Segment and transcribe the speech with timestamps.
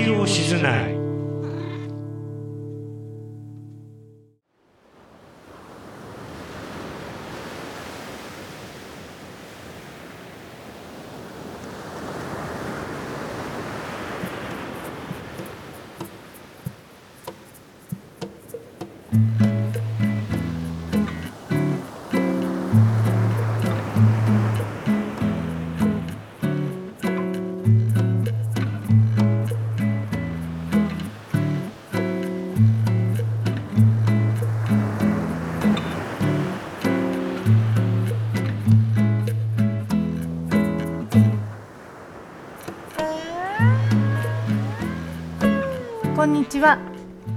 [0.00, 0.97] リオ静内
[46.48, 46.78] ちは。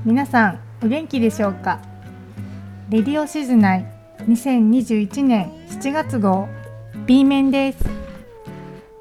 [0.06, 1.82] 皆さんお元気でしょうか？
[2.90, 3.86] レディオシズナイ
[4.22, 6.48] 2021年7月号
[7.06, 7.84] B 面です。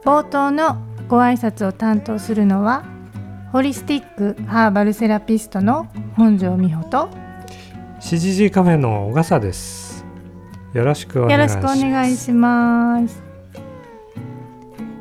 [0.04, 2.84] 冒頭のご挨拶を担当するのは
[3.52, 5.84] ホリスティックハーバルセラピストの
[6.16, 7.08] 本庄美穂と
[8.00, 10.04] CGG カフェの小笠です。
[10.74, 13.22] よろしくお願よろしくいしますお願いします。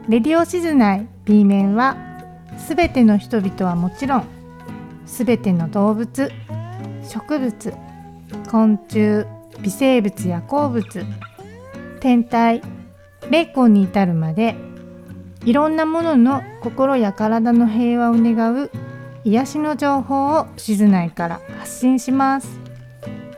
[0.08, 1.98] レディオシズナイ B 面は
[2.60, 4.39] すべての人々はもちろん
[5.10, 6.32] すべての動物
[7.04, 7.74] 植物
[8.50, 9.26] 昆虫
[9.62, 11.06] 微生物や鉱物
[12.00, 12.62] 天体
[13.30, 14.56] 霊魂に至るまで
[15.44, 18.70] いろんなものの心や体の平和を願う
[19.26, 22.60] 癒しの情報を静内から発信します。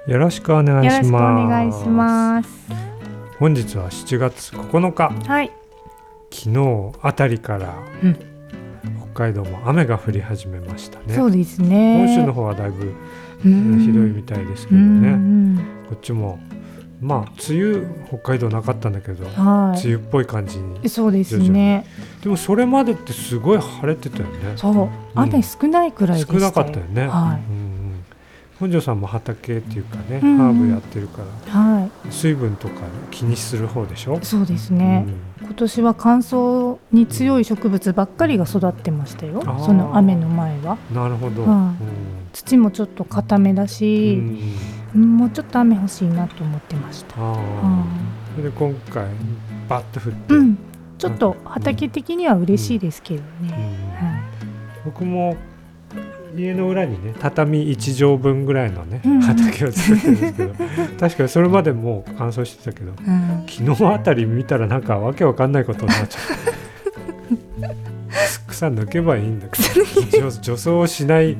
[0.07, 2.49] よろしくお願いします。
[3.39, 5.09] 本日は7月9日。
[5.27, 5.51] はい、
[6.31, 8.15] 昨日あたりからうん。
[8.15, 8.30] 北
[9.11, 11.15] 海道も雨が降り始めましたね。
[11.15, 12.05] そうですね。
[12.05, 12.93] 本州の方はだいぶ
[13.45, 13.79] うん。
[13.79, 15.57] ひどいみたいですけどうんねうん。
[15.89, 16.39] こっちも
[17.01, 21.85] まあ梅雨北海道なかったんだけどは梅雨っぽい感じにいそうですね。
[22.23, 24.31] でもそれまでってすごい晴れてたよね。
[24.55, 24.89] そう。
[25.15, 27.71] 雨少ないくらい少なかったよね、はうんうん
[28.59, 30.37] 本庄さんも畑っていうかね、うんうん。
[30.37, 31.81] ハーブやってるからい。
[31.81, 32.75] は水分とか
[33.09, 34.17] 気にする方でしょ？
[34.17, 35.07] いそうですね、
[35.43, 39.41] 今年は乾燥に強い植物ばっかりが育ってましたよ。
[39.59, 40.77] その雨の前は。
[40.89, 41.73] うんなるほど、は
[42.33, 44.21] 土もちょっと固めだうんし、
[44.93, 45.01] うん。
[45.01, 47.85] うんもうちょっと雨欲しいなと思ってました、あはあ
[48.35, 49.07] それで今回
[49.69, 50.57] バッと降って、いうん。
[50.97, 53.47] ちょっと畑的には嬉しいですけどうん。
[53.47, 53.53] ね、
[53.99, 54.21] はい。
[54.85, 55.35] 僕も
[56.35, 60.53] 家の裏にね畳1畳分ぐらいのね、畑を作ってるんですけど
[60.99, 63.45] 確かにそれまでもう乾燥してたけどうん。
[63.47, 67.75] 昨日あたり見たらなんかわけわかんないことになっちゃって
[68.47, 69.61] 草抜けばいいんだけ
[70.19, 71.37] ど除除草をしない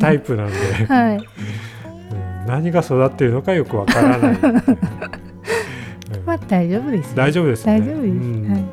[0.00, 0.54] タイプなんで、
[0.86, 1.22] はい、うん
[2.46, 4.38] 何が育っているのかよくわからない。
[6.26, 7.80] まあ大丈夫です、大丈夫ですね。
[7.80, 8.52] 大丈夫です、うん。
[8.52, 8.64] はい、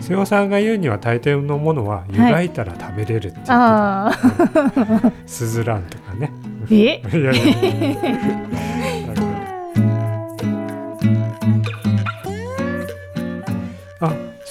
[0.00, 6.32] 瀬尾さんが言うには大抵のものは湯がいたら食べれるって言ってた、ああスズランとかね。
[6.70, 6.74] え？
[6.76, 8.46] いやいや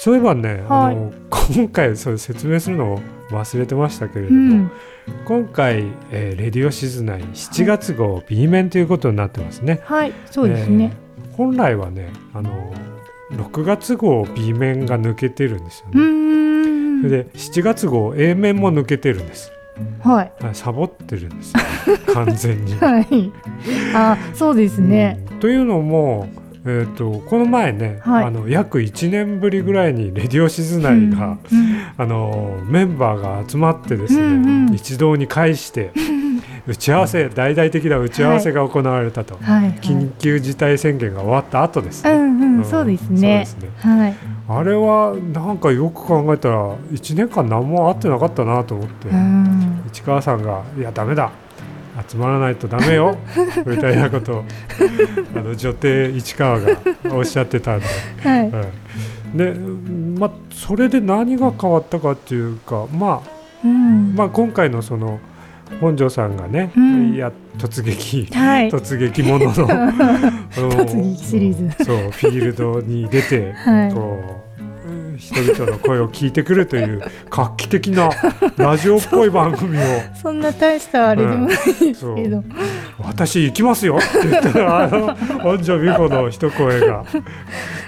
[0.06, 0.96] そういえばね、はい。
[0.96, 3.02] あの今回そう説明するのを
[3.32, 4.72] 忘れてましたけれどうも、ん。
[5.26, 9.82] 今回、えーレディオシズナイ7月号 B 面ということになってますね。
[9.86, 10.92] はいそうですね、
[11.32, 12.72] 本来はねあの
[13.36, 17.02] 6月号 B 面が抜けてるんですようね。
[17.02, 19.52] それで7月号 A 面も抜けてるんです。
[20.02, 20.44] はい。
[20.44, 21.60] はいサボってるんですよ。
[22.14, 22.76] 完全に。
[22.76, 23.32] はい。
[23.94, 25.40] あそうですね、うん。
[25.40, 26.28] というのも、
[26.66, 28.26] えー、とこの前ね、はい。
[28.26, 31.38] あの約1年ぶりぐらいにレディオシズナイが、
[31.98, 34.74] あのメンバーが集まってですね、うんうん。
[34.74, 35.92] 一堂に会して
[36.68, 39.80] 打ち合わせ大々的な打ち合わせが行われたと、はいはい。
[39.82, 42.12] 緊急事態宣言が終わった後ですね。
[42.12, 43.48] うんうん、うんそうですね。
[43.80, 44.16] はい。
[44.48, 49.84] あれはなんかよく考えたら1年間何も会ってなかったなと思って、うん。
[49.92, 51.32] 市川さんが「いやダメだ。
[52.10, 53.18] 集まらないとダメよ」
[53.66, 54.44] みたいなことを
[55.36, 56.78] あの女帝市川が
[57.12, 57.86] おっしゃってたんで、
[58.24, 58.48] はい。
[58.48, 58.66] うん
[59.36, 59.54] で
[60.18, 63.30] まあそれで何が変わったかっていうか、まあ、
[63.66, 64.16] うん。
[64.16, 65.20] まあ今回のその
[65.80, 67.14] 本庄さんがね、うん。
[67.14, 68.70] いや突撃はい。
[68.70, 69.54] 突撃ものの
[70.54, 71.84] 突撃シリーズ。
[71.84, 73.94] そうフィールドに出て、 はい。
[73.94, 74.04] こう
[74.40, 74.45] うん
[75.18, 78.10] 人々の声を聞いてくるという画期的な
[78.58, 79.82] ラジオっぽい番組を。
[80.22, 82.44] そんな大したあれでもないですけど、
[83.00, 87.06] 「私行きますよ」って言ったらあの本庄美穂の一声が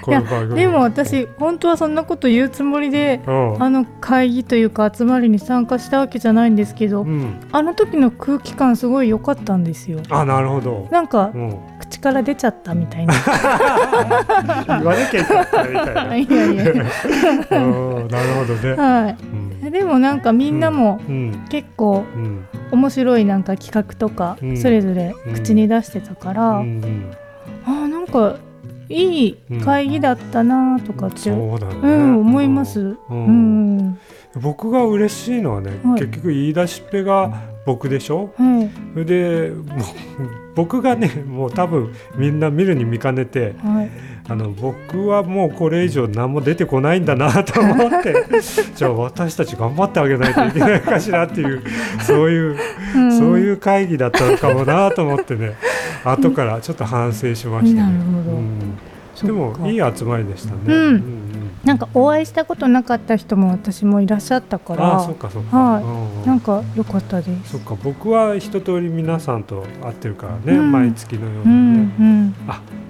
[0.02, 0.54] こういう番組。
[0.60, 3.62] でも私本当はそんなこと言うつもりでうん。
[3.62, 10.00] あの会議というか集まりに参加したわけじゃないんですけど、うん、あの時の空気感すごい良かったんですよ。
[10.10, 11.56] あなるほど、なんかうん、
[11.98, 13.14] 口から出ちゃったみたいな。
[14.68, 16.16] 言わなきゃよかったみたいな。
[16.16, 17.56] いやいやう
[18.04, 19.16] ん なるほどね、はい。
[19.60, 19.64] うん。
[19.64, 21.44] やでもなんかみんなもうん。
[21.48, 22.44] 結構うん。
[22.70, 24.56] 面白いなんか企画とかうん。
[24.56, 27.10] それぞれ口に出してたから、うんうん。
[27.66, 28.36] あーなんか
[28.88, 32.80] いい会議だったなとかって、そうだね、うん思います。
[32.80, 33.76] ううん。
[33.78, 33.98] ん、
[34.40, 36.00] 僕が嬉しいのはね、はい。
[36.00, 37.30] 結局言い出しっぺが
[37.68, 38.32] 僕でしょ？
[38.38, 38.70] はい。
[38.94, 39.78] それでもう
[40.54, 43.90] 僕がねもう多分みんな見るに見かねてはい。
[44.30, 48.14] あの僕はもうこれ以上何も出てこないんだなと思って
[48.76, 51.62] じゃあ私たち頑張ってあげないといけないかしらっていう
[52.00, 52.56] そういう、
[52.96, 53.18] うん。
[53.18, 55.52] そういう会議だったのかもなと思ってね
[56.04, 57.92] 後からちょっと反省しましたね。
[57.92, 59.26] うん。
[59.26, 60.60] でもいい集まりでしたね。
[60.66, 60.94] うん。
[60.96, 61.02] ん
[61.68, 65.56] なんかお会いしたことなかった人も私もいらっしゃったかうんああそらっかそっか。
[65.58, 67.52] はいうんうんなんか良かったです。
[67.52, 71.54] そっか僕は一通り皆さんと会ってるからね、うん毎月のよううにね、ん
[72.00, 72.34] うん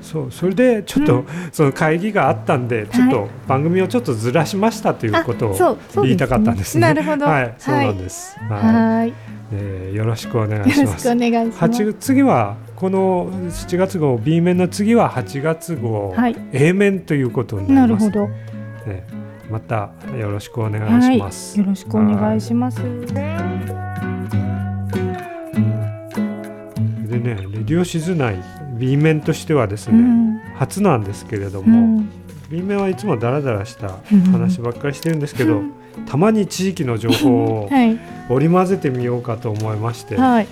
[0.00, 6.82] そうそれでちょっと、うその会議があったんでちょっと番組をちょっとずらしましたということを言いたかったんですね。
[6.82, 7.26] なるほど。
[7.26, 8.38] はい、そうなんです。
[8.48, 9.12] はい、はい。
[9.52, 11.08] えーよろしくお願いよします。
[11.08, 11.58] ろしくお願いします。
[11.58, 16.36] 八次はこの7月号 B 面の次は8月号、はい。
[16.52, 18.08] A 面ということになります。
[18.08, 18.58] なるほど。
[18.88, 19.05] ね、
[19.50, 21.02] またよろしくお願いはい。
[21.17, 21.58] します。
[21.58, 22.82] よろしくお願いします。
[22.82, 22.88] で
[27.19, 28.37] ね、レディオシズ内
[28.79, 30.38] B 面としてはですね、うん。
[30.56, 32.08] 初なんですけれどうも、ん。
[32.50, 35.73] B 面はいつもダラダラしたうん話ばっかりしてるんですけど、うん
[36.06, 37.99] たまに地域の情報を はい。
[38.31, 40.46] 織り交ぜてみようかと思いまして、はい。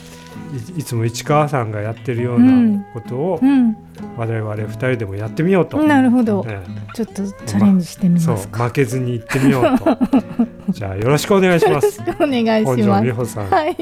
[0.76, 3.76] いいつも市川さんがやってるよううんなことをうん。
[4.16, 6.44] 我々2人でもやってみようと、なるほど。
[6.44, 6.60] ね
[6.94, 7.14] ちょっと
[7.46, 8.64] チャレンジしてみますか。
[8.66, 9.98] 負けずに行ってみようと
[10.70, 13.02] じゃあよろしくお願いしますよろしくお願いします。
[13.04, 13.64] 美穂さん、はい。
[13.64, 13.76] はい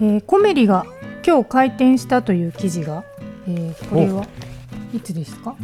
[0.00, 0.86] えーコメリが
[1.26, 3.04] 今日開店したという記事が、
[3.48, 4.24] えーこれは
[4.94, 5.54] いつですか？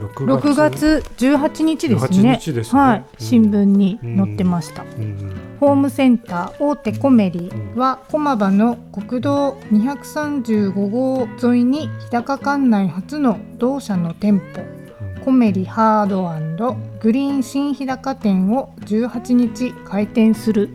[0.00, 2.32] 6 6月18日ですね。
[2.32, 2.80] 18日ですね。
[2.80, 3.04] はい、うん。
[3.18, 4.88] 新聞に載ってました、うん。
[4.88, 14.84] うんホームセンター大手コメリは駒場の国道235号沿いに日高管内初の同社の店舗。
[15.24, 20.68] コメリハードグリーン新日高店を18日開店する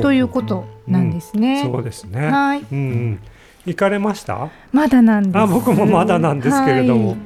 [0.00, 2.64] ということなんですね、そうですね、はい。
[2.70, 3.20] うんうん、
[3.66, 4.48] 行かれました？
[4.72, 5.38] まだなんです。
[5.38, 7.18] あ僕もまだなんですけれども、はい。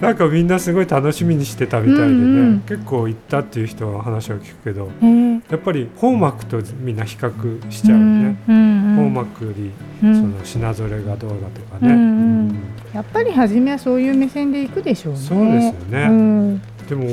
[0.00, 2.60] なんかみんなすごい楽しみにしてたみたいでね、うんうん。
[2.60, 5.42] 結構行ったっていう人の話を聞くけどえー。
[5.50, 9.70] やっぱりホーマックとみんな比較しちゃうね、うんうんホーマックより
[10.02, 12.48] うんその品揃えがどうだとかね、うんうん。
[12.48, 12.56] うん。
[12.92, 15.20] やっぱり初めはそういう目線で行くでしょうね。
[15.20, 16.02] そうですよね。
[16.08, 16.62] うん。
[16.88, 17.04] でも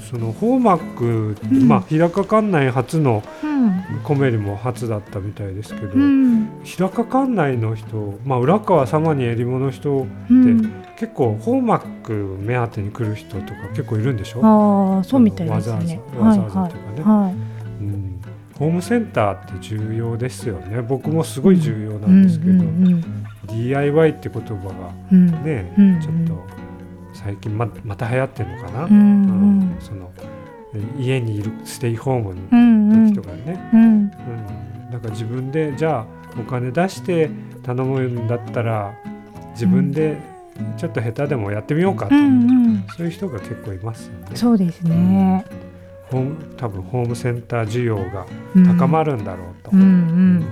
[0.00, 1.68] そのホーマック、うん。
[1.68, 3.54] まあ日高管内初のうん。
[4.02, 6.48] コメリも初だったみたいですけど、うん。
[6.64, 10.72] 日高管内の人、まあ、浦川様にえりもの人うん。
[10.98, 14.40] 結構ホーマック目当てに来る人とか結構いるんでしょ？
[14.44, 16.00] ああそうみたいですね。
[16.18, 17.02] わざわざわざわざとかね。
[17.02, 17.24] はい。
[17.24, 17.34] はい
[17.80, 18.20] うん、
[18.58, 20.82] ホームセンターって重要ですよね。
[20.82, 23.04] 僕もすごい重要なんですけど、うん
[23.46, 26.00] DIY って言葉がうんね、うん。
[26.00, 26.63] ちょっと
[27.24, 28.96] 最近ままた流行ってるのかな、うんう
[29.64, 29.76] ん。
[29.80, 30.12] その
[30.98, 33.12] 家にいるステイホームうのんうん。
[33.12, 33.80] 人がね、うん。
[33.80, 34.10] うん。
[34.90, 36.06] なんか自分でじゃあ
[36.38, 37.30] お金出して
[37.62, 38.94] 頼むんだったら
[39.52, 40.18] 自分で
[40.76, 42.26] ちょっと下手でもやってみようかと、うんう
[42.72, 42.84] ん。
[42.96, 44.36] そういう人が結構いますよね。
[44.36, 45.46] そうですね。
[46.10, 48.66] ホーム多分ホームセンター需要がうん。
[48.78, 49.70] 高まるんだろうと。
[49.72, 50.44] うんうん。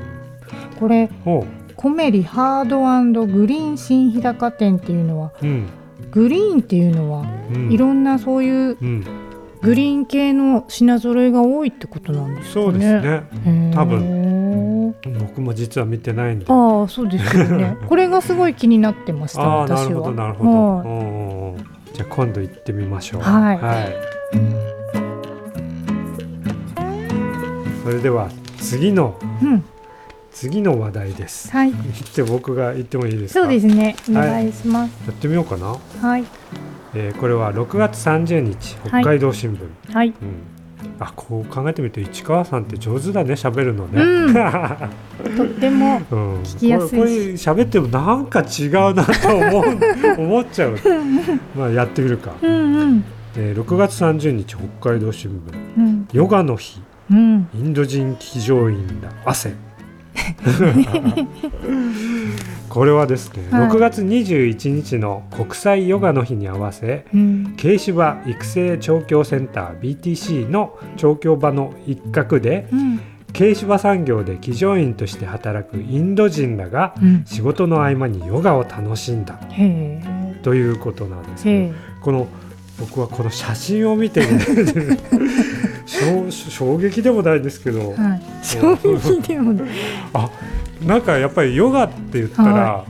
[0.81, 1.47] これほ
[1.77, 5.67] コメリハードグリーン新日高店っていうのはう、うん
[6.13, 9.05] グリーンっていうのはうん、いろんなそういううん、
[9.63, 12.65] グリーン系の品揃えが多いってことなんですかね。
[12.65, 13.73] そうですね。
[13.75, 16.47] 多分僕も実は見てないんで。
[16.49, 17.77] ああそうですよね。
[17.89, 19.89] これがすごい気になってましたああな私は。
[19.91, 21.57] るほどなるほど。
[21.95, 23.23] じゃあ今度行ってみましょう。
[23.23, 23.59] はい
[27.83, 28.29] それでは
[28.59, 29.65] 次のうん
[30.35, 31.51] 次の話題です。
[31.51, 33.41] はい行って僕が言ってもいいですか？
[33.41, 34.91] そうですねおはい願いします。
[35.07, 35.77] やってみようかな。
[36.01, 36.25] はい
[36.95, 39.95] えーこれは6月30日北海道新聞。
[39.95, 40.09] はい。
[40.09, 40.15] うん。
[40.99, 44.03] あこう考えてみると市川さんって上手だね喋るのね。
[44.03, 44.35] うん
[45.37, 47.13] とってもうん、聞きやすいしこれこれ
[47.63, 49.65] 喋ってもなんか違うなと思う
[50.19, 50.77] 思っちゃう。
[51.57, 52.33] まあやってみるか。
[52.43, 53.05] うんうん
[53.37, 55.35] えー6月30日北海道新聞
[55.79, 59.55] うんヨガの日うんインド人騎乗員だ汗
[62.69, 63.69] これはですね、はい。
[63.69, 67.55] 6月21日の国際ヨガの日に合わせうん。
[67.61, 73.01] 軽芝育成調教センター BTC の調教場の一角でうん。
[73.37, 77.25] 軽芝産業で騎乗員として働くインド人らがうん。
[77.27, 79.39] 仕事の合間にヨガを楽しんだ。
[79.51, 80.41] へえ。
[80.43, 82.27] ということなんですけどこの
[82.81, 84.27] 僕はこの写真を見てね
[85.87, 89.69] 衝衝撃でもないですけど、はい、衝撃でもない。
[90.87, 92.85] なんかやっぱりヨガって言ったら、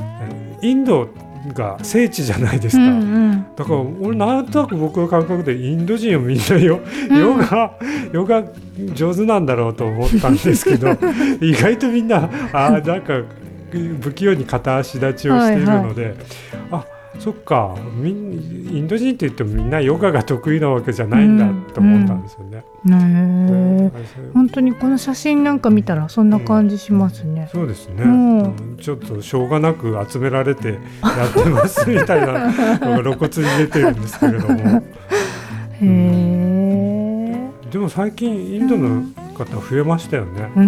[0.62, 1.08] インド
[1.54, 3.02] が聖地じゃないですか、うんう
[3.34, 3.46] ん。
[3.56, 6.80] だから俺なんとなく僕の感覚でインド人はみんなヨ
[7.10, 7.78] ヨガ、
[8.12, 8.44] ヨガ
[8.94, 10.90] 上手なんだろうと思ったんですけど
[11.42, 13.22] 意外とみんなあーなんか
[14.00, 16.14] 不器用に片足立ちをしているので、
[16.70, 16.84] あ
[17.18, 22.64] そっかインド人って言ってもみんなヨガが得意なわけじゃないんだと思ったんですよね。
[22.84, 27.48] ねえあそう本当にこの写真なんか見たらそんな感じしますね。
[27.52, 30.78] そうですね、うんちょっとしょうがなく集められてや
[31.28, 32.26] ってますみたいな
[32.78, 34.54] のが露骨に出てるんですけれども。
[34.58, 34.82] へ
[35.82, 37.12] え。
[37.70, 39.04] でも最近インドの
[39.44, 40.50] 方増えましたよね。
[40.56, 40.62] うー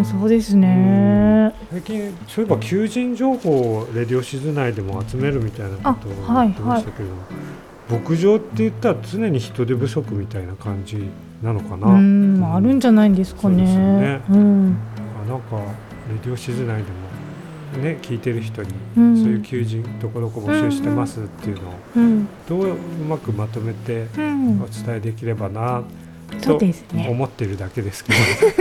[0.00, 1.54] ん、そうですね。
[1.70, 7.08] 最近そういえば求人情報をレディオシズ内でも集めるみたいなことをあはい言ってましたけど、
[7.98, 11.08] 牧場って言ったら常に人手不足みたいな感じ
[11.42, 11.88] なのかな？
[11.88, 14.20] うーん、あるんじゃないんですかそうねね。
[14.30, 14.76] うん。
[15.26, 15.62] あなんかレ
[16.22, 16.84] ディオシズ内で
[17.78, 22.28] もね聞いてる人に、うんそういう求人どこどこ募集してますっていうのをうん。
[22.48, 22.74] どうう
[23.08, 24.66] まくまとめてうんお。
[24.66, 25.82] 伝えできればな
[26.38, 27.08] そうとですね。
[27.08, 28.12] 思ってるだけですけ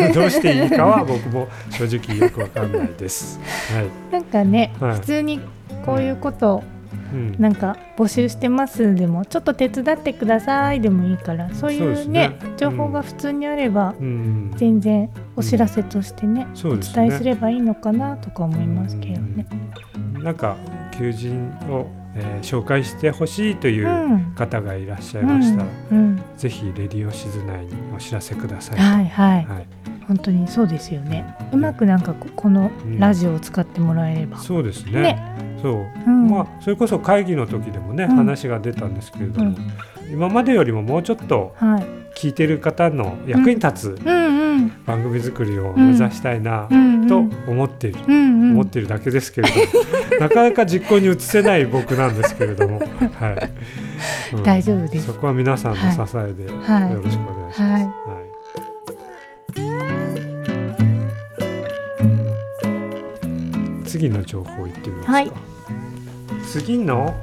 [0.08, 3.40] どどうしていいかは僕も正直よくわかんないです。
[3.74, 3.88] はい。
[4.12, 5.40] なんかね、はい普通に
[5.86, 6.64] こういうことを
[7.14, 7.36] うん。
[7.40, 14.54] なんか募集してますでもちょっと手伝ってくださいでもいいからそういそうねね情報が普通にあればうん。
[14.56, 17.08] 全然お知らせとしてね、うですね。
[17.08, 19.48] 伝えすればいいのかなとか思いますけどね。
[20.14, 20.58] なんか
[20.98, 21.88] 求人を、
[22.20, 28.80] えー紹介してほしいといううん方がいらっしゃいましたら、うん、ぜひレディオシズ内にお知らせください。
[28.80, 29.68] はいはい、はい。
[30.08, 31.36] 本当にそうですよね。
[31.52, 34.38] うまくなんかここのラジオを使ってもらえれば。
[34.38, 35.02] そうですね。
[35.02, 35.88] ねそう。
[36.08, 39.58] うんまあそれこそ会議の時でもね、うん話が出たんですけれども、うん
[40.12, 42.00] 今までよりももうちょっとはい。
[42.16, 44.04] 聞いてる方の役に立つ
[44.86, 46.68] 番組作りを目指したいな。
[47.08, 48.00] と思っている。
[48.04, 49.62] 思ってるだけですけれども、
[50.20, 52.86] なかなか実行に移せない僕なんですけれども、はい。
[54.36, 55.14] うん大丈夫ですそ。
[55.14, 57.62] こは皆さんの支えでよはいろしくお願いします。
[57.62, 57.90] はいはい
[63.86, 65.14] 次の情報いってみますか。
[65.14, 65.32] はい
[66.46, 67.16] 次の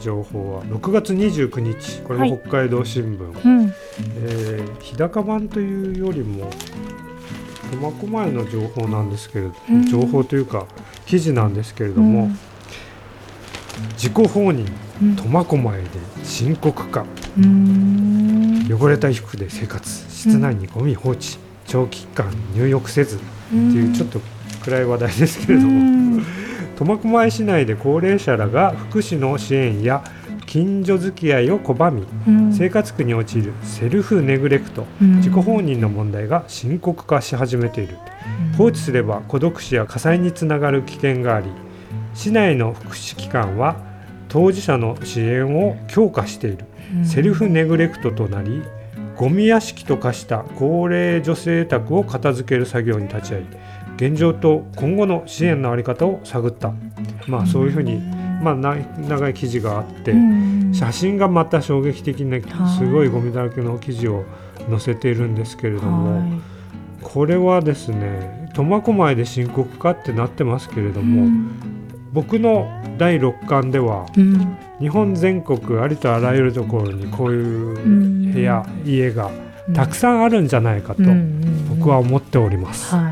[0.00, 0.64] 情報は。
[0.64, 3.72] 6月29日、これも北海道新聞、うん。
[4.24, 6.50] えー日高版というよりも
[7.70, 9.86] 苫小牧の情報なんですけれど、うん。
[9.86, 10.66] 情報というか
[11.06, 12.30] 記事なんですけれども、
[13.96, 14.66] 自己放任
[15.02, 15.16] うん。
[15.16, 15.88] 苫小牧で
[16.24, 17.04] 深刻化。
[17.38, 18.68] うん。
[18.70, 19.88] 汚れた衣服で生活。
[20.10, 23.16] 室内にゴミ放置、長期間入浴せず。
[23.16, 24.20] っていうちょっと
[24.66, 26.22] 暗い話題ですけれども、
[26.76, 30.02] 苫小牧市内で高齢者らが福祉の支援や
[30.46, 32.52] 近所付き合いを拒みうん。
[32.52, 35.16] 生活苦に陥るセルフネグレクトうん。
[35.16, 37.96] 自己放任の問題が深刻化し始めている。
[38.50, 38.56] うん。
[38.56, 41.50] 放置すれば孤独死や火災につながる危険があり
[42.14, 43.76] 市内の福祉機関は
[44.28, 46.64] 当事者の支援を強化している。
[47.04, 48.62] セルフネグレクトとなり
[49.16, 53.46] ゴミ屋敷と化した高齢女性宅を片付ける作業に立ち会い
[53.96, 56.72] 現状と今後の支援の在り方を探った。
[57.26, 57.96] まあそういうふうに、
[58.42, 60.72] まあ、な長い記事があって、うん。
[60.74, 62.78] 写真がまた衝撃的なはい。
[62.78, 64.24] すごいゴミだらけの記事を
[64.68, 66.40] 載せているんですけれども、はい。
[67.02, 71.50] これはですね苫小牧で深刻化ってなってますけれどうも、ん。
[72.12, 74.58] 僕の第6巻ではうん。
[74.78, 79.30] 日本全国ありとあらゆるところにこういう部屋、家が
[79.74, 81.02] たくさんあるんじゃないかと
[81.70, 82.94] 僕は思っております。
[82.94, 83.10] は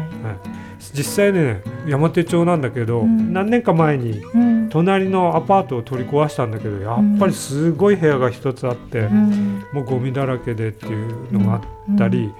[0.97, 3.33] 実際ね山手町なんだけど、うん。
[3.33, 4.23] 何年か前に
[4.71, 9.65] 隣のアパートを取り壊したんだけどやっぱりすごい部屋が一つあって、うん。
[9.73, 11.61] もうゴミだらけでっていうのがあっ
[11.99, 12.33] たり、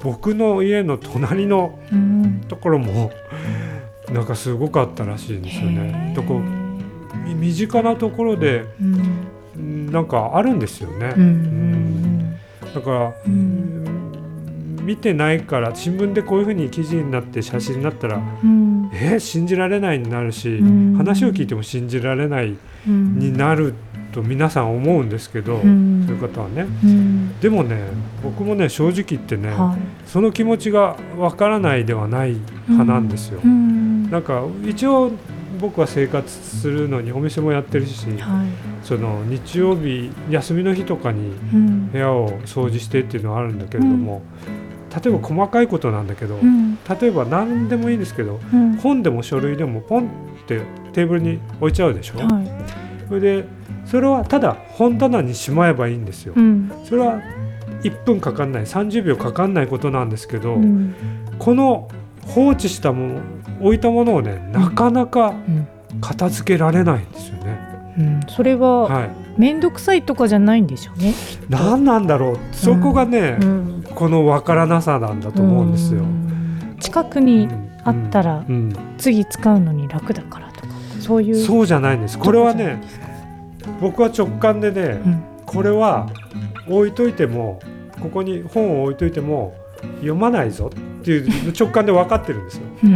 [0.00, 2.44] 僕の家の隣のうん。
[2.46, 3.10] ところも
[4.12, 6.12] なんかすごかったらしいんですよね。
[6.14, 6.40] とこ
[7.24, 9.90] み身近なところでうんうん。
[9.90, 11.14] なんかあるんですよね。
[11.16, 11.22] うん。
[11.22, 12.36] うん。
[12.74, 13.93] だから、うん
[14.84, 18.90] 見てないから新聞でこういうふうに記事になって写真になったらうん。
[18.92, 20.94] えー信じられないになるし、うん。
[20.96, 23.18] 話を聞いても信じられないうん。
[23.18, 23.74] になる
[24.12, 26.04] と皆さん思うんですけど、うん。
[26.06, 26.66] そういう方はね。
[26.84, 27.40] うん。
[27.40, 27.80] でもね
[28.22, 30.08] 僕もね正直言ってね、はい。
[30.08, 32.36] その気持ちがわからないではない
[32.68, 33.40] 派なんですよ。
[33.42, 34.10] うん。
[34.10, 35.12] なんか一応
[35.60, 38.48] 僕は生活するのにお店もやってるしはい。
[38.84, 41.90] その日曜日休みの日とかにうん。
[41.90, 44.22] 部屋を掃除してっていうのはあるんだけれども、
[44.94, 46.78] 例えば細かいことなんだけど、うん。
[47.00, 48.76] 例えば何でもいいんですけどうん。
[48.76, 50.08] 本でも書類でもポンっ
[50.46, 52.50] てテーブルに置いちゃうでしょ、はい。
[53.08, 53.44] それで
[53.84, 56.34] それはただ本棚にしまえばいいんですよ。
[56.36, 56.40] う。
[56.40, 56.70] ん。
[56.84, 57.20] それは
[57.82, 60.94] い1分かかんない30秒かかんないことなんですけど、うん。
[61.38, 61.88] この
[62.26, 63.20] 放置したもの
[63.60, 65.68] 置いたものをねなかなかうん
[66.00, 67.58] 片付けられないんですよね。
[67.98, 71.14] うん、それははい、面倒くさいとかじゃないんでしょうね。
[71.48, 72.38] 何なんだろう。
[72.52, 73.84] そこがね、うん。
[73.94, 76.02] この分からなさなんだと思うんですよ。
[76.02, 76.76] ん。
[76.80, 77.48] 近くに
[77.84, 78.44] あったら
[78.98, 80.68] 次使うのに楽だからとか
[81.00, 81.36] そういう。
[81.36, 82.18] そうじゃないんです。
[82.18, 82.80] これはね
[83.80, 85.22] 僕は直感でね、うん。
[85.46, 86.08] これは
[86.68, 87.60] 置いといても
[88.00, 89.54] ここに本を置いといても
[89.96, 92.62] 読まないぞっていう直感で分かってるんですよ。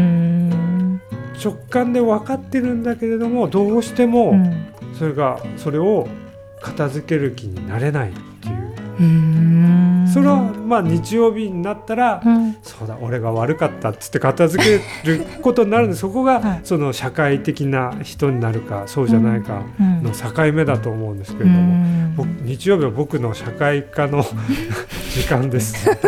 [1.42, 4.68] 直感で分かってるんだけれどもどうしてもうん。
[4.99, 6.09] それがそれを
[6.62, 8.59] 片付ける気になれないっていう。
[10.12, 12.57] それはまあ日曜日になったらうん。
[12.62, 14.62] そうだ俺が悪かったっつって片付
[15.05, 16.61] けることになるんで そこがはい。
[16.65, 20.03] その社会的な人になるかそうじゃないかうん。
[20.03, 22.27] の境目だと思うんですけれうども。
[22.43, 24.25] 日曜日は僕の社会科の
[25.15, 25.87] 時間です、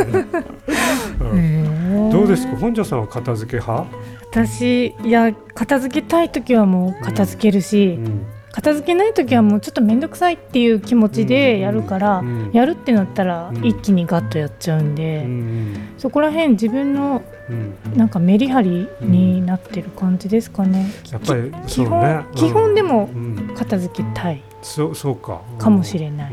[2.10, 2.56] どうですか？
[2.56, 3.86] 本庄さんは片付け派、
[4.32, 12.50] 私いや片付けたい時はもう片付けるし、うん片付けない時はもうちょっと面倒くさいっていう気持ちでやるから、うん。
[12.52, 13.64] やるってなったらうん。
[13.64, 17.74] 一気にガッとやっちゃうんで、うんそこら辺自分のうん。
[17.96, 20.90] なんかメリハリになってる感じですかね。
[21.12, 22.24] やっぱり基そう本、ね。
[22.34, 23.54] 基本でもうん。
[23.56, 25.40] 片付けたいそうそうか。
[25.58, 26.32] かもしれない。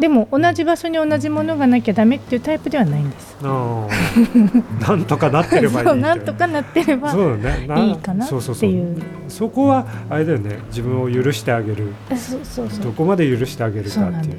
[0.00, 3.36] でも同じ場所に同じものがなきゃダメっていうタイプではないんです。
[3.44, 8.96] なんとかなってればいい そうなんとかなってればそうだねないいかなってそうそうそういう。
[9.28, 12.84] そこはあれだよね自分を許してあげるそうそうそう。
[12.84, 14.36] どこまで許してあげるかっていう。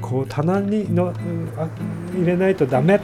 [0.00, 1.12] こう棚にの、
[2.14, 3.00] 入れないとダメっ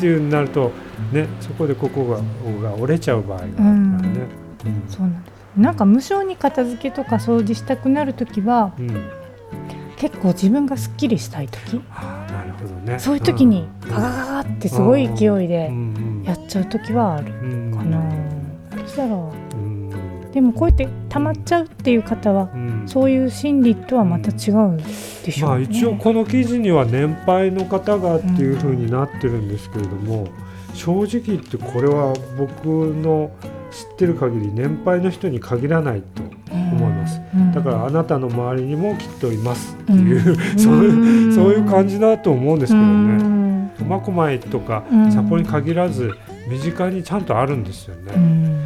[0.00, 0.72] ていうになると、
[1.12, 2.20] ね、そこでここ
[2.62, 3.80] がが折れちゃう場合があるからね。
[4.66, 5.34] うんそうなんです。
[5.56, 8.88] なんか無償に片付けとか掃除したくなるときはうん
[9.96, 12.98] 結構自分がすっきりしたいとき、ああなるほどね。
[12.98, 18.00] そういう時にうんガガガガってすごい勢いでうんやっちゃうときはあるうんかな。
[18.76, 19.32] どうだろ
[20.30, 20.34] う。
[20.34, 24.82] でもこうやって溜まっちゃうっていう方はうんそういう心理とはまた違うでしょうね。
[25.46, 30.26] まあ一応この記事には年配の方がっていうふうになってるんですけれども、
[30.74, 33.30] 正直言ってこれは僕の
[33.70, 37.20] 知ってる限り年配の人に限らないと思います。
[37.34, 37.52] うん。
[37.52, 40.36] だからあなたの周りにもきっといますっていう、うん。
[40.58, 41.34] そういううん。
[41.34, 42.92] そういう感じだと思うんですけどうね。
[42.92, 45.12] ん苫小牧とかうん。
[45.12, 46.10] 札幌に限らず
[46.48, 48.12] 身近にちゃんとあるんですよね。
[48.16, 48.60] うん。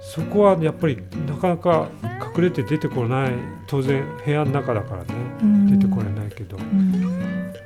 [0.00, 1.88] そこはやっぱりなかなか
[2.36, 3.32] 隠れて出てこない
[3.66, 5.06] 当然部屋の中だからね
[5.42, 5.66] うん。
[5.78, 6.56] 出てこれないけど。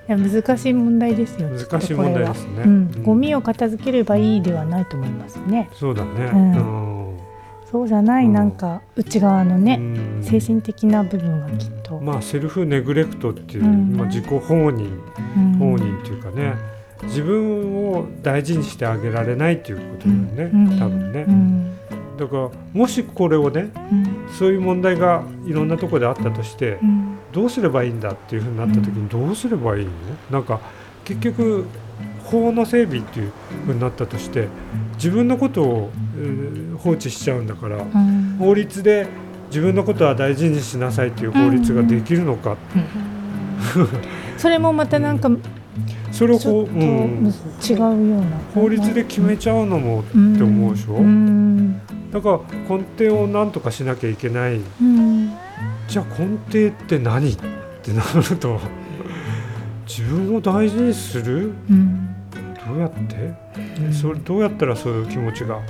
[0.09, 1.49] 難しい問題ですよ。
[1.49, 2.63] 難しい問題ですね。
[2.65, 2.91] うん。
[2.95, 3.03] うん。
[3.03, 5.69] ゴミを片付ければいいではないと思いますね。
[5.73, 6.11] そうだね。
[6.33, 6.53] うん。
[6.53, 6.93] うん
[7.73, 8.33] そうじゃない、うん。
[8.35, 9.83] なんか内側のね、う
[10.21, 10.23] ん。
[10.23, 11.99] 精神的な部分はきっと。
[11.99, 13.97] まあセルフネグレクトっていう、うん。
[13.97, 15.01] まあ、自己放任
[15.37, 15.53] うん。
[15.55, 16.55] 放任っていうかね
[17.05, 20.79] 自分を大事にしてあげられないっていうことだよね、うん。
[20.79, 21.25] 多分ね。
[21.27, 21.31] う。
[21.33, 21.77] ん。
[22.19, 24.29] だからもしこれをねうん。
[24.39, 27.17] そういう問題がいろんなところであったとしてうん。
[27.33, 29.91] どうすればいいんだっていうふうになった時にどうすればいいの？
[30.31, 30.61] なんか
[31.05, 31.67] 結局
[32.33, 33.33] 法の整備っていう
[33.67, 34.49] ふうになったとして
[34.95, 38.37] 自分のことを、えー放置しちゃうんだからうん。
[38.41, 39.07] 法律で
[39.49, 42.57] 自分のことは大事にしなさいっていう法律ができるのか、
[44.37, 45.31] それもまたなんか
[46.11, 47.33] それを法,、ちょっとうん、
[47.71, 48.27] 違うような。
[48.55, 51.81] 法律で決めちゃうのもってて思うでしょ、うん。
[52.11, 54.57] だから根底を何とかしなきゃいけない。
[54.81, 55.31] うん。
[55.87, 57.31] じゃあ根底って何？
[57.31, 57.37] っ
[57.83, 58.59] てなると
[59.87, 61.53] 自分を大事にする？
[61.71, 62.09] うん
[62.73, 63.35] どうやって、
[63.83, 63.93] うん。
[63.93, 65.61] それどうやったらそういう気持ちが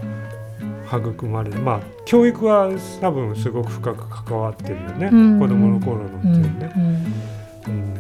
[0.87, 1.59] 育まれる？
[1.59, 5.41] まあ教育は多分すごく深く関わってるよね、うん。
[5.41, 6.83] 子供の頃のってうんいうね、うん。
[6.85, 7.95] うん。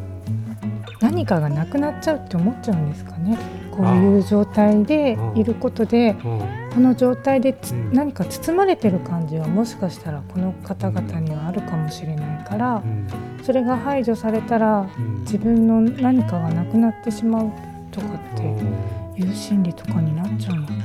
[1.01, 3.37] 何かがなくなっちゃうって思っちゃうんですかね。
[3.73, 6.41] こういう状態でいることでうん。
[6.75, 7.93] この状態でつうん。
[7.93, 13.07] 何か包まれてる感じはもしかしたらこの方々にはあるかもしれないからうん。
[13.43, 15.21] それが排除されたらうん。
[15.21, 17.51] 自分の何かがなくなってしまう
[17.92, 18.59] とかってうん。
[19.16, 20.78] いう心理とかになっちゃうのかな。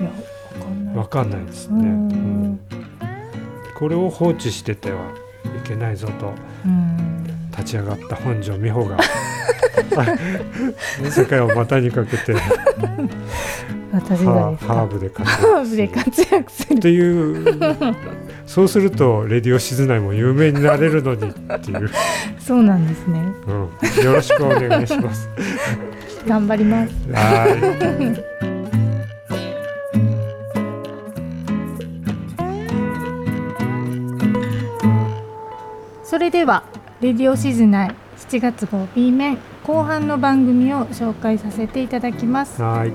[0.00, 0.14] いやわ
[0.64, 0.96] かんない。
[0.96, 2.08] わかんないですうね、うん。
[2.52, 2.60] ん
[3.76, 4.96] これを放置してては
[5.62, 6.32] いけないぞと。
[6.64, 7.24] うん。
[7.50, 8.96] 立ち上がった本庄美穂が。
[11.10, 12.34] 世界を股にかけて。
[13.92, 15.30] 私がハーブで活
[15.80, 16.74] 躍活躍する。
[16.78, 17.44] っていう
[18.46, 21.90] そうするとレディオ静内も有名になれるのにっていう、
[22.38, 23.20] そうなんですね。
[23.46, 25.28] うん、よろしくお願いします。
[26.28, 26.92] 頑張ります。
[27.12, 28.14] はい。
[36.04, 36.62] それでは
[37.00, 37.88] レディオシズナイ
[38.28, 42.88] 7 7月号 B 面後半の番組を紹介させていただきます、はい。
[42.88, 42.94] えー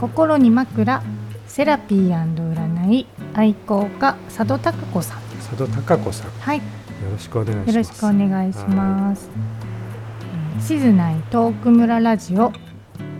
[0.00, 1.02] 心に枕
[1.46, 6.60] セラピー占い愛好家佐渡貴子さん佐渡貴子さんよはい
[7.10, 9.30] ろしくお願いしますよろしくお願いします。
[9.34, 9.60] えー
[10.60, 12.52] 静内トーク村ラジオ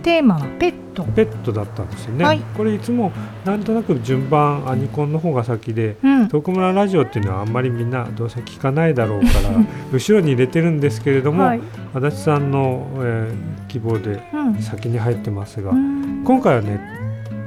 [0.03, 1.03] テーマはペット。
[1.03, 3.11] ペットだったんですよね、はいこれいつも
[3.45, 6.27] なんとなく順番アニコンの方が先でうん。
[6.27, 9.31] 徳村ラジオっていうのはあんまりみんなどうせ聞かないだろうから
[9.91, 11.61] 後ろに入れてるんですけれども、はい。
[11.95, 14.55] 足立さんの、えー希望でうん。
[14.61, 16.79] 先に入ってますが、うん今回はね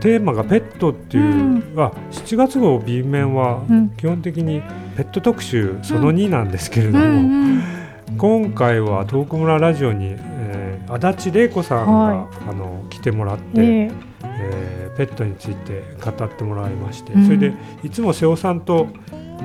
[0.05, 4.61] テーマがペットっていう、うんあ7月号 B 面はうん基本的に
[4.97, 7.59] ペット特集その2なんですけれども、うん
[8.11, 8.19] うん。
[8.19, 13.91] 今回は東北村ラジオに、えー足立玲子さんが、はあの来てもらって、ええ
[14.23, 18.89] えーペットについて語ってもらいまして、うんそれでいつも瀬尾さんと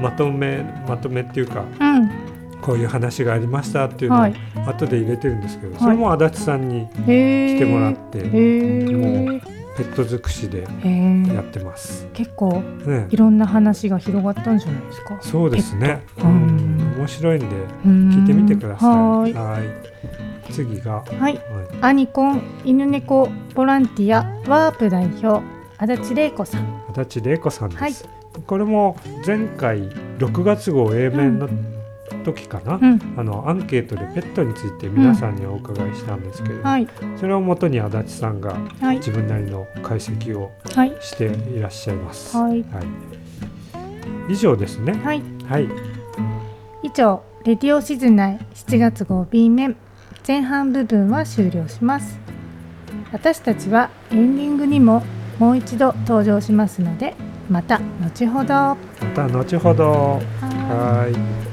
[0.02, 2.10] まとめまとめっていうかうん。
[2.62, 4.34] こういう話がありましたっていうのをはい
[4.68, 6.86] 後で入れてるんですけど、いそれも足立さんに。
[6.88, 9.59] 来てもらって、へえ。
[9.80, 10.68] もペット尽くしで。
[11.34, 12.08] やってます。
[12.14, 15.18] 結構ねい、ろんな話が広がったんじゃないですか？
[15.22, 16.02] そうですね。
[16.24, 17.46] うん面白いんで
[17.86, 18.90] 聞聞いてみてください。
[18.90, 19.34] はーい。
[19.34, 19.64] はい
[20.52, 21.22] 次が、はい。
[21.22, 21.40] はい
[21.82, 25.44] アニコン犬猫ボランティアワープ代表
[25.78, 26.84] 足立玲子さん。
[26.92, 27.82] 足立玲子さんです。
[27.82, 27.94] はい
[28.46, 29.90] これも前回
[30.20, 31.50] 6月号 A 面の
[32.24, 33.00] 時かな、うん。
[33.18, 36.88] あのアンケートでペットについて皆さんにお伺いしたんですけれど、はい。
[37.18, 38.98] それをもとに足立さんがはい。
[38.98, 40.96] 自分なりの解析をはい。
[41.02, 42.36] していらっしゃいます。
[42.38, 42.64] はい。
[44.30, 44.94] 以上ですね。
[44.94, 45.24] はい。
[45.48, 45.68] はい。
[46.84, 49.76] 以上レディオシズ内7月号 B 面
[50.28, 52.20] 前半部分は終了します
[53.12, 55.04] 私たちはエンディングにも
[55.40, 57.16] もう一度登場しますので
[57.50, 60.22] また後ほどはまた後ほど。
[60.40, 61.49] はい。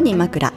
[0.00, 0.54] 心に枕。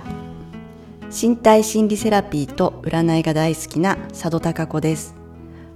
[1.12, 5.16] 身体心理セラピーと占いが大好きな佐渡貴子です。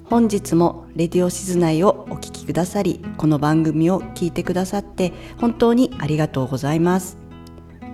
[0.06, 7.18] 本日もレディオシズナイをお聞きくださりこの番組を聞いてくださって本当にありがとうございます。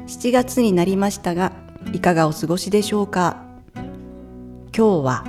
[0.05, 1.53] 7月になりましたが
[1.91, 3.43] いかがお過ごしでしょうか？
[4.77, 5.25] 今日は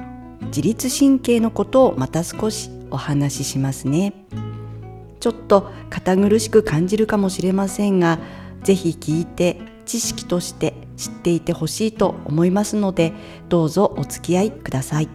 [0.48, 4.12] 自律神経のことをまた少しお話ししますね。
[5.20, 8.18] ちょっと堅苦しく感じるかもしれませんが
[8.62, 13.12] ぜひ聞いて知識として知っていてほしいと思いますので
[13.48, 15.08] どうぞお付き合いください。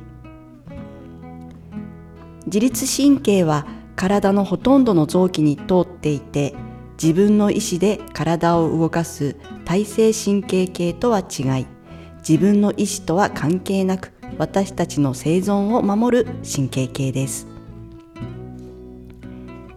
[2.46, 6.56] 自律神経は体のほとんどの臓器に通っていて
[7.02, 11.68] 自分の意思で体を動かす体性神経系とは違い
[12.28, 17.48] 自分の意思とは関係なく私たちの生存を守る神経系です。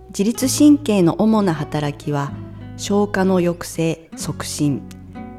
[0.09, 2.33] 自律神経の主な働きは
[2.77, 4.83] 消化の抑制促進。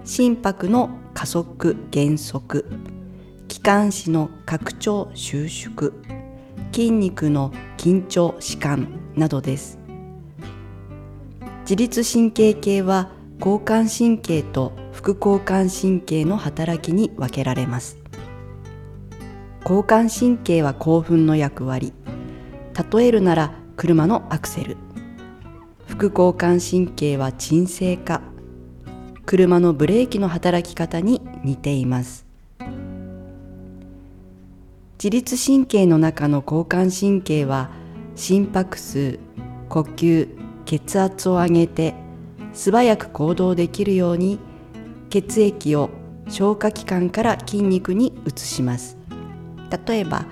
[0.06, 2.66] 心拍の加速減速。
[3.48, 5.94] 気管支の拡張収縮。
[6.72, 9.80] 筋肉の緊張弛緩などです。
[11.62, 17.98] 自律神経系は交感神経と副交感神経の働きに分けられます。
[19.62, 21.94] 交感神経は興奮の役割。
[22.92, 24.78] 例えるなら車のアクセル。
[25.94, 28.24] 副交感神経は鎮静化。
[29.28, 32.26] 車のブレーキの働き方に似ています。
[34.98, 37.70] 自律神経の中の交感神経は
[38.16, 39.20] 心拍数
[39.70, 40.30] 呼吸
[40.66, 41.94] 血圧を上げて
[42.54, 44.40] 素早く行動できるように
[45.12, 45.92] 血液を
[46.28, 48.98] 消化器官から筋肉に移します。
[49.88, 50.26] 例えば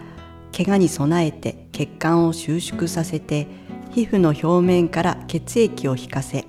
[0.57, 3.60] 怪我に備えて血管を収縮させて
[3.93, 6.45] 皮膚の表面から血液を引かせ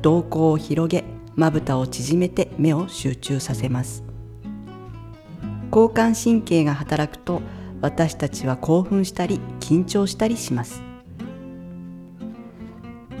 [0.00, 1.04] 瞳孔を広げ
[1.34, 4.04] まぶたを縮めて目を集中させます。
[5.72, 7.42] 交感神経が働くと
[7.80, 10.82] 私たちは興奮したり緊張したりします。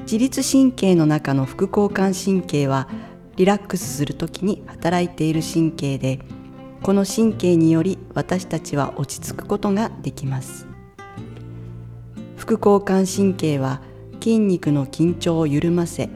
[0.02, 2.88] 自律神経の中の副交感神経は
[3.34, 6.20] リラックスするときに働いている神経で
[6.82, 10.73] この神経により私たちは落ち着くことができます。
[12.44, 13.80] 副交感神経は
[14.20, 16.10] 筋肉の緊張を緩ませ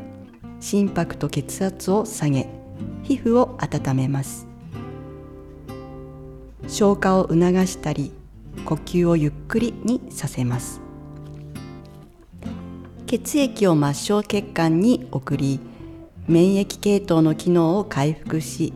[0.61, 2.51] 心拍と血圧を下げ
[3.03, 4.47] 皮膚を温めます。
[6.67, 8.13] 消化を促したり
[8.67, 10.83] 呼吸をゆっくりにさせます。
[13.07, 15.61] 血液を末梢血管に送り
[16.27, 18.75] 免疫系統の機能を回復し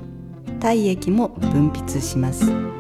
[0.59, 2.72] 体液も分泌します。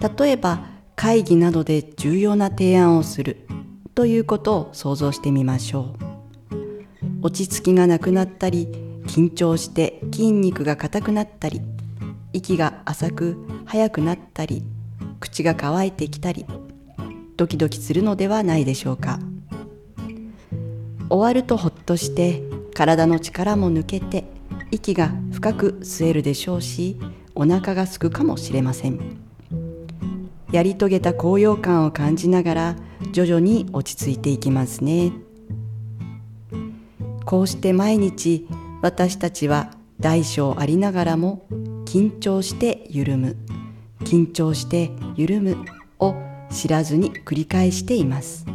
[0.00, 3.46] 例えば会議などで重要な提案をする
[3.94, 6.08] ということを想像してみましょう。
[7.22, 8.68] 落ち着きがなくなったり
[9.06, 11.60] 緊張して筋肉が硬くなったり
[12.32, 14.62] 息が浅く速くなったり
[15.18, 16.46] 口が乾いてきたり
[17.36, 19.18] ドキドキするのではないでしょうか。
[21.10, 22.42] 終わるとほっとして
[22.74, 24.24] 体の力も抜けて
[24.70, 26.98] 息が深く吸えるでしょうし
[27.34, 29.27] お腹がすくかもしれません。
[30.50, 32.76] やり遂げた高揚感を感じながら
[33.12, 35.12] 徐々に落ち着いていきますね。
[37.24, 38.48] こうして毎日
[38.80, 41.46] 私たちは大小ありながらも
[41.84, 43.36] 緊張して緩む。
[44.00, 45.56] 緊張して緩む
[45.98, 46.14] を
[46.50, 48.46] 知らずに繰り返しています。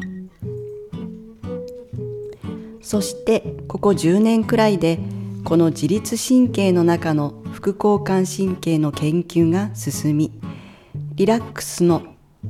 [2.82, 5.00] そしてここ10年くらいで
[5.44, 10.32] この自律神経の中の副交感神経の研究が進み
[11.16, 12.02] リラックスの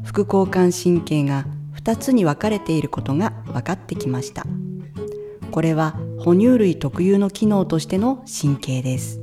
[0.06, 1.46] 副交感神経が
[1.76, 4.46] 2つに分かれていることが分かってきました。
[5.52, 9.20] これは哺乳類特有の機能としての神経です。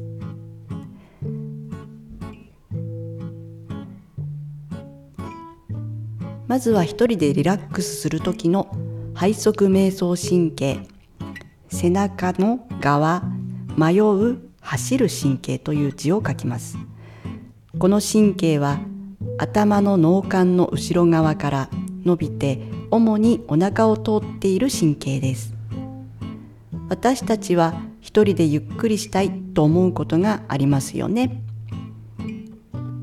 [6.46, 8.70] まずは一人でリラックスする時の
[9.18, 10.80] 背側瞑想神経。
[11.68, 13.22] 背中の側
[13.78, 16.76] 迷う走る神経という字を書きます。
[17.78, 18.80] この神経は
[19.40, 21.70] 頭の脳幹の後ろ側から
[22.04, 25.54] 伸びて主にお腹を通っている神経です。
[26.90, 31.42] 私たちは一人でゆっくりしたいと思うことがありますよね。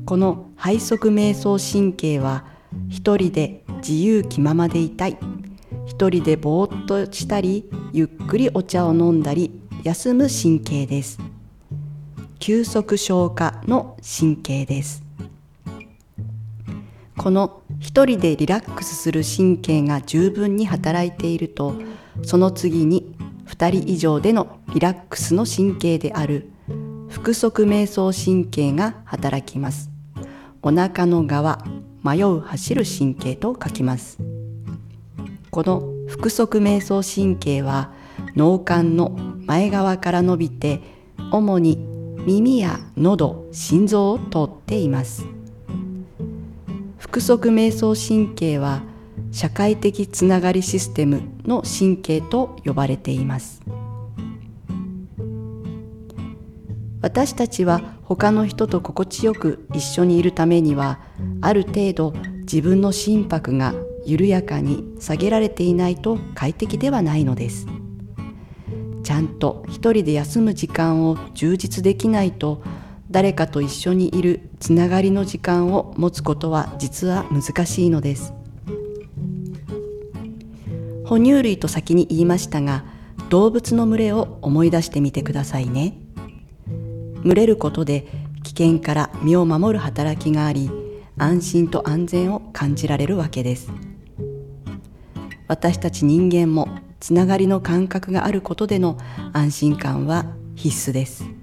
[0.06, 2.44] この背側瞑想神経は
[2.88, 5.18] 一人で自由気ままでいたい。
[5.86, 11.18] 一人でぼーっとしたりゆっくりお茶を飲んだり休む神経です。
[12.38, 15.07] 休息消化の神経です。
[17.18, 21.74] この一人でリラックスする神経が十分に働いていると
[22.22, 23.14] その次に
[23.46, 26.48] 2人以上でのリラックスの神経である
[27.10, 29.90] 腹側瞑想神経が働きます。
[30.62, 31.64] お腹の側
[32.04, 34.18] 迷う走る神経と書きます。
[35.50, 37.92] この腹側瞑想神経は
[38.36, 39.10] 脳幹の
[39.44, 40.82] 前側から伸びて
[41.32, 41.78] 主に
[42.26, 45.37] 耳や喉心臓を通っています。
[47.10, 48.82] 腹側瞑想神経は
[49.32, 53.62] 社会的つながりシステムの神経と呼ばれています。
[57.00, 60.98] 私たちは他の人と心地よく一緒にいるためには
[61.40, 67.66] ある程度自分の心拍が緩やかに下げられていないと快適ではないのです。
[69.02, 72.62] ちゃんと一人で休む時間を充実できないと
[73.10, 78.34] 誰かと一緒にいるつながりの時間を持つことは実は難しいのです。
[81.04, 82.84] 哺乳類と先に言いましたが
[83.30, 85.98] 動物の群れを思い出してみてくださいね。
[87.24, 88.06] 群れることで
[88.42, 90.70] 危険から身を守る働きがあり
[91.16, 93.72] 安心と安全を感じられるわけです。
[95.46, 96.68] 私たち人間も
[97.00, 98.98] つながりの感覚があることでの
[99.32, 101.37] 安心感は必須です。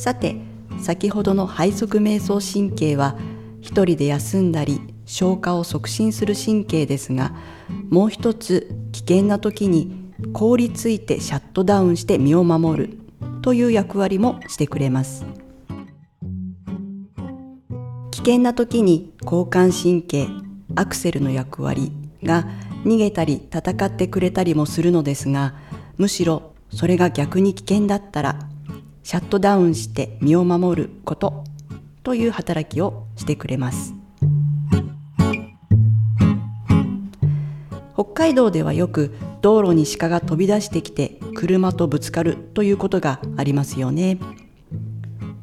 [0.00, 0.36] さて
[0.82, 3.18] 先ほどの背側瞑想神経は
[3.60, 7.34] 一人で休んだり消化を促進する神経ですが
[7.90, 12.98] もう一つ危険な時に凍りついてシャットダウンして身を守る
[13.42, 15.26] という役割もしてくれます。
[18.10, 20.28] 危険な時に交感神経
[20.76, 22.46] アクセルの役割が
[22.84, 25.54] 逃げたり戦ってくれたりもするのですが
[25.98, 28.49] むしろそれが逆に危険だったら
[29.10, 31.42] シャットダウンして身を守ること
[32.04, 33.92] という働きをしてくれます
[37.94, 44.20] 北海道ではよく道路に鹿が飛び出してきて車とぶつかるということがありますよね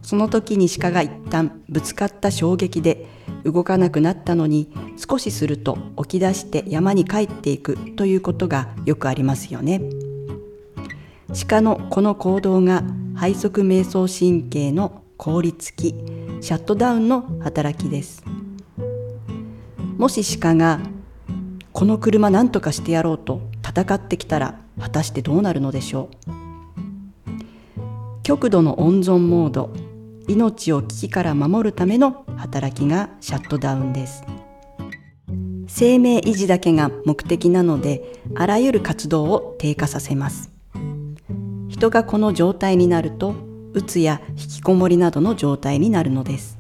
[0.02, 3.06] その時に鹿が一旦ぶつかった衝撃で
[3.44, 10.07] 動かなくなったのに少しすると起き出して山に帰っていくということがよくありますよね。
[11.34, 12.84] 鹿のこの行動が
[13.20, 15.96] 背側瞑想神経の効率期
[16.42, 18.24] シャットダウンの働きです。
[19.98, 20.80] もし鹿が
[21.74, 26.30] この車何とかしてやろうと戦ってきたら果たしてどうなるのでしょう？
[28.24, 29.74] 極度の温存モード
[30.28, 34.24] 命を危機から守るための働きがシャットダウンです。
[35.68, 40.52] 生命維持だけが目的なのであらゆる活動を低下させます。
[41.78, 43.36] 人がこの状態になると
[43.74, 46.58] うつや引きこもりなどの状態になるのです。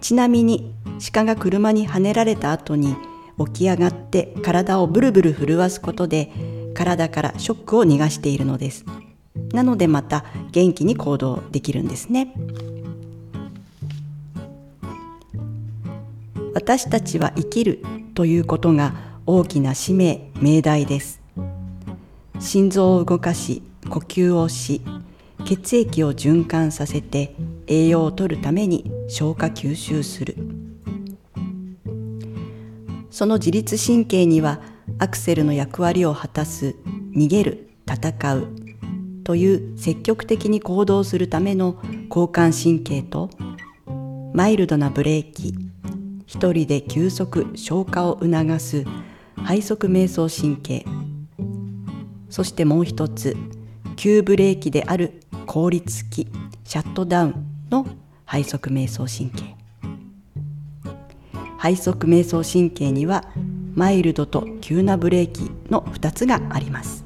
[0.00, 0.72] ちなみに
[1.12, 2.96] 鹿が車にはねられた後に
[3.38, 6.32] 起き上がって体をブルブル震わすことで
[6.72, 8.86] 体からショックを逃がしているのです。
[9.52, 12.32] なのでまた元気に行動できるんですね。
[16.54, 17.82] 私たちは生きる
[18.14, 18.94] ということが
[19.26, 21.25] 大きな使命命題です。
[22.38, 24.82] 心臓を動かし呼吸をし
[25.44, 27.34] 血液を循環させて
[27.66, 30.36] 栄養を取るために消化吸収する。
[33.16, 34.60] その自律神経には
[34.98, 36.76] アクセルの役割を果たす
[37.14, 38.48] 逃げる戦う
[39.24, 43.30] という積極的に行動するための交感神経と
[44.34, 45.54] マイルドなブレーキ
[46.26, 48.84] 一人で急速消化を促す
[49.48, 50.84] 背側瞑想神経
[52.28, 53.36] そしてもう一つ
[53.96, 56.28] 急ブレーキである効率期
[56.64, 57.86] シャットダウンの
[58.30, 59.56] 背側瞑想神経。
[61.62, 63.24] 背側瞑想神経には
[63.74, 67.04] マイルドと急なブレーキの2つがあります。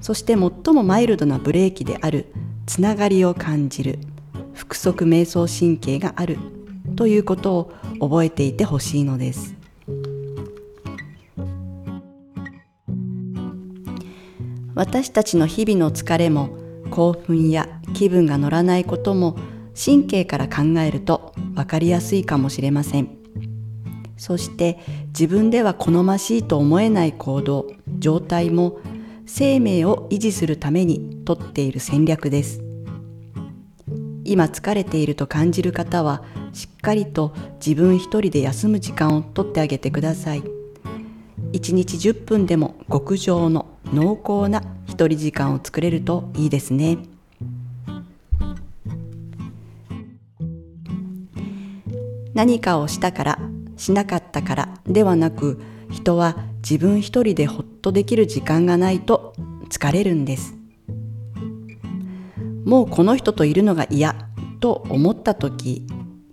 [0.00, 2.32] そして最もマイルドなブレーキである
[2.66, 3.98] つながりを感じる
[4.54, 6.38] 腹側瞑想神経がある
[6.96, 9.57] ということを覚えていてほしいのです。
[14.78, 16.50] 私たちの日々の疲れも
[16.92, 19.36] 興奮や気分が乗らないことも
[19.74, 23.18] 神経から考えると分かりやすいかもしれません。
[24.16, 27.66] そして自分では好ましいと思えない行動
[27.98, 28.78] 状態も
[29.26, 32.62] 生命を維持するためにとっている戦略です。
[34.22, 40.57] 今疲れていると感じる方はしっかりと自分一人で休む時間をとってあげてください。
[41.52, 46.98] 1日10分でも極上の濃厚な一人時間を作れるといいですね。
[52.34, 53.38] 何かをしたから
[53.76, 59.34] しなかったからではなく人は自分一人でほっとできる時間がないと
[59.70, 60.54] 疲れるんです。
[62.64, 64.14] もうこの人といるのが嫌
[64.60, 65.86] と思った時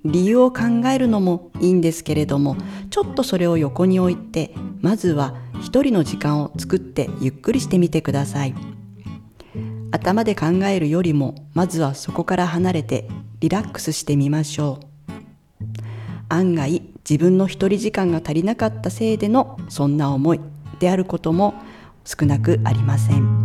[0.06, 2.56] 理由を考えるのもいいんですけれども
[2.92, 8.54] ちょっとそれを横に置いてまずは一人の時間を作ってゆっくりしてみてください。
[9.92, 13.08] 頭で考えるよりもまずはそこから離れて
[13.40, 14.86] リラックスしてみましょう。
[16.30, 20.40] 案外自分の一人時間が足りなかったせいでのそんな思い
[20.80, 21.54] であることも
[22.04, 23.45] 少なくありません。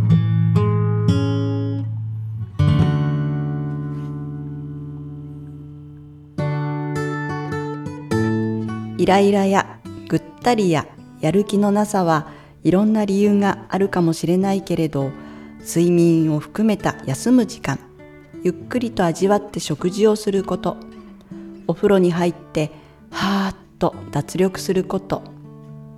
[9.01, 10.85] イライラやぐったりや
[11.21, 12.27] やる気のなさは
[12.63, 15.09] いろんな理由があるかもしれないけれど
[15.61, 17.79] 睡眠を含めた休む時間
[18.43, 20.77] ゆっくりと味わって食事をすること
[21.65, 22.69] お風呂に入って
[23.09, 25.23] はーっと脱力すること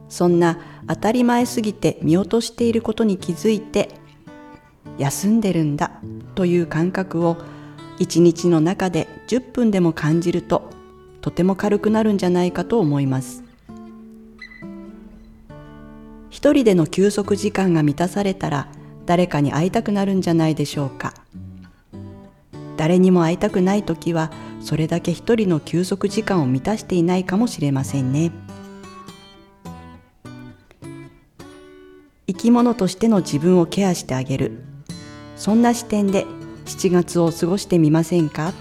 [0.07, 3.89] そんな当たり前すぎて見落としていることに気づいて
[4.97, 5.91] 休んでるんだ
[6.35, 7.35] という感覚を
[7.99, 10.72] 一日の中で10分でも感じると
[11.23, 13.43] とても軽くなるんじゃないかと思います。
[16.29, 18.67] 一人での休息時間が満たされたら
[19.05, 21.13] 誰かに会いたくなるんじゃないでしょうか。
[22.75, 28.33] 誰にも会いたくない時はそれだけ一人の休息時間を満たしていないかもしれませんね。
[32.27, 34.63] 生き物としての自分をケアしてあげる。
[35.37, 36.25] そんな視点で
[36.65, 38.51] 7月を過ごしてみませんか？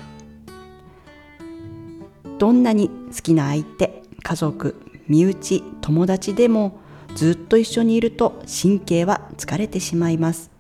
[2.43, 4.75] どんなに好きな相手家族
[5.07, 6.81] 身内友達でも
[7.15, 10.51] ずっと一緒にいると神経は疲れてしまいます。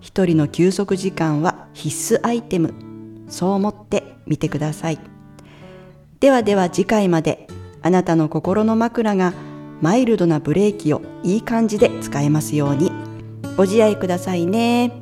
[0.00, 2.74] 一人の休息時間は必須アイテム。
[3.28, 5.00] そう思ってみてください。
[6.20, 7.48] ではでは次回まで
[7.82, 9.32] あなたの心の枕が
[9.80, 12.92] マイルドなブレーキをいい感じで使えますように。
[13.56, 14.92] ご自愛くださいね。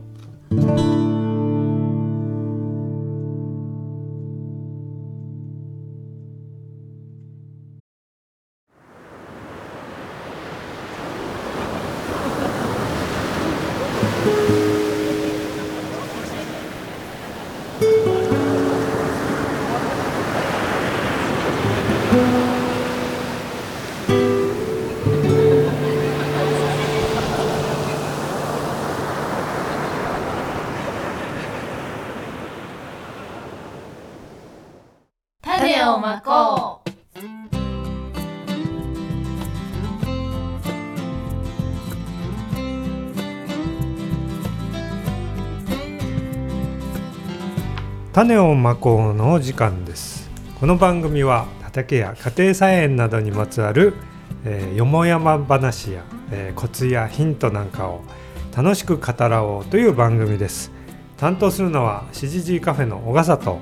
[48.22, 53.94] 種をまこうのお時間ですこの番組は畑や家庭菜園などにまつわる、
[54.44, 58.04] えーよもやま話や、えーコツやヒントなんかを
[58.56, 60.70] 楽しく語らおうという番組です
[61.16, 63.58] 担当するのはしじじいカフェの小笠と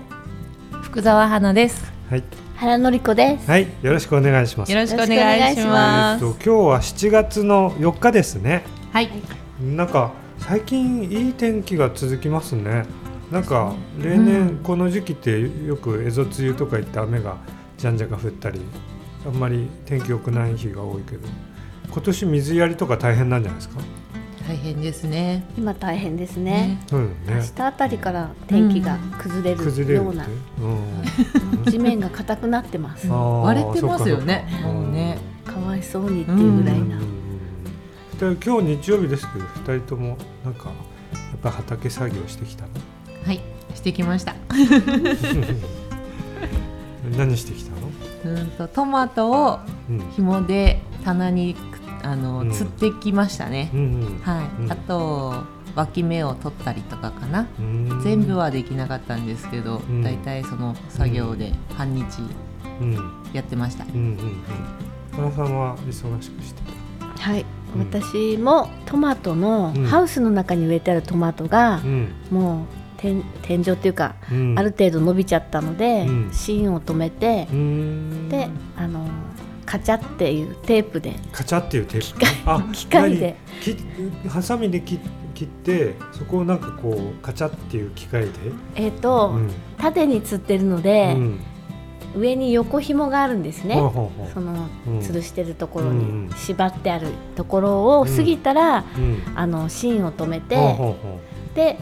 [0.82, 1.90] 福沢花です。
[2.11, 2.24] はい、
[2.56, 6.22] 原のりこですはい、よろしくお願いしますよろしくお願いします。
[6.22, 9.11] えーと今日は7月の4日ですねはい。
[9.58, 12.84] なんか最近いい天気が続きますね。
[13.30, 17.36] なんか例う年んこの時期ってよく蝦夷梅雨とか言って雨が
[17.78, 18.60] じゃんじゃか降ったり
[19.24, 21.28] あんまり天気良くない日が多いけど
[21.92, 23.80] 今年水やりとか大変なんじゃないですか？
[24.48, 25.44] 大変ですね。
[25.56, 26.80] 今大変ですね。
[26.90, 27.16] ね。
[27.28, 29.54] 明日あたりから天気が崩れ
[29.84, 30.26] るような、
[30.60, 31.70] うん。
[31.70, 33.06] 地面が硬くなってます。
[33.10, 34.44] 割れてますよね。
[34.64, 35.18] もうね。
[35.44, 37.00] かわいそうにっていうぐらいな、う
[38.32, 38.36] ん。
[38.36, 40.72] で今日日曜日ですけど二人ともなんかや
[41.36, 42.70] っぱ畑作業してきたの？
[43.26, 43.40] はい。
[43.74, 44.34] してきました。
[47.16, 47.76] 何してきたの、
[48.36, 49.58] うんとトマトを
[49.88, 51.56] うん紐で棚に
[52.02, 53.76] あの、うん釣ってきましたねう。
[53.76, 54.62] んはい。
[54.62, 55.34] うんあと
[55.76, 57.46] 脇芽を取ったりとかかな。
[57.60, 62.04] うん、全部はできなかったんですけど、んだいたいその作業で半日
[62.80, 62.96] うん
[63.32, 63.84] やってました。
[63.84, 64.16] うんうんうん。
[65.16, 66.62] 花さんは忙しくして？
[67.16, 67.30] た。
[67.30, 67.44] はい、
[67.76, 72.64] うん私もトマトの、うんハウスの中に植えてあるトマトがう、んもう
[73.01, 74.59] 天天井っていうか、うん。
[74.59, 78.28] ある程度伸びちゃったので、うん芯を止めてう、ん。
[78.28, 79.07] であの
[79.64, 82.51] カチャっていうテープでカチャっていうテープ？
[82.51, 83.36] あ 機械で。
[84.28, 84.98] ハサミで切
[85.34, 88.30] 切ってそこをなんかこうカチャっていう機械で？
[88.74, 89.51] えっ、と、うん。
[89.78, 91.40] 縦に釣ってるので、うん
[92.16, 93.76] 上に横紐があるんですね。
[94.34, 99.22] そのうん吊るしてるところうんに縛ってあるところを過ぎたら、うん。
[99.36, 100.57] あの芯を止めて、
[101.55, 101.78] で、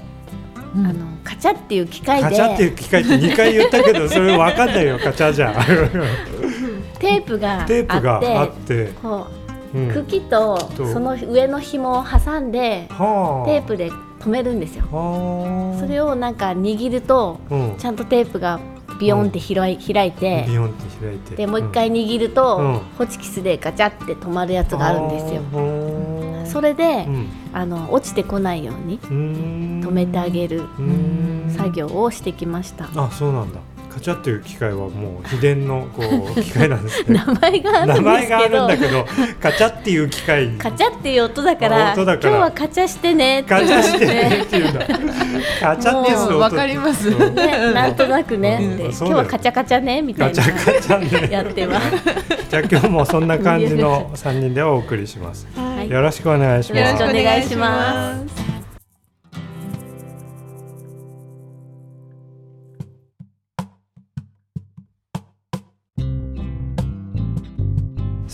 [0.77, 2.05] うんあのカチャっていう機う。
[2.05, 5.55] 械カチャっていでう機械って2回言ったけどそれわかんないよカチャじゃん。
[6.99, 8.93] テープがあってテープがあって。
[9.03, 9.27] こ
[9.75, 13.49] ううん茎ととその上の紐を挟んではあ。
[13.49, 13.91] テープで
[14.21, 14.85] 止めるんですよ。
[14.91, 15.81] はあ。
[15.81, 17.75] それをなんか握るとうん。
[17.79, 18.59] ちゃんとテープが
[18.99, 21.37] ビヨンって開い開いてビヨンって開いて。
[21.37, 25.43] でもう一回握ると、うんホチキスでガチャって止まるやつがあるんですよ。
[26.49, 27.29] よそれで、うん。
[27.53, 30.63] あの落ちてこないように止止めてあげるる
[31.57, 32.89] 作業をしてきました。
[32.95, 33.61] あそうなんだ
[33.99, 36.03] カチャっていう機械はもう秘伝のこ
[36.37, 37.19] う機械なんですね。
[37.19, 38.39] 名前があるんで名前すけど。
[38.39, 39.07] があるんだけど
[39.41, 40.49] カチャっていう機械。
[40.51, 42.37] カチャっていう音だからあ音だから。
[42.37, 44.87] 今日はカチャしてねカチャして言ってねっていうんだ。
[45.61, 47.11] カチャっていう音もうわかります。
[47.11, 50.43] ね、なんとなくね、うんで今日はカチャカチャねみたいな。
[50.43, 51.33] カチャカチャね。
[51.33, 51.91] やってます。
[52.51, 55.49] じゃあ今日もそんな感じの三人でお送りします。
[55.57, 56.81] はい、よろしくお願いします。
[56.81, 58.58] よろしくお願いします。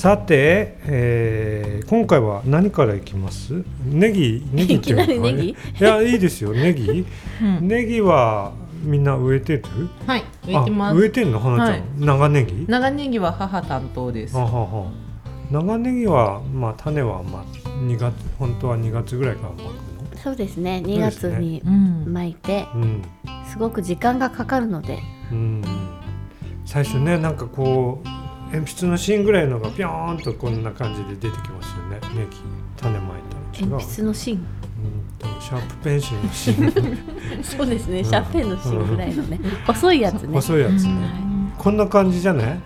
[0.04, 3.64] さて、えー今回は何からいきます？
[3.86, 5.12] ネギネギっていうのか。
[5.12, 5.48] いきなりネギ？
[5.50, 7.06] いやいいですよネギ。
[7.40, 7.66] うん。
[7.68, 8.52] ネギは
[8.82, 9.62] みんな植えてる？
[10.06, 10.24] はい。
[10.46, 10.92] 植えてます。
[10.92, 11.10] あ植え。
[11.10, 11.40] てんの？
[11.40, 11.82] 花ちゃん、はい。
[11.96, 12.66] 長ネギ？
[12.68, 14.36] 長ネギは母担当です。
[14.36, 14.92] あはは。
[15.50, 19.64] 長ネギはまあ種はまあ2月本当は2月ぐらいから巻
[20.10, 22.12] くそうですね、2月にうん。
[22.12, 23.02] 巻いて、のうん。
[23.50, 24.98] すごく時間がかかるので、
[25.32, 25.64] うん。
[26.66, 28.23] 最初ねなんかこう
[28.54, 31.98] 鉛筆の芯ぐらいのがピョーンとこんな感じで出てきますよね。
[32.14, 32.36] ネギ
[32.76, 33.00] 種まい
[33.58, 36.72] たら鉛筆の芯、うんでもシャープペンシルの芯。
[37.42, 38.04] そうですね、うん。
[38.04, 40.28] シャーペンの芯ぐらいのね、細いやつね。
[40.34, 40.92] 細いやつね、
[41.56, 42.60] こんな感じじゃない？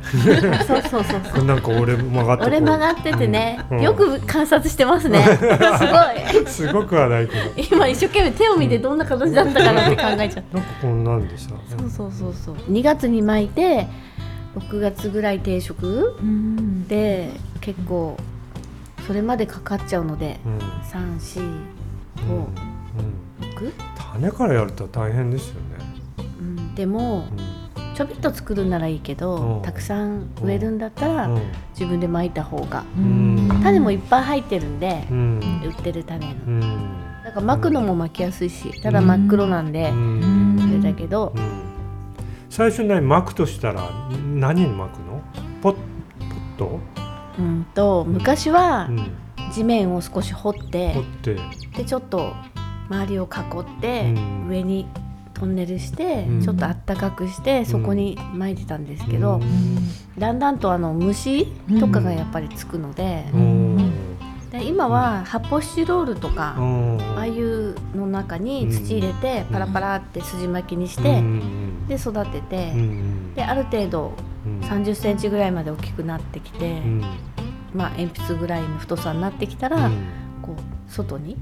[0.66, 1.44] そうそうそうそう。
[1.44, 3.80] なんか俺曲がって俺曲がっててね、うん。
[3.82, 5.22] よく観察してますね。
[5.24, 5.46] すご
[6.42, 6.46] い。
[6.46, 7.76] すごくはないけど。
[7.76, 11.50] 今一生懸命手を見てどんな形だったかなって考えちゃっなんかこんなんでさ。
[11.70, 11.78] た。
[11.78, 12.56] そうそうそうそう。
[12.70, 13.86] 2月に巻いて、
[14.56, 16.86] 6月ぐらい定食うん。
[16.88, 17.30] で
[17.60, 18.16] 結構
[19.06, 20.58] それまでかかっちゃうので、うん。
[20.84, 21.46] 三四うん。
[22.28, 22.46] 五うん。
[23.54, 23.72] 六？
[23.96, 25.60] 種からやると大変ですよね、
[26.40, 26.74] うん。
[26.74, 29.62] でもうちょびっと作るならいいけど、うん。
[29.62, 31.36] たくさん植えるんだったら、ん。
[31.36, 31.42] うん。
[31.72, 33.48] 自分で巻いた方がうん。
[33.62, 35.40] 種もいっぱい入ってるんで、うん。
[35.64, 36.60] 売ってる種の、うん。
[37.24, 40.58] だから巻くのも巻きやすいしただ真っ黒なんで、うん。
[40.62, 41.67] あれだけどう、ん
[42.58, 43.88] 最初に巻くとしたら
[44.34, 45.22] 何に巻くの？
[45.62, 46.80] ポッポット、
[47.38, 51.36] うんと昔はうん、地面を少し掘って掘って。
[51.76, 52.34] でちょっと
[52.90, 54.48] 周りを囲って、うん。
[54.48, 54.88] 上に
[55.34, 56.42] トンネルして、うん。
[56.42, 60.18] ちょっとあったかくしてそこに巻いてたんですけど、うん。
[60.18, 61.46] だんだんとあの虫
[61.78, 64.07] とかがやっぱりつくので,、うん
[64.50, 66.98] で今は発泡スチロールとか、うん。
[67.16, 69.52] ああいうの中に土入れてうん。
[69.52, 74.12] パラパラって筋巻きにしうて、んで育てて、うんである程度
[74.46, 74.60] うん。
[74.60, 77.00] 3 0センチぐらいまで大きくなってきて、うん。
[77.74, 79.90] まあ鉛筆ぐらいの太さになってきたら、
[80.40, 81.36] こう外に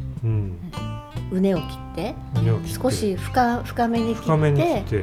[1.31, 2.81] うん畝を切って胸を切って。
[2.83, 4.97] 少し深深めに切深めに切っって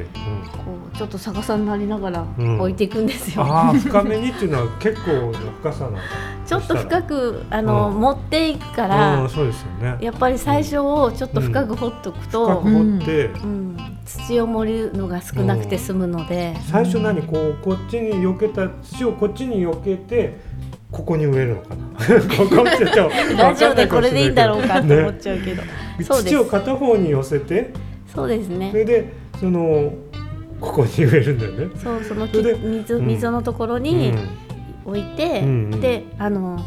[0.52, 0.58] こ
[0.92, 2.60] うちょっと逆さになりながらうん。
[2.60, 3.42] 置いていくんですよ。
[3.42, 6.00] ああ深めにっていうのは結構の深さなんだ。
[6.46, 8.00] ちょっと深くあの、うん。
[8.00, 9.96] 持っていくから、うん、そうですよね。
[10.00, 13.76] やっぱり最初をちょっと深く掘っとくと、掘って、うん。
[14.04, 17.22] 土を盛るのが少なくて済むので、最初何？
[17.22, 20.38] こうこっちに避けた土をこっちに避けて
[20.94, 21.84] ここに植えるのかな？
[22.36, 25.62] ここちょっとラジオでこれでいいんだろうかって思っねちゃうけど、
[26.02, 26.34] そうです。
[26.34, 27.72] 土を片方に寄せて。
[28.14, 28.70] そうですね。
[28.70, 29.92] それでその
[30.60, 31.66] ここに植えるんだよね。
[31.82, 32.58] そうそのきそれで
[33.00, 34.14] 溝のところに
[34.84, 35.80] 置いて、うんうん。
[35.80, 36.60] であの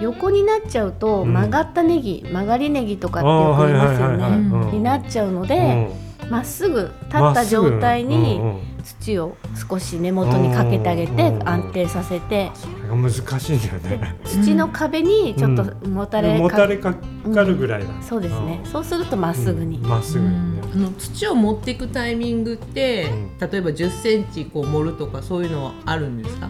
[0.00, 1.32] 横になっちゃうとうん。
[1.34, 3.28] 曲がったネギ、曲がりネギとかって
[3.66, 4.24] 言いますよね。
[4.26, 4.70] うん。
[4.72, 5.88] になっちゃうのうでん
[6.30, 8.40] ま、っすぐ立った状態に
[8.82, 9.36] 土を
[9.68, 12.50] 少し根元にかけてあげてうんうん安定させて。
[12.54, 14.16] それが難しいんだよね。
[14.24, 17.88] 土の壁にちょっともたれかもたれかかるぐらいだ。
[18.02, 18.60] そうですね。
[18.64, 18.70] うん。
[18.70, 19.78] そうするとまっすぐに。
[19.78, 19.86] うん。
[19.86, 20.62] まっすぐにね。
[20.74, 23.08] あの土を持っていくタイミングって、
[23.38, 26.48] う例えば10センチこう盛るとかそういうのはあるんですか？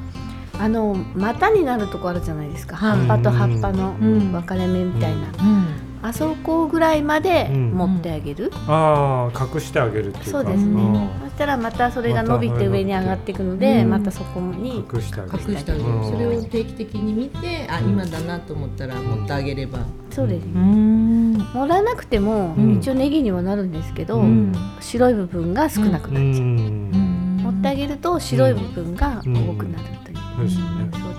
[0.59, 2.77] あの股になるとこあるじゃないですか。
[2.77, 2.99] はい。
[3.01, 4.33] 葉っぱと葉っぱのうん。
[4.33, 5.18] 分かれ目みたいな。
[5.18, 7.70] うんあそこぐらいまでうん。
[7.72, 8.50] 持ってあげる。
[8.68, 10.30] ああ隠してあげるっていうか。
[10.30, 10.82] そうですね。
[10.82, 11.11] ん。
[11.24, 15.38] そしたらまたそれが伸びて上に上がっていくのでうんまたそこに隠してあげる。
[15.50, 15.88] 隠してあげる。
[15.88, 16.11] うん。
[16.11, 17.88] それを定期的に見てあうん。
[17.88, 19.78] 今だなと思ったら持ってあげれば。
[20.11, 20.44] そうです。
[20.44, 21.38] ねうん。
[21.55, 22.76] 盛らなくてもうん。
[22.76, 24.52] 一応ネギにはなるんですけどうん。
[24.80, 26.46] 白い部分が少なくうなっちゃう。
[26.46, 27.40] ん。
[27.42, 30.88] 持ってあげると白い部分が多くなるという、そうですよね。
[30.92, 31.16] そうで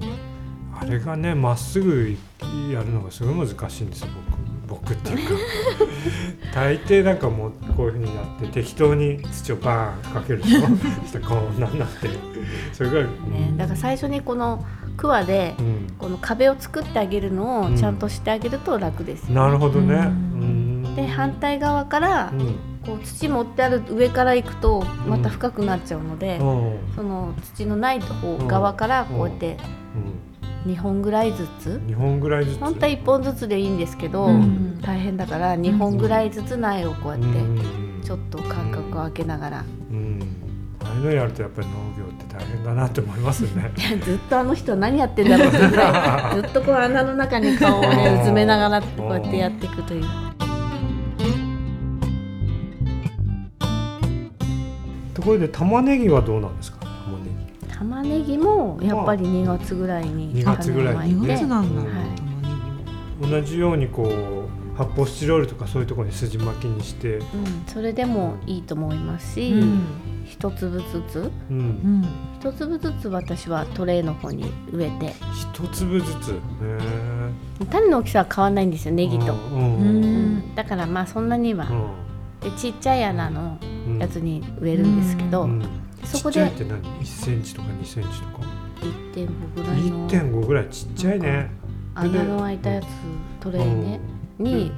[0.00, 0.22] すね。
[0.80, 2.16] あれがねまっすぐ
[2.72, 4.08] やるのがすごい難しいんですよ
[4.68, 5.34] 僕僕っていうか。
[6.54, 10.60] 大抵なんかもうこういうふうにやって適当に土をバーンかけるでしょ？
[11.02, 12.08] そしたらこんなんなって。
[12.72, 14.64] それが、ね、だから最初にこの
[14.96, 15.86] クワでうん。
[15.98, 19.94] この壁を作ってあげるのをちゃんとしてあげると楽ですよ、なるほどね。
[19.94, 20.04] うう
[20.44, 20.94] ん。
[20.96, 22.56] で反対側からうん。
[22.84, 26.78] こう土持ってある上から行くとまた深くなっちゃうので、うん。
[26.96, 29.56] その土のないとこ側からこうやって
[30.66, 32.60] 2本ぐらいずつ？2本ぐらいずつ？
[32.60, 34.80] 本当は1本ずつでいいんですけど、うん。
[34.80, 37.26] 大変だから2本ぐらいずつ苗をこうやって。
[37.26, 38.00] うん。
[38.04, 39.64] ちょっと間隔を空けながら。
[39.90, 40.20] うん。
[40.84, 43.72] ああいうのやるとやっぱり農業って大変だなって思いますね。
[44.04, 50.04] ずっとあの人は何やってんだろうってぐらい ずっとこう穴の中に顔をねうずめながらこうやってやっていくという。
[55.14, 56.78] ところで玉ねぎはどうなんですか？
[57.82, 61.34] 玉ねぎ玉ねぎもやっぱり2月ぐらいに2月ぐらいに2種をまいて。
[61.34, 61.82] 月なんだ。
[61.82, 62.02] うんは
[63.28, 63.30] い。
[63.30, 67.24] 同じようにこう発泡スチロールとかそういうところに筋巻きにして、うん、
[67.66, 69.80] それでもいいと思いますし、うん。
[70.26, 71.30] 一粒ずつ。
[71.50, 71.58] うん。
[71.58, 72.04] うん
[72.40, 75.14] 一粒ずつ私はトレイの方に植えて。
[75.32, 76.32] 一粒ずつ？
[76.32, 80.54] へ種の大きさは変わらないんですよえネギと、ううんん。
[80.54, 81.66] だからまあそんなには、
[82.40, 85.62] でちっちゃい穴のうんやつに植えるんですけど、うん
[86.04, 88.38] そこでちっちゃいって何？1センチとか2センチとか
[89.14, 90.08] ？1.5ぐらいの。
[90.08, 91.50] 1.5ぐらいちっちゃいね。
[91.94, 92.86] 穴の開いたやつ
[93.40, 94.00] トレイね、
[94.38, 94.72] に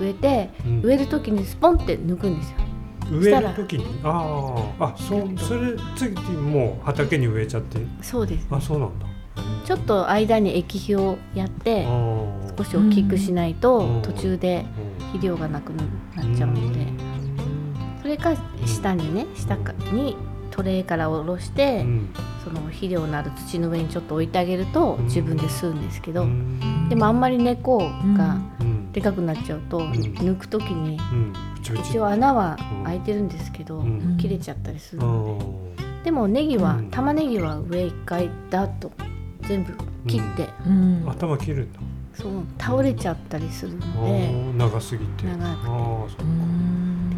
[0.00, 0.06] うん。
[0.06, 0.80] 植えて、うん。
[0.82, 2.56] 植える時にスポンって抜くんですよ。
[3.10, 4.00] 植える時に？
[4.02, 7.78] あああそうそれ次もう畑に植えちゃって？
[8.02, 8.46] そうです。
[8.50, 9.06] あそうなんだ。
[9.64, 11.84] ちょっと間に液肥をやって
[12.56, 14.02] 少し大きくしないと、うん。
[14.02, 14.64] 途中で
[15.00, 15.06] うん。
[15.08, 16.86] 肥料がなくなっちゃうので、
[18.02, 18.34] それか
[18.66, 20.16] 下にね下かに
[20.58, 22.08] トレイから下ろして、うん。
[22.44, 25.04] その肥料のある土の上にちょっと置いてあげるとうん。
[25.04, 26.88] 自分で吸うんですけど、うん。
[26.88, 27.78] でもあんまり根っこ
[28.16, 28.90] がうん。
[28.90, 29.92] でかくなっちゃうと、ん。
[29.92, 30.98] 抜く時に
[31.62, 34.16] 一応穴は開いてるんですけど、うん。
[34.18, 36.02] 切れちゃったりするうので、ん。
[36.02, 36.90] でもネギは、うん。
[36.90, 38.90] 玉ねぎは上一回ダッと
[39.42, 39.72] 全部
[40.08, 41.04] 切って、うん。
[41.08, 41.78] 頭切るんだ。
[42.20, 45.24] そう倒れちゃったりするあので、ー長すぎて。
[45.26, 45.36] 長
[46.06, 46.24] くて。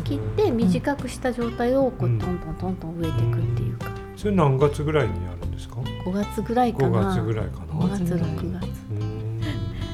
[0.04, 2.18] 切って短くした状態をこううん。
[2.18, 3.86] トントントントン植えていくっていうか、
[4.16, 7.64] それ何月ぐらいにやるんですか？5月ぐらいか5な月ぐらいかな。
[7.66, 8.68] 5月6月。
[8.90, 9.40] うん。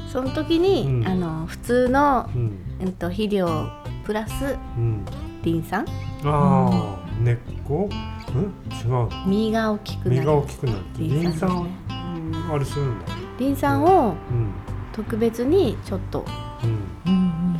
[0.09, 1.07] そその時に、うん。
[1.07, 2.59] あの普通の、うん。
[2.80, 3.68] うん、と肥料
[4.04, 5.04] プラスうん。
[5.42, 5.84] リン酸？
[6.24, 7.88] ああ根っこ？
[8.34, 8.42] うん？
[8.42, 10.20] 違う実が大きくなる。
[10.20, 11.70] 実が大きくなってリン酸ね。
[11.90, 13.07] うんあれするんだ。
[13.38, 14.52] リン酸をうん
[14.97, 16.24] 特別にちょっと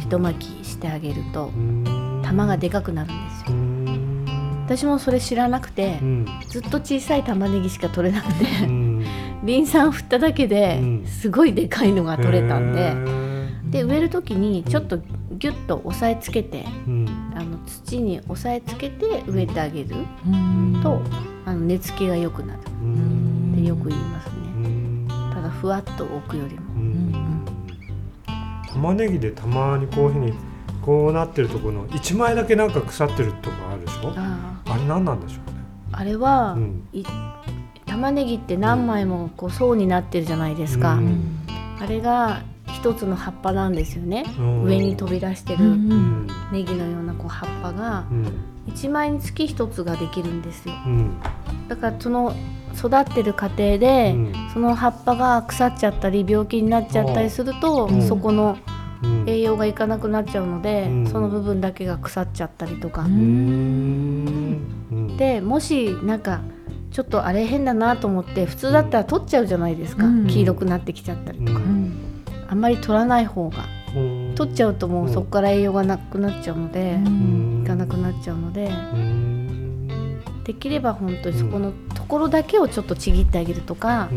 [0.01, 1.51] 一巻きしてあげると
[2.23, 3.55] 玉がでかくなるんですよ。
[3.55, 4.25] ん。
[4.65, 6.27] 私もそれ知らなくてうん。
[6.49, 9.05] ずっと小さい玉ねぎしか取れなくてうん。
[9.45, 11.07] リン酸振っただけでうん。
[11.07, 13.71] すごいでかいのが取れたんへでー。
[13.71, 17.33] で植える時にちょっとギュッと押さえつけてうん。
[17.37, 19.95] あの土に押さえつけて植えてあげる
[20.27, 20.81] うん。
[20.83, 21.03] と
[21.45, 22.61] あの根付きが良くなる。
[22.83, 23.53] うん。
[23.53, 24.36] ってよく言います
[25.47, 26.61] うねんただふわっと置くよりも。
[26.75, 27.45] うん。
[28.73, 30.33] 玉ねぎでたまにこういうふうに
[30.83, 34.13] こうなってるところの一枚だけなんか腐ってるとこあるでしょ？
[34.17, 34.77] ああ。
[34.77, 35.57] れ何なんでしょうね？
[35.93, 36.89] ああれは、うん。
[36.93, 37.05] い
[37.87, 41.41] 玉ねぎって何枚もこう層になってるじゃないですか、うん。
[41.81, 44.63] あれが一つの葉っぱなんですよね、うん。
[44.65, 45.77] 上に飛び出してる
[46.53, 48.05] ネギのようなこう葉っぱが
[48.67, 50.75] うん一枚につき一つができるんですよ。
[50.87, 51.21] うん。
[51.69, 52.35] だからその
[52.77, 54.33] 育ってる過程で、うん。
[54.53, 57.97] その葉っぱが腐っちゃったり病気になっちゃったりすると、う。
[57.97, 58.03] ん。
[58.03, 58.59] そこの
[59.03, 59.25] うん。
[59.29, 61.07] 栄養がいかなくなっちゃうので、うん。
[61.07, 63.07] その部分だけが腐っちゃったりとか、
[65.17, 66.41] でもしなんか
[66.91, 70.27] ちょっとあれ変だなと思って普通だったら取っちゃうじゃないですか、うん。
[70.27, 71.93] 黄色くなってきちゃったりとか、うん。
[72.49, 73.59] あんまり取らない方が。
[73.59, 73.86] うん
[74.35, 77.63] 取っちゃうともうそこから栄養がなくなっちゃうので、うん。
[77.65, 78.67] いかなくなっちゃうので。
[78.67, 79.89] うん。
[80.45, 84.09] できれば本当にそこのところだけをちょっとちぎってあげるとか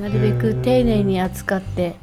[0.00, 1.94] なるべく丁寧に扱って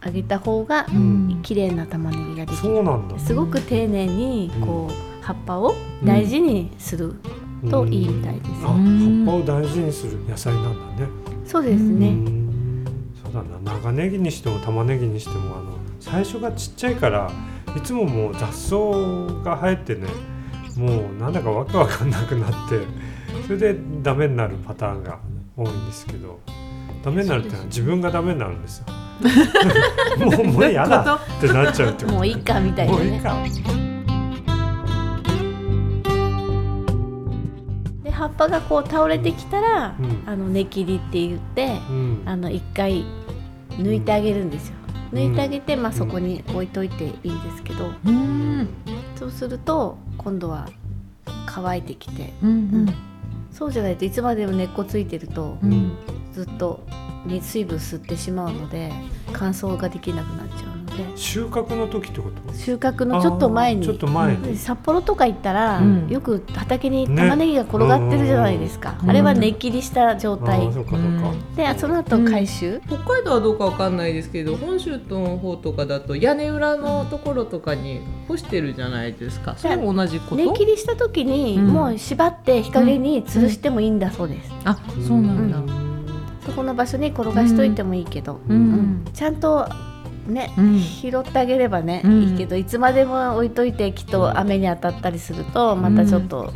[0.00, 1.38] あげた方がうん。
[1.42, 2.56] 綺麗な玉ねぎができる。
[2.56, 3.18] そうなんだ。
[3.18, 5.74] すごく丁寧にこう葉っぱを
[6.04, 7.14] 大事にする
[7.70, 11.08] といいみたいです、あ葉っぱを大事にする野菜なんだね。
[11.44, 12.16] そうですうね、
[13.42, 13.72] だな。
[13.74, 17.30] 長ネギにしても玉ねぎにしてもあの最初がちっちゃいから
[17.76, 18.76] いつももう雑草
[19.42, 20.08] が生えてね
[20.76, 22.80] もうなんだかわけわかんなくなって
[23.46, 25.18] それでダメになるパターンが
[25.56, 26.40] 多いんですけど
[27.02, 28.86] ダメになるってのは自分がダメになるんですよ。
[30.18, 32.16] もうもうやだってなっちゃうってこと。
[32.16, 32.98] もういいかみたいなね。
[32.98, 33.36] もういいか。
[38.02, 40.22] で葉っぱがこう倒れてきたら、うん。
[40.26, 42.22] あの根切りって言ってうん。
[42.26, 43.04] あの一回
[43.76, 44.76] 抜いてあげるんですよ。
[45.12, 45.18] うん。
[45.18, 48.68] 抜いてあげて、まあ、そこに置いといていいんですけど、うん。
[49.16, 50.68] そうすると今度は
[51.46, 52.32] 乾いてきて。
[52.42, 52.86] うん
[53.50, 55.92] そうじゃないといつまでも根っこついてるとうんうん。
[56.34, 56.84] ずっと
[57.26, 58.92] に水分吸ってしまうので
[59.32, 60.86] 乾燥ができなくなっちゃうので。
[61.14, 62.54] 収穫の時ってこと？
[62.54, 63.84] 収穫のちょっと前に。
[63.84, 64.42] ちょっと前に。
[64.42, 66.08] で札幌とか行ったら、うん。
[66.08, 79.54] よく畑に玉ねぎが転がってるじゃないですか、ねあれは根切りした状あ態あそうかそうか、でその後回収、北海道はどうかわかんないですけど本州の方とかだと屋根裏のところとかに干してるじゃないですか。
[79.56, 80.36] それも同じこと？
[80.36, 81.66] 根切りした時に、うん。
[81.68, 85.85] もう縛って日陰に吊るしてもいいんだそうです、あそうなんだ
[86.46, 89.04] そこの場所に転がしといてもいいけど、うん。
[89.12, 89.68] ちゃんと
[90.28, 90.80] ね、うん。
[90.80, 96.52] 拾ってあげればね、うんいいけどいつまでも置いといてきっと雨に当たったりするとまたちょっと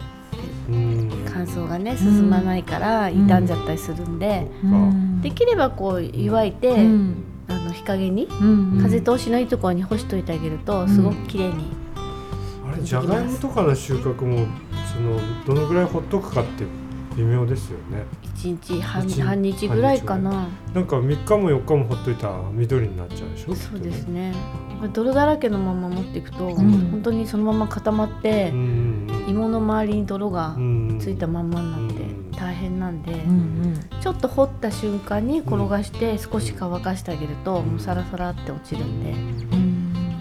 [0.69, 5.21] うん乾燥がね進まないから傷んじゃったりするんで、うん。
[5.21, 7.25] できればこう湯いて、うん。
[7.49, 8.79] あの日陰にうん。
[8.81, 11.73] 風通しのいいところに干しといてあげると、すごく綺麗に
[12.65, 14.47] あれじゃがいもとかの収穫も
[14.93, 16.65] そのどのぐらいほっとくかって
[17.21, 18.05] 微妙ですよね。
[18.37, 20.49] 1日半半日ぐらいかな。
[20.75, 23.55] なんか3日も4日もほっといたら緑になっちゃうでしょ。
[23.55, 24.33] そうですね。
[24.95, 26.55] 泥だらけのまま持っていくと、ん。
[26.55, 39.11] 本当にそのまま固まってう、ん芋の周りに泥がうんついたまんまになってうん大変なんで、うんちょっと掘った瞬間に転がして少し乾かしてあげると、もうサラサラって落ちるんで、
[39.55, 39.70] うん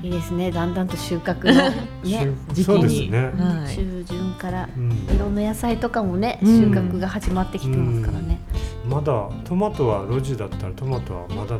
[0.10, 0.52] いいですね。
[0.52, 1.70] だんだんと収穫の
[2.04, 3.76] ね収そうですね、はい。
[3.76, 4.92] 中旬からうん。
[4.92, 6.60] いろんな野菜とかもね、うん。
[6.60, 8.40] 収穫が始まってきてますからね、
[8.90, 11.60] まだトマトは路地だったらトマトはまだだよ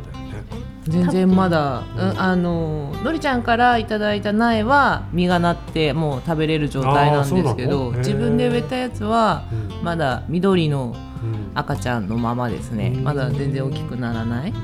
[0.88, 11.50] 全然まだ、うんうんあののりちゃんからいただいた苗は実がなってもう食べれる状態なんですけど自分で植えたやつはうんまだ緑のうん。
[11.54, 12.94] 赤ちゃんのままですね。
[12.96, 13.04] うん。
[13.04, 14.54] まだ全然大きくならない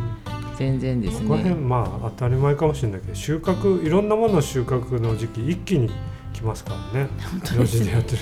[0.56, 5.90] 全然ですここら辺ねまあ当たり前かもしれないけど収穫いろんなものの収穫の時期一気に
[6.36, 7.08] 来ますからね。
[7.44, 8.18] 路地でやってる。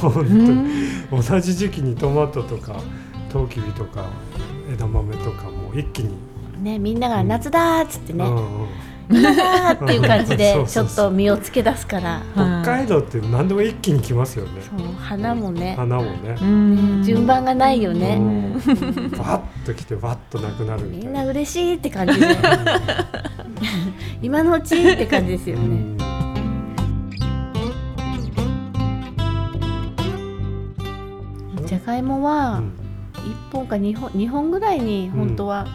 [0.00, 0.68] 本当に。
[1.10, 2.80] 同じ時期にトマトとか
[3.28, 4.06] トウキビとか
[4.72, 6.16] 枝豆とかも一気に、
[6.62, 8.42] ねみんなが夏だーっつってね、うんうん。
[8.42, 12.20] うわーっていう感じで ちょっと身をつけ出すから。
[12.34, 14.60] 北海道って何でも一気に来ますよね。
[14.62, 15.74] そう花もね。
[15.76, 16.36] 花もね。
[16.40, 17.02] うん。
[17.04, 18.52] 順番がないようねん。
[19.16, 21.22] バッと来てバッとなくなるみみんたいな。
[21.24, 22.18] な嬉しいって感じ。
[22.18, 22.26] で
[24.22, 25.62] 今のうちって感じですよね。
[25.62, 25.96] うん。
[31.66, 32.72] じゃがいもはうん。
[33.26, 35.66] 1本か2本二本ぐらいに本当は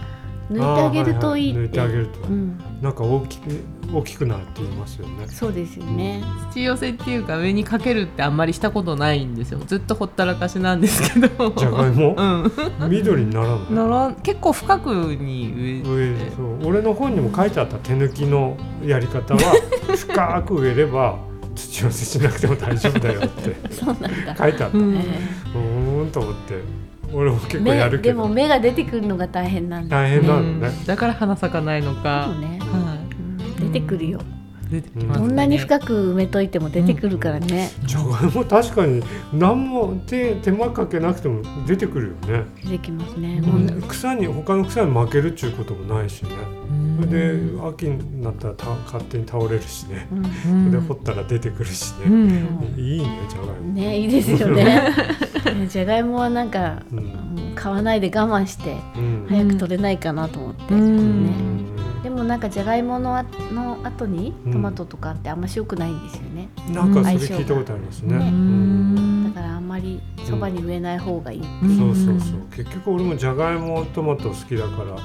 [0.52, 0.60] 抜い
[0.92, 2.28] てあげるといい抜いっててあげると。
[2.28, 2.60] うん。
[2.82, 3.50] なんか大きく
[3.94, 5.28] 大きくなるって言いますよね。
[5.28, 6.24] そうですよね。
[6.52, 9.60] 土寄せっていうか上にかけるってあんまりしたことないんですよ。
[9.66, 11.52] ずっとほったらかしなんですけど。
[11.58, 12.16] じゃがいも？
[12.18, 12.90] うん。
[12.90, 13.74] 緑にならない？
[13.74, 16.68] なら結構深くに植え植えそう。
[16.68, 19.40] 俺の本にも書いてあった手抜きのやり方は
[19.96, 21.18] 深く植えれば
[21.56, 24.36] 土寄せしなくても大丈夫だよって そうなんだ。
[24.36, 24.78] 書いてあった。
[24.78, 24.96] ううん。
[24.96, 26.56] えーんと思って
[27.14, 28.22] 俺も結え構や芽るけど。
[28.22, 29.98] でも芽が出てくるのが大変なんだ。
[29.98, 30.68] 大変なのね。
[30.68, 30.86] うん。
[30.86, 32.30] だから花咲かないのか。
[32.32, 32.60] そうね。
[32.60, 32.98] は
[33.60, 33.72] うん。
[33.72, 34.20] 出てくるよ。
[34.20, 34.41] い
[34.72, 35.28] 出てきますね。
[35.28, 37.70] こんなに深く埋めといても出てくるからね。
[37.86, 39.04] じゃがいも確かに
[39.34, 43.42] 何も手手間かけなくても出てくるよね、出てきますね。
[43.44, 46.30] うん草に他の草に負けるっちゅうこともないしね
[46.70, 50.08] うんそれで秋になったらた勝手に倒れるしね。
[50.12, 50.18] うん。
[50.20, 50.32] うん
[50.72, 52.74] それで掘ったら出てくるしうね、ん。
[52.78, 54.64] いいねじゃがいも、ねいいですよね。
[55.56, 56.98] ねじゃがいもはなんかうん。
[57.00, 59.26] うん買わないで我慢してうん。
[59.28, 61.26] 早く取れないかなと思って、うん。
[61.26, 61.71] ね
[62.04, 64.52] でもなんかじゃがいものあの後にうん。
[64.54, 68.18] トマトとかってあんまし良くないんですよね、なんかそれ聞いたことありますね。
[68.18, 68.26] ね。
[68.28, 69.34] うん。
[69.34, 71.66] だからあんまりそばに植えない方がいい、う。
[71.66, 71.78] ん。
[71.78, 72.40] そうそうそう。
[72.56, 74.96] 結局俺もじゃがいもトマト好きだから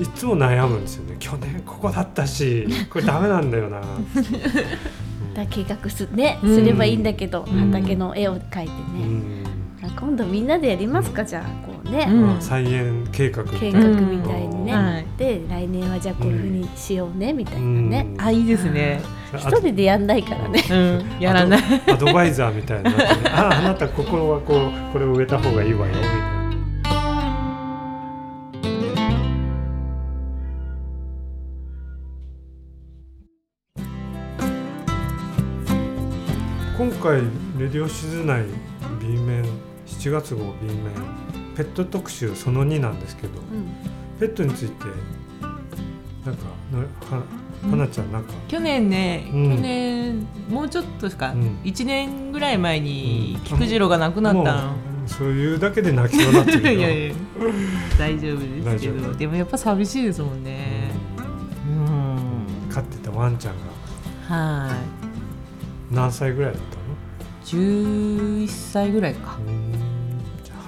[0.00, 1.16] いつも悩むんですよね。
[1.18, 3.80] 去年ここだったし これダメなんだよな。
[5.34, 6.54] だ計画す,、ねうん。
[6.54, 7.70] すればいいんだけど、うん。
[7.72, 9.44] 畑の絵を描いてうね、ん
[9.80, 12.26] あ今度みんなでやりますかじゃあこうね、うん。
[12.26, 15.06] まあ菜園計画計画みたいにね、はい。
[15.16, 18.20] で来年はじゃあこういうふうにしようねみたいなね、うん。
[18.20, 19.00] あいいですね。
[19.32, 21.20] あ一人でやんないからね、うん。
[21.20, 21.62] やらない。
[21.62, 22.90] アドアドバイザーみたいにな
[23.50, 26.38] ああなたここはこうこれを植えた方がいいわよみたいな。
[36.76, 37.20] 今回
[37.58, 38.44] 「レディオシズ内
[39.00, 39.44] B 面
[39.98, 40.92] 7月号 B 面
[41.56, 43.40] ペット特集その2なんですけど。
[44.20, 44.84] ペットについて
[46.24, 46.78] なんかな
[47.16, 47.22] は
[47.70, 48.32] はなちゃんなんか。
[48.48, 49.56] 去年ね、うん。
[49.56, 51.58] 去年もうちょっとしか、うん。
[51.64, 53.44] 一年ぐらい前にうん。
[53.44, 54.74] 菊次郎が亡くなったの、も
[55.06, 56.72] うそういうだけで泣きそうになってるよ。
[56.78, 57.14] いやいや。
[57.98, 59.14] 大丈夫ですけど。
[59.14, 60.90] でもやっぱ寂しいですもんね。
[61.68, 61.70] う
[62.70, 62.72] ん。
[62.72, 63.54] 飼ってたワンちゃん
[64.28, 64.36] が。
[64.36, 64.72] は
[65.90, 65.94] い。
[65.94, 69.38] 何歳ぐらいだったの？11歳ぐらいか。
[69.46, 69.67] うーん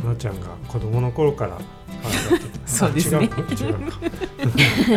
[0.03, 1.59] じゃあ花ちゃんが子供の頃から
[2.03, 3.18] 可愛がってたそうですね。
[3.18, 3.70] あ違う。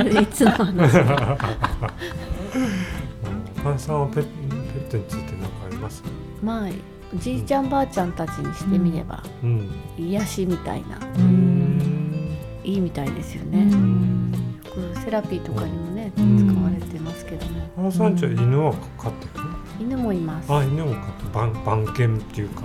[0.04, 0.92] 違うかいつの 話
[3.64, 4.28] 花さんはペッペ
[4.80, 6.04] ットについて何かあります？
[6.42, 6.70] まあ
[7.14, 9.70] おじいちゃんばあちゃんたちにしてみれば、うん。
[9.98, 10.98] 癒しみたいな。
[10.98, 12.38] うーん。
[12.64, 14.32] いいみたいですようね、ん。
[14.32, 14.38] よ
[14.96, 16.50] くセラピーとかにもね、うん。
[16.50, 17.70] 使われてますけどね。
[17.76, 19.32] 花さんちは犬は飼ってる
[19.80, 20.50] 犬もいます。
[20.50, 22.64] のあ犬も飼って番番犬っていうか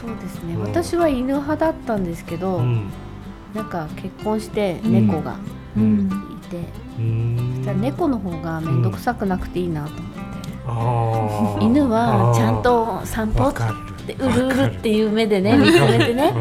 [0.00, 0.62] そうですね、うん。
[0.62, 2.90] 私は犬派だったんですけど、うん。
[3.54, 5.76] なんか結婚して猫がい
[6.50, 6.58] て、
[6.98, 7.02] うー
[7.60, 9.92] んじゃあ猫の方が面倒くさくなくていいなと
[10.70, 13.54] 思って、犬はちゃんあと散歩っ
[14.06, 16.34] てうるうるっていう目でね見つめてね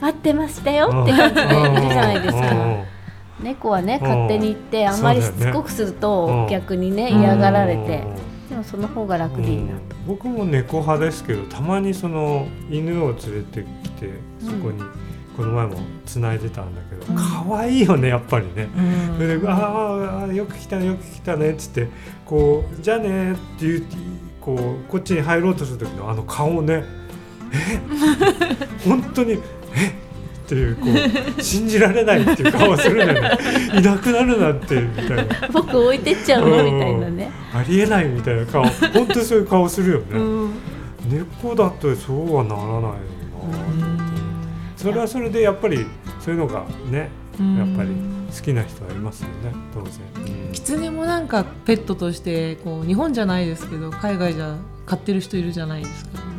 [0.00, 2.54] 待ってましたよって感じでいるじゃないですか。
[3.40, 4.08] 猫はねうん。
[4.08, 6.48] 勝手に行ってあんまりしつこくするうとん。
[6.50, 8.04] 逆にねうん嫌がられて
[8.50, 14.82] でもその方が楽でいいなうん僕も猫派ですけどたまにその犬を連れてきてそこに、
[15.36, 18.68] この前も繋いでたんだけど、可愛いよねやっぱりね。
[19.16, 21.88] それで「ああよく来たねよく来たね」っつって
[22.24, 23.82] こう「じゃあね」って言う
[24.40, 26.84] こうこっちに入ろうとする時のあの顔ね
[27.52, 27.78] 「え？
[28.88, 29.32] 本当に？
[29.32, 29.36] え？
[29.36, 29.40] っ
[30.48, 30.86] ていうこ
[31.38, 35.24] う信じられないっていう顔するんだよねいなくなるなんてみたいな。
[35.52, 37.30] 僕置いてっちゃうのみたいなね。
[37.52, 40.04] ありえないみたいな顔本当にそういう顔するよね。
[40.12, 40.50] うん。
[41.08, 42.88] 猫だとそうはならないよ
[43.50, 44.04] な、
[44.76, 45.86] それはそれでやっぱり
[46.20, 47.90] そういうのがねやっぱり
[48.34, 49.92] 好きな人はいますよね当然、
[50.52, 56.37] キツネもなんかペットとしてこう日本じゃないですけど海外じゃ飼ってる人いるじゃないですか、うんなん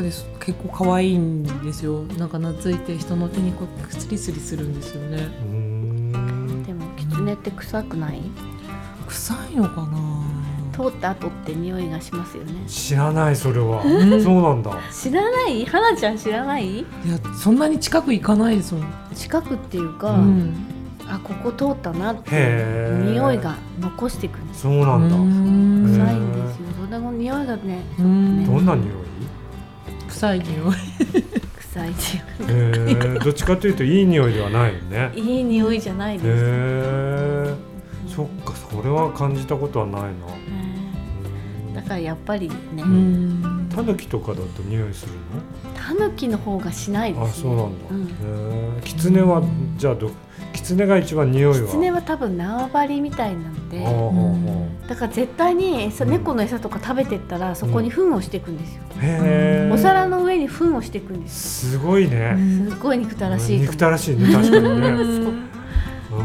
[0.00, 2.02] かです結構可愛いんですよ。
[2.18, 5.28] なんか懐いて人の手にこうスリスリするんですよね。
[5.42, 6.62] うん。
[6.64, 8.22] でもキツネって臭くない？
[9.06, 10.24] 臭いのかな？
[10.72, 12.52] 通った後って匂いがしますよね。
[12.66, 13.84] 知らないそれは。
[13.84, 14.22] ん。
[14.22, 14.76] そうなんだ。
[14.90, 15.66] 知らない？
[15.66, 16.80] 花ちゃん知らない？
[16.80, 16.86] いや
[17.36, 20.54] そんなに近く行かないですもん、近くっていうか、うん。
[21.06, 22.30] あここ通ったなって
[23.04, 26.66] 匂いが残していくんですそうなんだ、臭いんですよ。
[26.86, 28.46] それの匂いがねうん。
[28.46, 29.09] どんな匂い？
[30.20, 30.74] 臭い匂い。
[31.72, 35.10] 臭い匂へえどっちかというといい匂いではないよね。
[35.14, 37.54] いいい匂いじゃないへです、え
[38.06, 40.08] そっかそれは感じたことはないな。
[40.08, 40.12] ね
[41.74, 42.82] だからやっぱりね。
[42.82, 43.66] うん。
[43.74, 45.12] タヌキとかだと匂いする
[45.74, 47.24] タヌキの方がしないですね。
[47.24, 48.04] のあそうなんだ、うん。
[48.04, 48.08] へ
[48.78, 49.42] えキツネは
[49.78, 50.10] じゃあど
[50.60, 51.66] キツネが一番匂いは。
[51.66, 53.80] キツネは多分縄張りみたいなので。
[53.80, 62.36] ほうだから絶対に餌猫の餌とか食べてったらそこに糞をしていくんですよ、うへえお皿の上に糞をしていくんですすごいね、
[62.68, 65.48] すっごい憎たらしいと憎たらしいね確かにね、うん。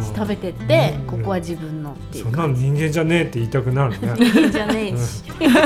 [0.04, 1.06] 食べてってうん。
[1.06, 3.98] ここは自分のっていそなのうん感じ人間じゃねえって言いたくなるね。
[4.16, 5.60] 人間じゃねえしへ人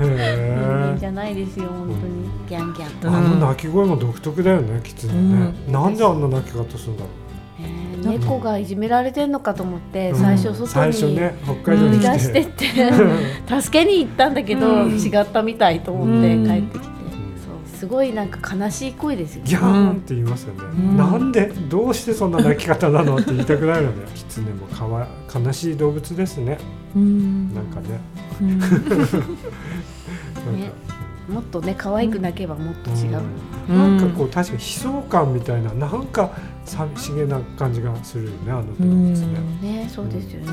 [0.00, 2.28] え間じゃないですよ本当に。
[2.48, 5.18] ギャンギャンと、あの鳴き声も独特だよねキツネね、
[5.66, 5.72] うん。
[5.72, 7.27] なんであんな鳴き方するんだろえー
[8.02, 12.64] 猫がいじめられてんのかと思ってう、最初うん外にね北海道に出してって
[13.60, 14.98] 助けに行ったんだけど、うん。
[14.98, 16.46] 違ったみたいと思ってうん。
[16.46, 16.98] 帰ってきて、
[17.78, 19.42] すごいなんか悲しい声ですよ。
[19.44, 20.96] ギャーンって言いますよね、うん。
[20.96, 24.06] なんでどうしてそんな鳴き方なのって言いたくなるよね。
[24.14, 26.58] キツネもかわ悲しい動物ですね。
[26.96, 27.54] うん。
[27.54, 28.00] なんかね、
[28.40, 28.58] うん。
[28.58, 28.76] なんか。
[30.52, 30.87] ね
[31.28, 33.22] もっとね可愛く鳴けばもっと違う、
[33.68, 33.98] うん。
[33.98, 36.30] なんかこう確かに悲壮感みたいななんか
[36.64, 39.10] 寂しげな感じがするよねあの動物
[39.62, 40.52] ね、ねそうですよね、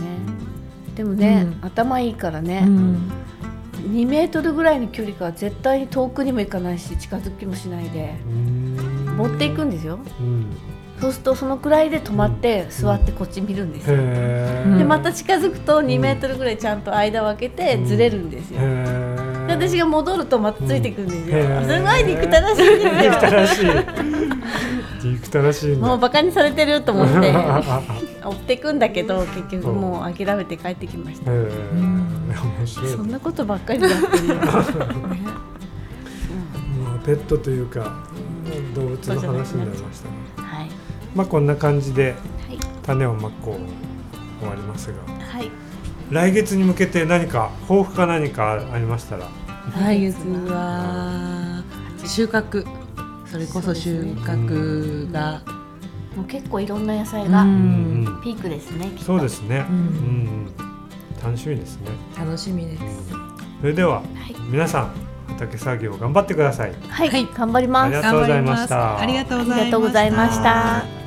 [0.96, 1.68] でもね、うん。
[1.68, 3.12] 頭いいからね、うん。
[3.92, 9.18] 2メートルぐらいの距離から絶対に遠くにも行かないし近づきもしないでうん。
[9.18, 10.00] 持っていくんですよ。
[10.20, 10.48] うん。
[11.00, 19.25] そうするとそのくらいで止まって座ってこっち見るんですよ、へえでまた近づくと2メートルぐらいちゃんと間を空けてずれるんですよ、へで
[19.56, 21.78] 私が戻るとまたついてくるんですよ、へー。
[21.78, 23.12] すごい憎たらしいんですよ。
[23.12, 23.66] 憎たらしい
[25.04, 27.34] 憎たらしいもうバカにされてると思って。
[28.26, 31.50] 追っていくんだけど結局もう諦めて帰ってきました、へえ
[32.58, 32.90] 面白い。
[32.90, 34.42] そんなことばっかりやってるよ、ね。
[34.44, 34.60] ま
[36.96, 37.94] あペットというか
[38.74, 40.16] 動物の話になりましたね。
[40.38, 40.70] はい。
[41.16, 42.16] まあこんな感じで
[42.48, 42.58] はい。
[42.84, 44.96] 種をまこう終わりますが。
[45.38, 45.52] はい。
[46.12, 49.28] 来月に向けて何か抱負か何かありましたら
[49.74, 50.16] 来月
[50.48, 51.64] は
[52.06, 52.66] 収穫。
[53.26, 55.42] それこそ収穫が、
[56.16, 58.22] もう結構いろんな野菜うがうん。
[58.24, 59.04] ピークですね、きっと。
[59.04, 59.66] そうですね。
[61.24, 61.88] 楽しみですね。
[62.18, 63.12] 楽しみです。
[63.60, 64.92] それでははい、皆さん
[65.28, 66.74] 畑作業頑張ってください。
[66.88, 67.10] はい。
[67.10, 67.86] はい頑張ります。
[67.86, 69.00] ありがとうございました。
[69.00, 69.36] ありがと
[69.80, 71.05] うございました。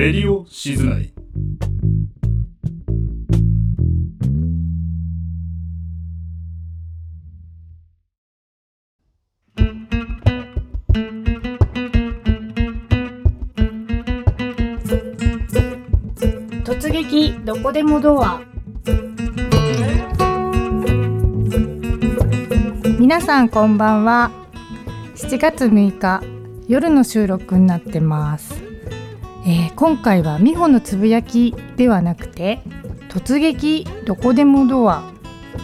[0.00, 1.12] レディオ静内
[16.64, 18.40] 突撃どこでもドア。
[22.98, 24.30] 皆さんこんばんは。
[25.16, 26.22] 7月6日
[26.68, 28.69] 夜の収録になってます、
[29.50, 32.62] えー今回は美穂のつぶやきではなくて
[33.08, 35.02] 突撃どこでもドア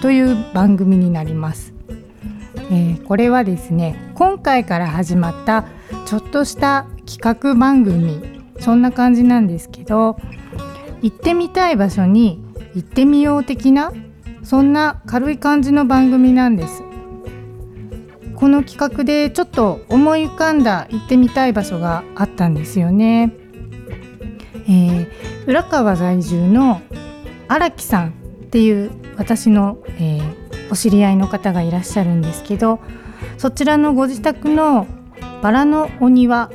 [0.02, 1.72] という番組になります、
[2.68, 5.66] えーこれはですね今回から始まった
[6.04, 10.18] ちょっとした企画番組そんな感じなんですけど
[11.02, 12.42] 行ってみたい場所に
[12.74, 13.92] 行ってみよう的な
[14.42, 16.82] そんな軽い感じの番組なんです。
[18.34, 23.32] この企画でちょっと思い浮かんだ行ってみたい場所があったんですよね、
[24.68, 25.06] えー
[25.46, 26.82] 浦川在住の
[27.46, 28.12] 荒木さんっ
[28.50, 32.80] ていう私の、えーお知り合いの方がいらっしゃるんですけど
[33.38, 34.86] そちらのご自宅の
[35.42, 36.50] バラのお庭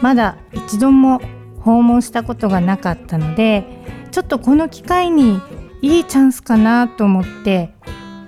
[0.00, 1.20] まだ一度も
[1.60, 3.64] 訪問したことがなかったので
[4.12, 5.40] ちょっとこの機会に
[5.82, 7.74] いいチャンスかなと思って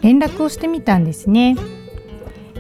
[0.03, 1.57] 連絡をしてみたんですね。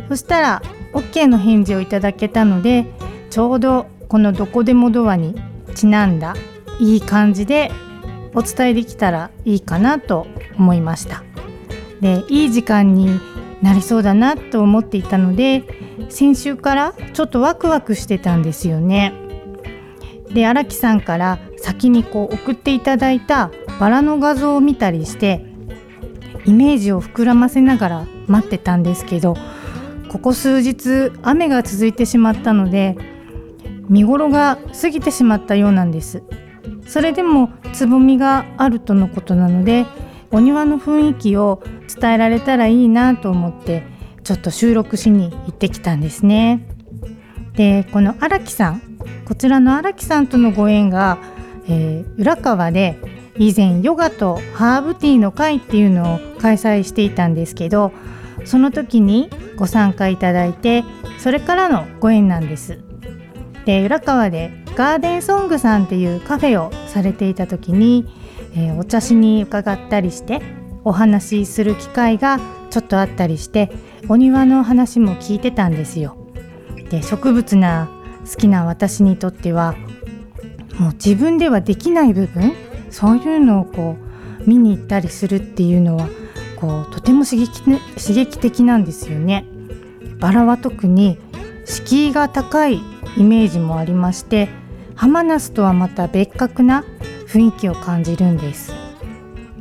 [0.08, 2.86] そしたら OK の返事をいただけたので
[3.30, 5.34] ちょうどこの「どこでもドア」に
[5.76, 6.34] ちなんだ
[6.80, 7.70] いい感じで
[8.34, 10.26] お伝えできたらいいかなと
[10.58, 11.22] 思いました。
[12.00, 13.20] でいい時間に
[13.62, 15.64] なりそうだなと思っていたので
[16.10, 19.14] 先週からちょっとワクワクしてたんですよね。
[20.32, 23.50] で荒木さんから先にこう送っていただいた
[23.80, 25.44] バラの画像を見たりして
[26.44, 29.36] イメージを膨らませながら待ってたんですけど
[30.08, 32.96] ここ数日雨が続いてしまったので
[33.88, 36.22] 見頃が過ぎてしまったようなんです。
[36.86, 39.86] それでもつぼみがあるとのことなので
[40.30, 41.62] お庭の雰囲気を
[42.00, 43.82] 伝えられたらいいなと思って
[44.22, 46.68] ちょっと収録しに行ってきたんですね。
[47.54, 48.82] でこの荒木さん
[49.24, 51.18] こちらの荒木さんとのご縁が、
[51.68, 52.98] えー、浦川で
[53.38, 57.92] 以前ヨガとハーブティーの会っていうのを開催していたんですけど
[58.44, 60.84] その時にご参加いただいて
[61.18, 62.85] それからのご縁なんです。
[63.66, 68.06] で浦川でガーデンソングさんっていうカフェをされていた時に、
[68.54, 70.40] えー、お茶しに伺ったりして
[70.84, 72.38] お話しする機会が
[72.70, 73.70] ちょっとあったりして
[74.08, 76.16] お庭の話も聞いてたんですよ
[76.90, 77.90] で植物な
[78.30, 79.74] 好きな私にとっては
[80.78, 82.54] もう自分ではできない部分
[82.90, 83.96] そういうのをこ
[84.40, 86.08] う見に行ったりするっていうのは
[86.56, 89.44] こうとても刺激刺激的なんですよね。
[90.18, 91.18] バラは特に
[91.66, 92.80] 敷居が高い
[93.16, 94.48] イメージもありまして
[94.94, 96.84] ハマナスとはまた別格な
[97.28, 98.72] 雰囲気を感じるんです。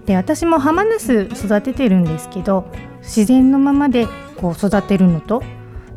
[0.06, 5.44] で私もハマナス育ててるんですけど自然のままでこう育てるのと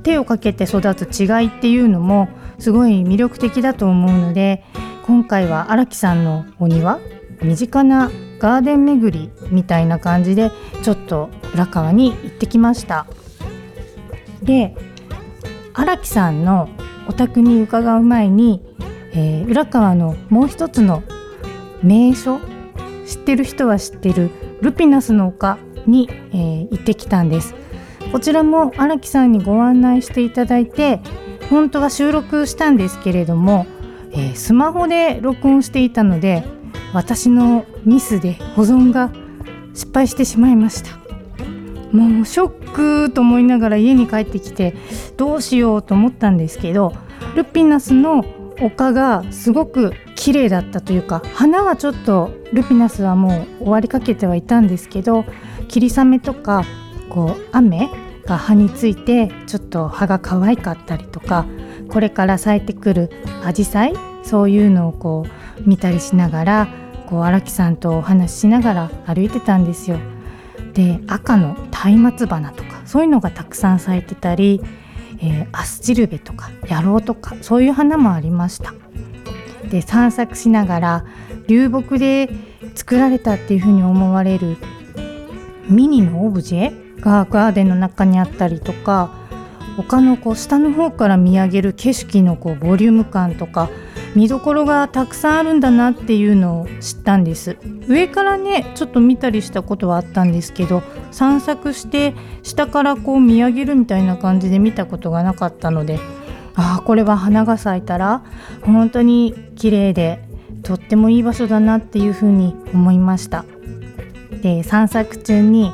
[0.02, 2.28] 手をかけて育つ違いっていうのも
[2.58, 4.64] すごい魅力的だと思うので
[5.04, 6.98] 今回は荒木さんのお庭
[7.42, 10.50] 身近なガーデン巡りみたいな感じで
[10.82, 13.06] ちょっと浦川に行ってきました
[14.42, 14.74] で
[15.78, 16.68] 荒木さんの
[17.06, 18.60] お宅に伺う前に、
[19.12, 21.04] えー、浦川のもう一つの
[21.84, 22.40] 名所
[23.06, 25.56] 知ってる人は知ってるルピナスの丘
[25.86, 27.54] に、えー、行ってきたんです。
[28.10, 31.00] こちらも荒木さんにご案内していただいて
[31.48, 33.64] 本当は収録したんですけれども、
[34.10, 36.42] えー、スマホで録音していたので
[36.92, 39.12] 私のミスで保存が
[39.74, 40.97] 失敗してしまいました。
[41.92, 44.74] もうショックと思いながら家に帰ってきて
[45.16, 46.92] どうしようと思ったんですけど
[47.34, 48.24] ルピナスの
[48.60, 55.24] 丘がすごく綺麗だったというか花はちょっとルピナスはもう終わりかけてはいたんですけど
[55.68, 56.64] 霧雨とか
[57.08, 57.88] こう雨
[58.24, 61.46] が葉についてちょっと葉が可愛かったりとか
[61.88, 63.10] これから咲いてくる
[63.44, 66.68] アジサイそういうのをこう見たりしながら
[67.06, 69.98] こう荒木さんとお話ししながら歩いてたんですよ。
[70.74, 74.60] で赤の松明花とかそういうのがたくさん咲いてたり、
[75.20, 78.74] えー、アスチルベとか野郎とかそういう花もありました。
[79.70, 81.04] で散策しながら
[81.46, 82.30] 流木で
[82.74, 84.56] 作られたっていうふうに思われる
[85.68, 89.17] ミニのオブジェがガーデンの中にあったりとか
[89.76, 93.70] 他のこう下の方から見上げる景色のこうボリューム感とか
[94.14, 97.56] 見どころがたくさんあるんだなっていうのを知ったんです。
[97.86, 105.98] 上からねちょっと見たりしたことはあったんですけど散策して下からこう見上げるみたいな感じで見たことがなかったので
[106.54, 108.22] ああこれは花が咲いたら
[108.62, 110.20] 本当に綺麗で
[110.62, 113.44] とってもいい場所だなっていうふうに思いました。
[114.42, 115.72] で散策中に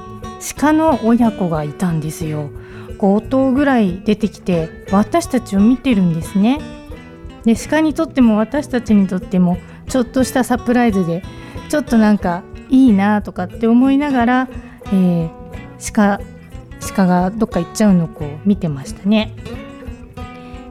[0.57, 2.51] 鹿の親子がいたんですよ。
[2.99, 6.61] 5頭ぐらい出てきて私たちを見てるんですね
[7.45, 11.23] で鹿にとっても私たちにとってもちょっとしたサプライズで
[11.69, 14.49] ちょっとなんかいいなとかって思いながら、
[14.87, 15.31] えー、
[15.93, 16.21] 鹿
[16.93, 19.35] 鹿がどっか行っちゃうのをこう見てましたね。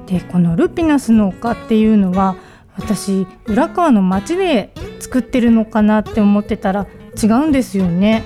[0.05, 2.35] でこのルピナスの丘っていうのは
[2.77, 6.87] 私浦川の町で作ってるのかなって思ってたら
[7.21, 8.23] 違うんですよね。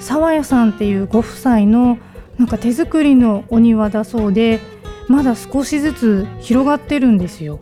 [0.00, 1.98] 沢屋さんっていうご夫妻の
[2.38, 4.60] なんか手作りのお庭だそうで
[5.08, 7.60] まだ少しずつ広がってるんですよ。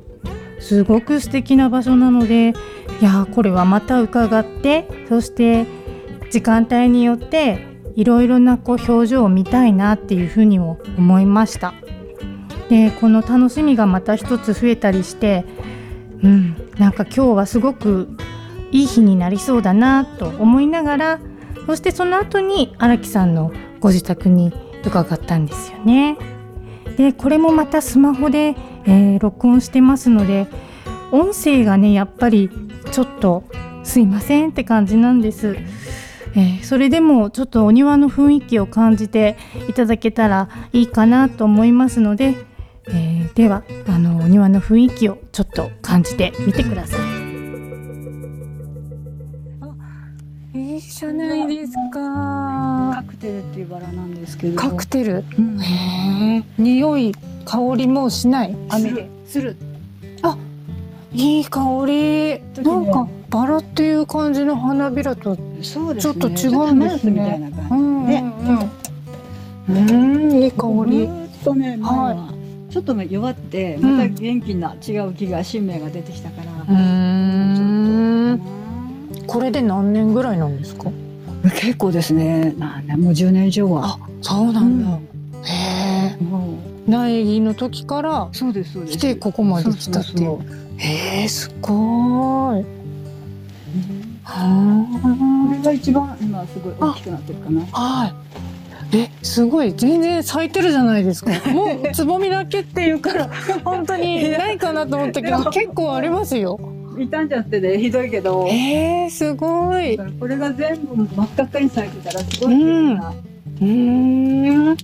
[0.61, 2.55] すごく素敵な場所なので
[3.01, 5.67] いやこれはまた伺ってそして
[6.31, 7.67] 時間帯によって
[7.97, 11.75] いろいろなこう表情を見たいなっていうふうにも思いました。
[12.69, 15.45] でこの楽しみがまた一つ増えたりして
[16.23, 18.09] うんなんか今日はすごく
[18.71, 21.21] いい日になりそうだなと思いながら
[21.67, 23.53] そしてその後に荒木さんの
[23.83, 24.53] ご自宅に
[24.85, 26.17] 伺ったんですよね。
[26.97, 28.55] でこれもまたスマホで、
[28.85, 30.47] えー、録音してますので
[31.11, 32.51] 音声がねやっぱり
[32.91, 33.45] ちょっと
[33.83, 35.57] すいませんって感じなんです。
[36.35, 39.37] えー、それでもちょっとお庭の雰囲気を感じて
[39.69, 42.37] いただけたらいいかなと思いますので、
[42.89, 47.22] えー、ではあのお庭の雰囲気をちょっと感じてみてください。
[50.83, 52.93] いいじゃないですか。
[52.97, 54.57] カクテルっていうバラなんですけど。
[54.57, 55.25] カクテル？
[55.39, 56.45] うん、へえ。
[56.59, 57.15] 匂い、
[57.45, 58.57] 香りもしない？
[58.69, 59.09] 雨で。
[59.27, 59.57] する。
[60.23, 60.37] あ、
[61.13, 62.41] いい香り。
[62.63, 67.13] なんかバラっていう感じの花びらとちょっと違うんですね。
[67.13, 68.19] みたいな感じで。
[69.69, 71.09] うん、うん、いい香り。
[71.43, 72.33] とね前は
[72.71, 77.42] ちょっとね弱ってまた元気な違う気が新芽が出てきたから、うん
[79.27, 80.91] これで何年ぐらいなんですか？
[81.61, 82.55] 結構ですね。
[82.59, 83.99] 何年もう10年以上は。
[84.21, 84.91] そうなんだ、
[85.45, 86.17] へえ。
[86.87, 88.99] 苗木の時からそうですそうです。
[88.99, 90.39] 来てここまで来たっていう。
[90.77, 92.65] へえすごい。
[94.25, 97.61] はこれが一番今すごい大きくなってるかな。
[97.73, 98.15] はい。
[98.97, 99.73] えすごい。
[99.75, 101.31] 全然咲いてるじゃないですか。
[101.51, 103.31] もうつぼみだけっていうから
[103.65, 106.59] 本当にないかなと思ったけど結構ありますよ
[107.05, 108.47] 傷んじゃってねひどいけど。
[108.49, 109.99] えー、すごい。
[110.19, 112.61] これが全部真っ赤っかに咲いてたらすごいうー
[112.95, 112.99] ん。
[112.99, 114.79] う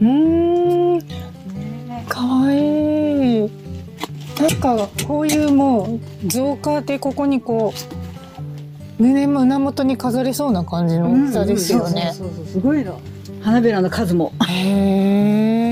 [0.00, 1.00] ーん。
[2.08, 3.50] かわいい。
[4.40, 7.72] なんかこういうもう造花でここにこ
[8.98, 12.12] う胸胸元に飾れそうな感じの大きさですよね。
[12.14, 13.00] そうそうそうすごいの。
[13.42, 14.32] 花びらの数も。
[14.46, 15.65] へえ。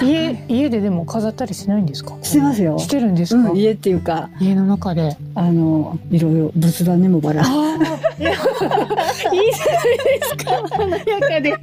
[0.00, 2.14] 家家ででも飾ったりしないんですか？
[2.22, 3.50] してますよしてるんですか？
[3.50, 5.16] うん、家っていうか家の中で。
[5.34, 7.52] あのいろいろ仏壇にもバラいや、
[8.20, 10.68] いいじゃないですか。
[10.76, 11.54] 華やかで。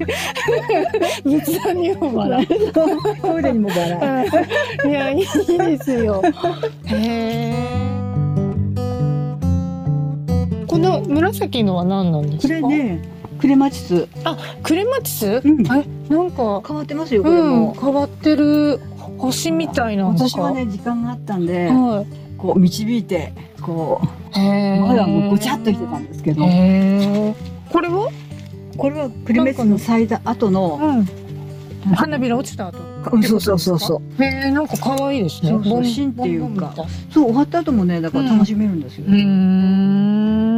[1.24, 2.40] 仏壇にもバラ。
[3.22, 5.26] トイレにもバラいや、いい
[5.58, 6.22] ですよ。
[6.86, 7.80] へえ。
[10.66, 12.74] この紫のは何なんですこか。
[12.76, 13.02] れね
[13.40, 15.42] クレマチスあ、クレマチス？
[15.44, 16.62] うんえ、なんか。
[16.68, 18.80] 変わってますよこれうん、も、変わってる
[19.18, 20.08] 星みたいな。
[20.08, 22.06] 私はね時間があったんで、は
[22.38, 24.02] こう導いてこ。
[24.04, 26.42] うまだもうごちゃっとしてたんですけど。
[26.42, 26.48] こ
[27.82, 28.12] れは？
[28.78, 31.96] これはクレマチスの咲いた後の、うん。
[31.96, 32.78] 花びら落ちた後。
[32.78, 35.52] うんそうそうそうそうへえ、なんか可愛いですね。
[35.52, 36.74] そうそっていうか
[37.10, 40.49] そう終わった後もねだから楽しめるんですよ、うーん。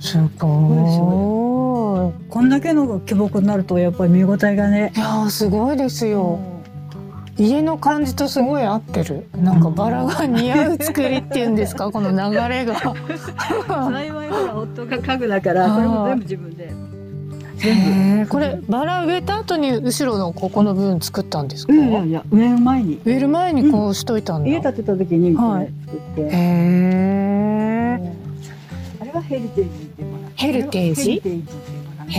[0.00, 2.30] すごい。
[2.30, 6.38] こんだけの巨木になるとやっぱり見応えがねいやーすごいですよ。
[7.36, 9.28] 家の感じとすごい合ってる。
[9.36, 12.16] なんかバラが似合う作りっていうんですか、 この流
[12.48, 12.74] れが。
[12.74, 12.94] 幸
[14.24, 16.72] いほら夫が家具だからこれも全部自分で
[18.28, 21.72] これバラ植えた後に後ろのここの部分作ったんですか？
[21.72, 24.48] いやいやいや植える前に植える前にこうしといたんだ。
[24.50, 27.47] 家建てた時にこはいれ作って、へえ。
[29.18, 31.14] あれはヘリテージっていうものヘリテージ？
[31.16, 32.14] っていうものす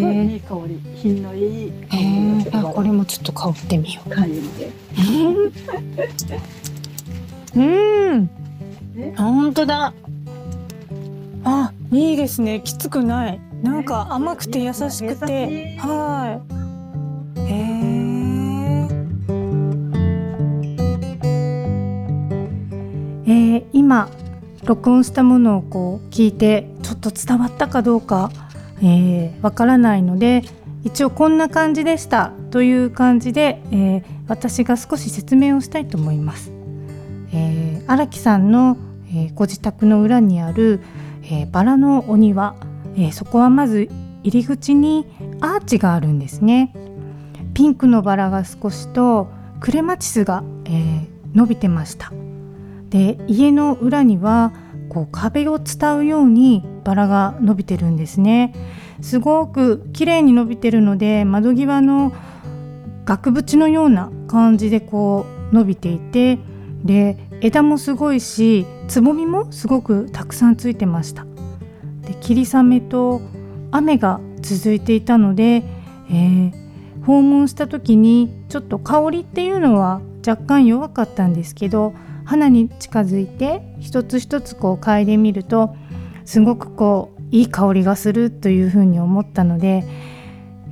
[0.00, 0.24] ごえ。
[0.24, 2.06] いいい香り品のいい香へり
[2.46, 2.50] え。
[2.52, 4.10] あ、これもちょっと香ってみよう。
[4.10, 4.70] 感じで
[7.56, 8.30] うん。
[8.98, 9.14] え？
[9.16, 9.92] 本当だ。
[11.44, 12.60] あ、いいですね。
[12.64, 13.40] きつくない。
[13.62, 15.76] なんか甘くて優しくて。
[15.78, 16.40] は
[17.36, 17.42] い。
[17.42, 17.56] へえ。
[23.28, 24.08] えー今
[24.66, 28.30] 録音したものをこう聞いてちょっと伝わったかどうか
[28.82, 30.42] えーからないので
[30.84, 36.50] 一応こんな感じでしたという感じで、えー私が少し説明をしたいと思います。
[37.32, 38.76] えー荒木さんの、
[39.08, 40.80] えーご自宅の裏にある、
[41.22, 42.56] えーバラのお庭、
[42.96, 43.88] えーそこはまず
[44.24, 45.06] 入り口に
[45.40, 46.72] アーチがあるんですね。
[47.54, 49.28] ピンクのバラが少しと
[49.60, 52.12] クレマチスが、えー伸びてました。
[52.90, 54.52] で家の裏には
[54.88, 58.54] こう壁を伝うようにバラが伸びてるんですね。
[59.00, 62.12] すごく綺麗に伸びてるので窓際の
[63.04, 66.38] 額縁のような感じでこう伸びていて
[66.82, 71.26] で枝もすごいしつぼみもすごくたくさんついてました。
[72.06, 73.20] で霧雨と
[73.70, 75.64] 雨が続いていたので、
[76.08, 76.66] えー
[77.06, 81.94] 訪問した時にちょっと香りっていうのは若干弱かったんですけど
[82.26, 85.74] 花に近づいて一つ一つこう嗅いでみると
[86.24, 89.84] すごくこういい香りがするというふうに思ったので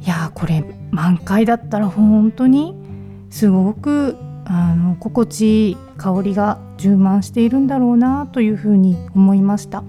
[0.02, 2.74] いやこれ満開だったら本当に
[3.31, 9.82] すごくあの心地いい香りが充満しているんだろうなというふうに思いました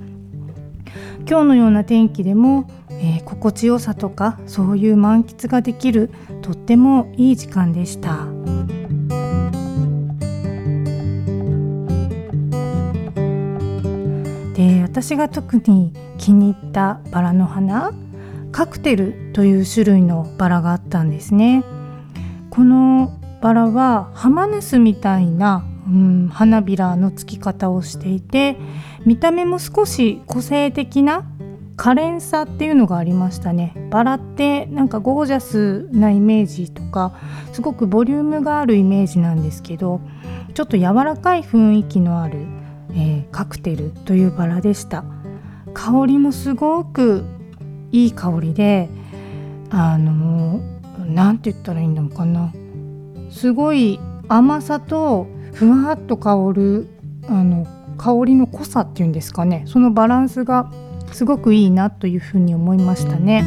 [1.27, 6.09] 今日のような天気でも、えー心地よさとかそういう満喫ができる
[6.41, 8.27] とってもいい時間でした。
[14.55, 17.91] で私が特に気に入ったバラの花
[18.51, 21.63] カクテルという種類のバラがあったんですね。
[22.49, 28.55] このバラはハマネスみたいな、うん、花びらのつき方をしていて
[29.05, 31.25] 見た目も少し個性的な
[31.75, 33.73] 可憐さっていうのがありましたね。
[33.91, 37.13] バラってなんかゴージャスなイメージとか
[37.51, 39.99] すごくボリュームがあるイメージなんですけど
[40.53, 42.54] ちょっと柔らかい雰囲気のある
[42.95, 45.03] えーカクテルというバラでした。
[45.73, 47.25] 香りもすごく
[47.91, 48.89] いい香りで
[49.69, 50.61] あの
[51.05, 52.53] なんて言ったらいいのかな。
[53.29, 56.87] すごい甘さとふわっと香る
[57.27, 57.67] あの
[57.97, 59.63] 香りの濃さっていうんですかね。
[59.67, 60.71] そのバランスが
[61.11, 63.43] すごくいいなというふうに思いましたね。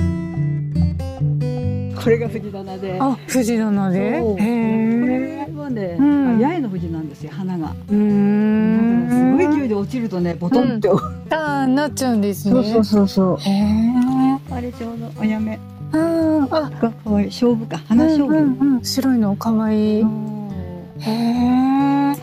[2.08, 2.98] これが藤棚で。
[2.98, 4.18] あ、藤棚で？
[4.18, 7.74] そうこへれはね、うんあ八重の藤なんですよ花が。
[7.90, 7.94] え。
[7.94, 9.08] うん。
[9.10, 10.94] すごい勢いで落ちるとねボトンって、あ
[11.34, 12.54] あ、なっちゃうんですね。
[12.54, 13.36] そうそうそうそう。
[13.40, 14.54] へえ。
[14.54, 15.58] あれちょうどおやめ
[15.92, 16.44] うん。
[16.44, 16.70] あ、が
[17.04, 18.32] 可愛い勝負か花勝負。
[18.32, 20.02] うんうんうん白いの可愛い。
[20.02, 22.14] へえ。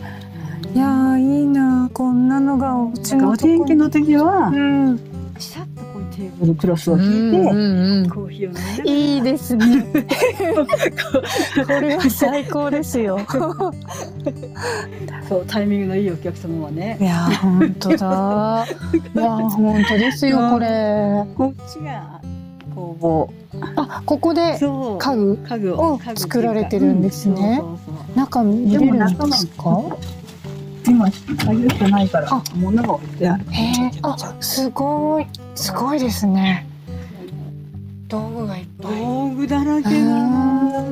[0.74, 5.00] いやーいいなこんなのがお家のおとこ天気の時は、うん。
[6.16, 9.86] テーブルクロスを引いて、うんコーヒーを飲みながらいいですね。
[11.68, 13.20] これは最高ですよ。
[15.28, 17.96] そうタイミングのいいお客様はねいやー本当だ。
[17.96, 21.26] いやー本当ですよ これ。
[21.36, 22.22] こっちが
[22.74, 23.34] 工房
[23.78, 25.38] あここで家具？
[25.48, 27.62] 家具を作られてるんですね
[28.16, 29.82] 中見れるんですか？
[30.88, 33.92] 今あげるしかないからあ物が置いてあるへえ。
[34.04, 35.26] あすごい
[35.56, 36.68] すごいですね。
[38.08, 39.00] 道具がいっぱい。
[39.00, 40.86] 道具だらけだな。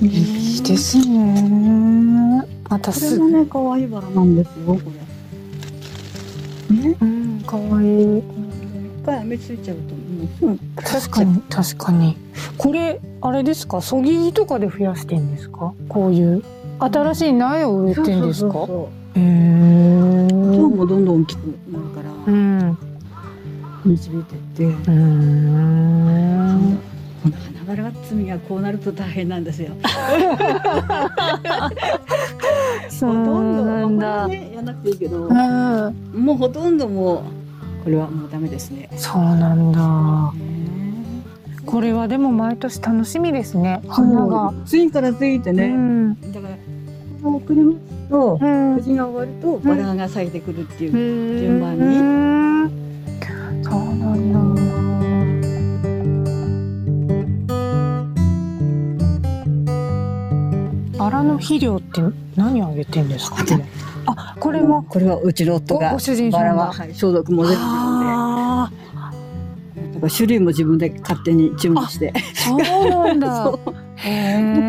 [0.00, 2.46] いいですね。
[2.68, 4.80] またこれすもね可愛いバラなんですよこ
[6.70, 6.76] れ。
[6.76, 7.42] ねうん。
[7.46, 7.62] 可愛
[8.16, 8.18] い。
[8.18, 8.22] 一
[9.04, 10.58] 回雨ついちゃうともうすぐ。
[10.82, 12.16] 確かに確かに。
[12.56, 13.82] これあれですか？
[13.82, 15.74] そぎとかで増やしてんですか？
[15.88, 16.42] こういう。
[16.78, 18.52] 新しい苗を植えてんですか？
[18.54, 20.36] そうそうそうへえそ
[20.66, 21.40] うもどんどん大きく
[21.70, 22.78] なるからうん。
[23.84, 26.78] 導いてって、うーん
[27.22, 29.74] この花柄摘みがこうなると大変なんですよ。
[32.88, 35.34] そほとんどなんだねやんなくていいけど、うん
[36.14, 37.24] もうほとんども
[37.80, 38.88] うこれはもうダメですね。
[38.96, 40.32] そうなんだ。
[41.66, 43.82] これはでも毎年楽しみですね。
[43.88, 44.52] 花が。
[44.66, 46.14] 次から次いてうね、ん。
[46.32, 46.60] だからこ
[47.24, 48.74] れを送りますとうん。
[48.74, 50.92] 藤が終わるとバラが咲いてくるっていう、
[51.40, 51.86] 順番に。
[51.86, 51.96] に
[53.64, 54.32] そうなん
[60.96, 60.98] だ。
[60.98, 62.02] バラの肥料って
[62.36, 63.66] 何あげてんですかね？
[64.06, 64.82] あこれも。
[64.82, 65.98] これはうちの夫がご
[66.30, 67.64] バラは、はい、消毒も全部。
[67.64, 68.70] 自分あ
[69.74, 72.12] でだから種類も自分で勝手に注文して。
[72.12, 72.58] ーそう
[72.90, 73.52] なんだ
[74.02, 74.08] こ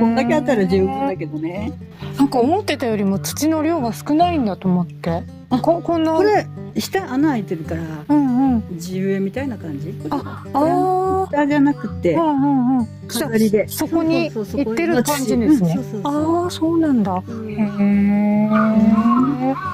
[0.07, 1.71] んだけあったら十分だけどね
[2.17, 5.23] なんか思ってたよりも土の量が少ないんだと思って。
[5.49, 6.13] あここんな。
[6.13, 6.47] これ
[6.77, 8.63] 下穴開いてるからうんうん。
[8.79, 9.93] 地植えみたいな感じ？
[10.09, 12.21] ああ下じゃなくてー。
[12.21, 12.87] うんうんうん。
[13.07, 13.67] 飾りで。
[13.67, 15.77] そこに行ってる感じですね。
[16.03, 17.17] ああそうなんだ。
[17.17, 18.49] へえ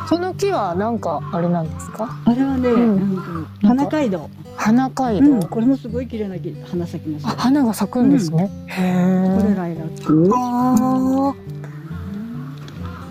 [0.10, 2.18] その木はなんかあれなんですか？
[2.26, 2.81] あれはね、うん。
[2.81, 4.30] うん花街道、
[4.60, 11.49] 花街道、うん、これもすごい綺麗な木花咲きます花が咲くんですね、へえこれライラックあー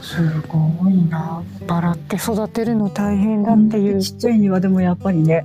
[0.03, 1.43] すごいな。
[1.67, 5.45] バラって育てるの大変だっていう、ちっちゃい庭でもやっぱりね。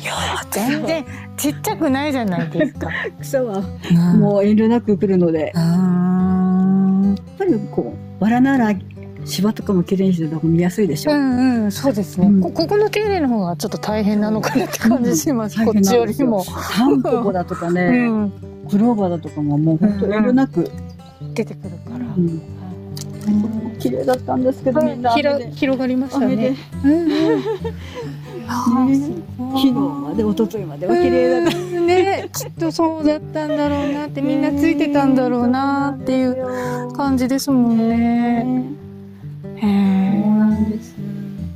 [0.00, 0.14] いや
[0.50, 1.04] 全然
[1.36, 2.88] ちっちゃくないじゃないですか、
[3.20, 4.20] 草はうん。
[4.20, 8.72] もう遠慮なく来るので、うやんっぱりこうバラなら
[9.24, 12.40] 芝とかも綺麗にしてた方が見やすいでしょ、うんうんそうですね、うん。
[12.40, 18.32] こここの手入れの方がちょっと大変なのかなって感じします、こっちよりも、タンポポだとかね、 うん、
[18.70, 20.70] クローバーだとかももう本当遠慮なく、
[21.34, 22.42] 出てくるから、うん。
[23.80, 26.54] 綺麗だったんですけど、みんな広がりましたね。
[26.84, 26.92] うん。
[26.92, 27.42] うん。
[28.44, 31.86] 昨日まで一昨日までは綺麗だった、うん。
[31.86, 38.83] ねきっとそうだったんだろうなってみんなついてたんだろうなっていう感じですもんね。
[39.56, 40.24] へえ。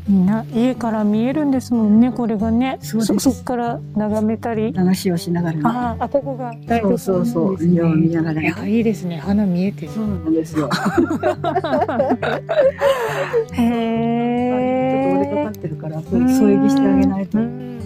[0.09, 2.79] みんな家から見えるんですもんねこれがね。
[2.81, 3.15] そうです。
[3.19, 4.73] そそっから眺めたり。
[4.73, 5.63] 流しをしながらね。
[5.67, 6.55] あーあここが。
[6.67, 9.19] 大そうそうそう庭を見ながらいやいいですね。
[9.19, 9.83] 花見えて。
[9.87, 9.93] る。
[9.93, 10.71] そうなんですよ。
[10.73, 10.81] へちょ
[15.11, 15.47] っと折れかかえ。
[15.51, 16.25] ってるから添え
[16.57, 17.39] 木してあげないと。
[17.39, 17.81] うん。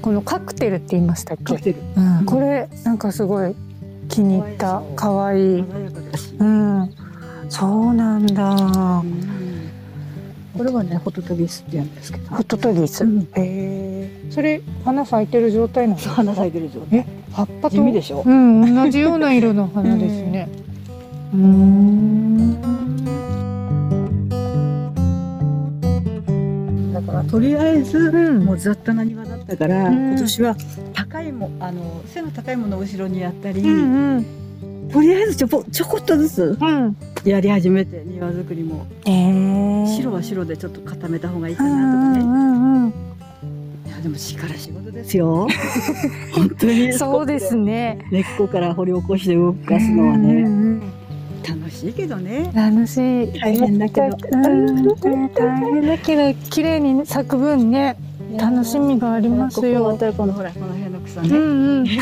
[0.00, 1.44] このカクテルって言いましたっけ？
[1.44, 1.78] カクテル。
[1.96, 3.56] うん、これなんかすごい
[4.08, 5.64] 気に入った可愛い。
[5.68, 6.90] 鮮やかだし、うん
[7.48, 9.02] そうなんだ。
[10.56, 12.34] これはねホトトギスって言うんですけど。
[12.34, 13.20] ホトトギス、うん。
[13.20, 16.00] へえそれ花咲いてる状態なの？
[16.00, 16.98] 花咲いてる状態。
[16.98, 17.06] え？
[17.32, 17.76] 葉っぱと？
[17.76, 18.22] 地味でしょ？
[18.26, 20.48] うん同じような色の花ですね。
[21.32, 22.62] うーん。
[26.92, 28.44] だからとりあえず、うん。
[28.44, 30.10] もう雑多な庭だったから、うん。
[30.10, 30.56] 今年は
[30.92, 34.24] 高いもあの背の高いものを後ろにやったり、うんうん。
[34.90, 36.58] とりあえずちょこちょこっとずつ。
[36.60, 38.86] うんやり始めて庭作りも。
[39.06, 42.92] えー、白は白でちょっと固めた方がいいかうんなとかね、うんうんうん。
[43.90, 45.48] やでも力仕事ですよ。
[46.34, 46.92] 本当に。
[46.92, 47.98] そうですね。
[48.10, 50.80] 根っこから掘り起こして動かすのはね。
[51.48, 52.50] 楽しいけどね。
[52.54, 53.32] 楽しい。
[53.40, 54.06] 大変だけど。
[54.06, 54.88] うん。
[55.34, 57.96] 大変だけど綺麗に咲く分ね
[58.36, 61.98] 楽しみがありますここよまたこのほらこの辺の草うんね、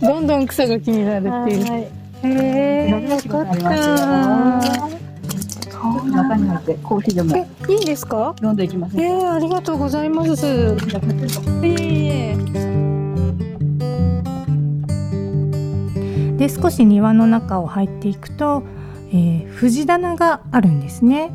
[0.00, 0.06] うん。
[0.06, 1.70] どんどん草が気になるっていう。
[1.70, 3.70] はいへえよかった。
[6.12, 8.34] 中に入ってコーヒーでもえいいんですか？
[8.42, 10.46] 飲んでいきませんかえー、ありがとうございます。
[10.46, 10.50] い
[11.62, 12.36] えいえ
[16.36, 18.62] で少し庭の中を入っていくと、
[19.10, 21.30] えー藤棚があるんですね。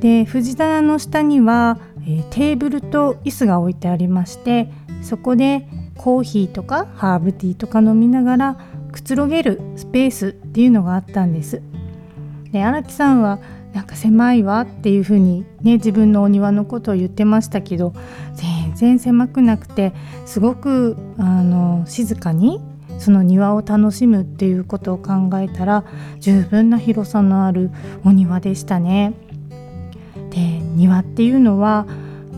[0.00, 4.68] で藤棚の下には、えーテーブルと椅子が置いてありまして
[5.02, 8.56] そこでコーヒーとかハーブティーとか飲みながら
[8.94, 11.60] くつろげるスペースっていうのがあったんです
[12.52, 13.40] で荒木さんは
[13.72, 17.92] なんか狭いわっていう風にね自分のお庭のことを言ってましたけど
[18.36, 19.92] 全然狭くなくて
[20.26, 22.60] すごくあの静かに
[23.00, 25.84] その庭を楽しむっていうことを考えたら
[26.20, 27.72] 十分な広さのある
[28.04, 29.14] お庭でしたね。
[30.30, 30.38] で
[30.76, 31.86] 庭っていうのは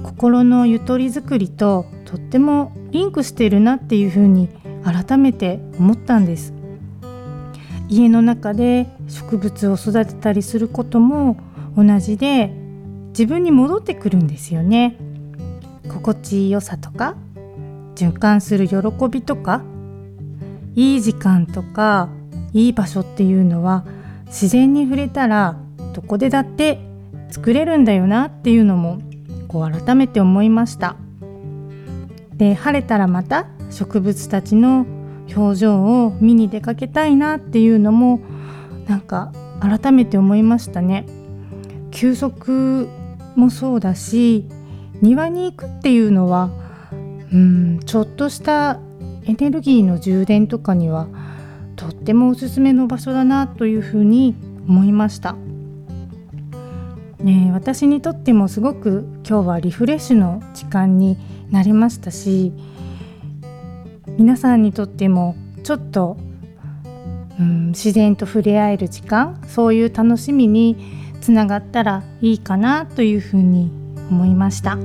[0.03, 4.49] 心のゆとりづくりととってもリンクしてるなっていうふうに
[4.93, 6.53] 改めて思ったんです。
[7.89, 11.37] 家の中で植物を育てたりすることも
[11.77, 12.53] 同じで
[13.11, 14.97] 自分に戻ってくるんですよね。
[15.89, 17.17] 心地よさとか
[17.95, 18.77] 循環する喜
[19.11, 19.63] びとか
[20.75, 22.09] いい時間とか
[22.53, 23.85] いい場所っていうのは
[24.27, 25.57] 自然に触れたら
[25.95, 26.79] どこでだって
[27.31, 28.99] 作れるんだよなっていうのも
[29.49, 30.97] こう改めて思いました。
[32.35, 34.87] で晴れたらまた植物たちの
[35.35, 38.21] 表情を見に出かけたいなっていうのも
[38.87, 41.07] なんか改めて思いましたね。
[41.91, 42.89] 休息
[43.35, 44.47] もそうだし
[45.03, 46.51] 庭に行くっていうのは
[47.33, 48.79] うんちょっとした
[49.25, 51.09] エネルギーの充電とかには
[51.75, 54.35] とってもおすすめの場所だなというふうに
[54.69, 55.37] 思いました。
[57.19, 61.17] ね、私にとってもすごく今日はリフレッシュの時間に
[61.51, 62.53] なりましたし
[64.19, 66.17] 皆さんにとってもちょっと、
[67.39, 70.77] うん、自然と触れ合える時間そういう楽しみに
[71.21, 73.71] つながったらいいかなというふうに
[74.11, 74.79] 思いました。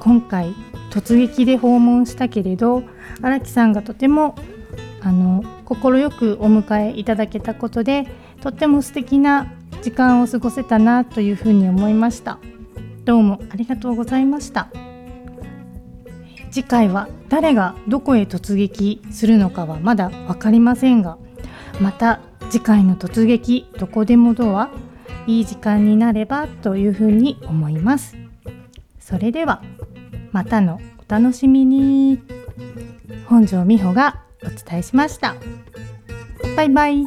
[0.00, 0.54] 今回
[0.90, 2.82] 突撃で訪問したけれど
[3.22, 4.34] 荒木さんがとても
[5.06, 8.08] あの快くお迎えいただけたことで
[8.40, 12.40] とっても素敵な時間を過ごせたなというふうに思いました。
[13.04, 14.68] どうもありがとうございました。
[16.50, 21.18] 次回は誰がどこへ突撃するのかはまだ分かりませんが
[21.80, 22.18] また
[22.50, 24.70] 次回の突撃どこでもドア
[25.28, 28.16] いい時間になればというふうに思います。
[28.98, 29.62] それでは
[30.32, 32.20] またのお楽しみに。
[33.28, 35.34] 本庄美穂がお伝えしました。
[36.56, 37.04] バイバイ。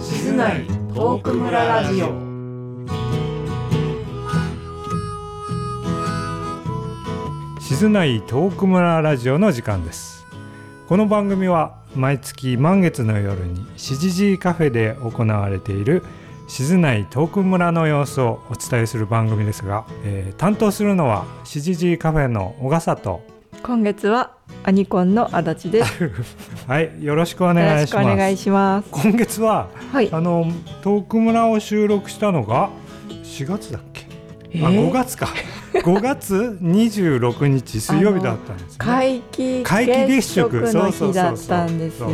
[0.00, 2.32] 静内トーク村ラジオ。
[7.60, 10.11] 静内トーク村ラジオの時間です
[10.92, 16.04] この番組は毎月満月の夜にしじじいカフェで行われている
[16.48, 23.22] 静内トーク村の様子をお伝えする番組ですが、えー担当するのはしじじいカフェの小笠と
[23.62, 24.32] 今月は
[24.64, 26.04] アニコンの足立です。
[26.04, 26.10] よ
[26.68, 28.88] はいよろしくお願ろいしますお願いします。
[28.90, 30.10] 今月ははい。
[30.12, 30.52] あの
[30.82, 32.68] トーク村を収録したのが
[33.08, 34.08] 4月だっけ、あ
[34.50, 35.30] えー？5月か
[35.72, 42.08] 5月26日水曜日だったんですね皆既月月食食の日だったんですよ。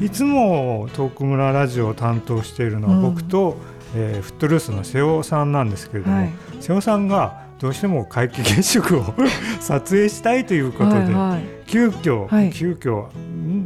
[0.00, 3.56] いつもトーク村ラジオを担当しているのはうん僕と、
[3.96, 6.30] えーフットルースの瀬尾さんなんですけれども、はい
[6.60, 9.14] 瀬尾さんがどうしても皆既月食を
[9.60, 13.08] 撮影したいということで、はいはい急遽、はい急遽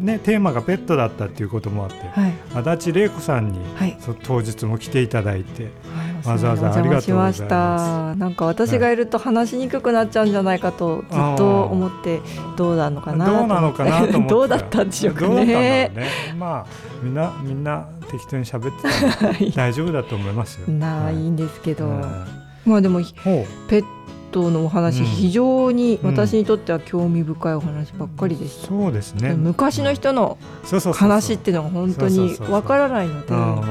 [0.04, 2.32] ねテーマがペットだったっていうこともあって、はい。
[2.54, 5.87] 足立玲子さんに、はいそ当日も来ていただいて、お
[6.24, 7.48] わざわざありがとうございます。
[7.48, 8.14] た。
[8.14, 12.20] なんか私がいると話しにくくなっちゃうんじゃないかとずっと思って
[12.56, 13.26] どうなのかな。
[13.26, 14.28] どうなのかなと思って。
[14.28, 15.44] どう だったんでしょうかね。
[15.44, 15.92] ね。
[16.38, 16.66] まあ
[17.02, 20.72] みんなみんな適当に喋って 大丈夫だと思いますよ。
[20.72, 21.86] なあいいんですけど。
[21.86, 22.02] うん
[22.68, 23.84] まあでもほペッ
[24.30, 25.06] トのお話、うん。
[25.06, 29.34] 非常に私にとっては興味深いお話ばっかりでした、そうですね。
[29.34, 30.36] 昔の人の
[30.94, 33.34] 話っていうのが本当にわからないので。
[33.34, 33.64] うんうん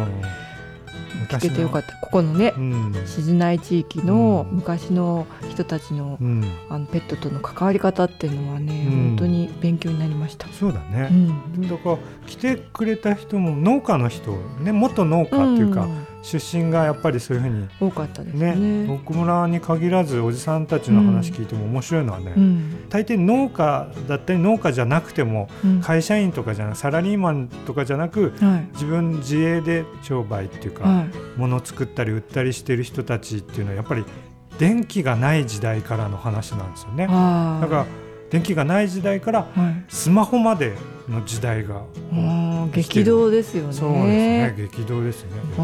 [1.28, 1.94] 聞けてよかった。
[1.98, 2.94] ここのね、うん。
[3.06, 6.44] 静内地域の昔の人たちの,、うん。
[6.70, 9.08] あのペットとの関わり方っていうのはね、うん。
[9.10, 10.48] 本当に勉強になりました。
[10.48, 11.68] そうだね、うん。
[11.70, 14.32] だから来てくれた人も農家の人
[14.62, 18.54] ね元農家っていうか、うん出身がやっぱりそういうふうに多かったですね。
[18.56, 34.04] ね奥村に限らずおじさんたちの話聞いても面白いのはね、うん大抵農家だったり農家じゃなくても、うん会社員とかじゃなくサラリーマンとかじゃなく、はい自分自営で商売っていうか、はい物作ったり売ったりしてる人たちっていうのはやっぱり
[34.60, 37.06] 電気がない時代からの話なんですよね。
[37.06, 37.86] だから
[38.30, 39.86] 電気がない時代からはい。
[39.88, 40.74] スマホまで
[41.08, 41.82] の時代が
[42.12, 43.74] あー激動ですよね。
[43.74, 44.54] そうですね。
[44.58, 45.30] 激動ですね。
[45.56, 45.64] そ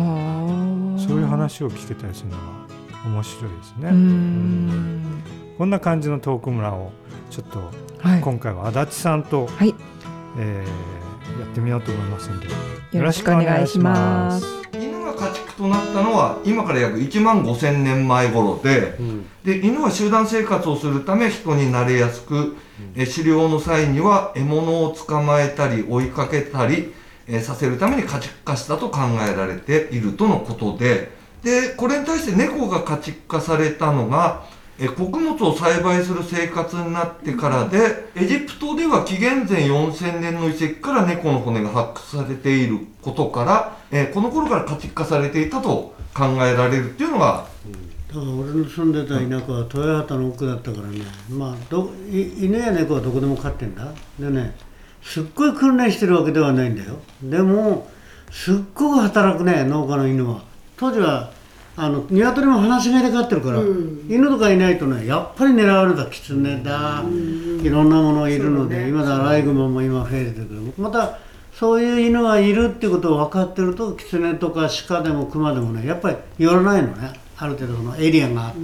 [1.16, 2.44] ういう話を聞けたりするのが
[3.06, 3.90] 面白いですね。
[3.90, 5.24] うーん。
[5.58, 6.92] こんな感じのトーク村を
[7.30, 8.22] ちょっとはい。
[8.22, 9.76] 今回は足立さんと、はい。
[10.40, 10.94] えー
[11.40, 12.48] やってみようと思いますんで。
[12.98, 14.46] よろしくお願いします。
[15.16, 18.98] 家畜となったのは今から約1万5千年前頃で,、
[19.44, 22.56] で犬は集団生活をするため人になれやすく、
[22.96, 26.94] え狩猟の際には獲物を捕まえたり追いかけたり、
[27.28, 31.24] えさせるために家畜化したと考えられているとのことで。
[31.44, 34.46] でこれに対して猫が家畜化されたのが
[34.80, 47.46] え穀物を栽培する生活になってからでエジプトでは紀元前4000年の遺跡から猫の骨が発掘されていることから、えこの頃から家畜化されていたと考えられるっていうのが。
[48.08, 51.02] だから俺の住んでた田舎は豊畑の奥だったからね。
[51.30, 53.92] まあど犬や猫はどこでも飼ってんだ。
[54.20, 54.56] でね
[55.02, 57.00] すっごい訓練してるわけではないんだよ。
[57.24, 57.90] でも
[58.32, 60.44] すっごく働くね農家の犬は。
[60.78, 61.32] 当時は
[61.76, 63.60] あの鶏も放し飼いで飼ってるから、
[64.08, 67.04] 犬とかいないとねやっぱり狙われるんだキツネだ、
[67.64, 71.18] いろんなものいるので、今だアライグマも今増えてるけどまた
[71.54, 77.14] そういう犬がいるってことを分かってるとキツネとか鹿でもクマでもねやっぱり寄らないのね。
[77.36, 78.60] ある程度そのエリアがあって、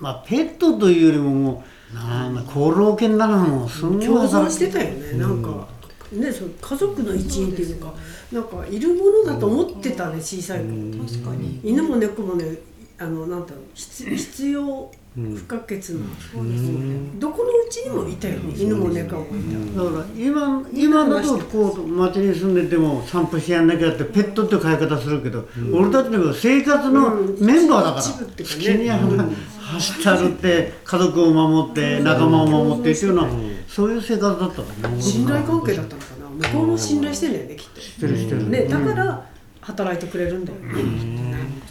[0.00, 3.70] まあペットというよりももうなんだ功労犬だなもう。
[3.70, 5.68] すんごい共働存してたよね、なんか
[6.12, 7.94] ねその家族の一員っていうか
[8.32, 11.04] なんかいるものだと思ってたね小さい頃。
[11.04, 11.60] 確かに。
[11.62, 12.58] 犬も猫もね
[12.98, 17.10] あのなんだろう必必要不可欠な、そうですよね。
[17.18, 19.28] どこのうちにもいたよね犬も猫もい
[19.74, 28.10] た、だから今今だとこう町に住んでても散歩してやんなきゃってペットって飼い方するけど、俺たちの生活のメンバーだから、好
[28.44, 33.30] きに走って歩って家族を守って仲間を守ってっていうのは
[33.66, 34.62] そういう生活だった
[35.00, 37.80] 信頼関係だったのかな向こうも信頼してんだよねきっと。
[37.80, 38.48] してるしてる。
[38.48, 39.26] ねだから
[39.60, 40.58] 働いてくれるんだよ。
[40.60, 40.74] ね、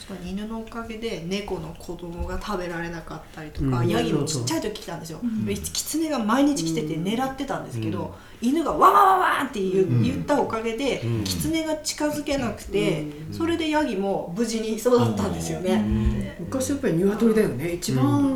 [0.05, 3.87] 確かに犬のおかげで猫の子供が食べられなかったりとか、うん。
[3.87, 5.47] ヤギもちっちゃい時来たんですよ、うん。
[5.47, 10.03] キツネが毎日来てて狙ってたんですけど、犬がワンワンワンワンって言,、うん。
[10.03, 11.23] 言ったおかげで、うん。
[11.23, 17.75] キツネが近づけなくて、それでヤギも無事に育ったんですよね、昔やっぱり鶏だよね。
[17.75, 18.35] 一番、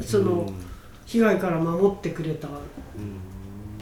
[0.00, 0.50] その
[1.04, 2.48] 被害から守ってくれた、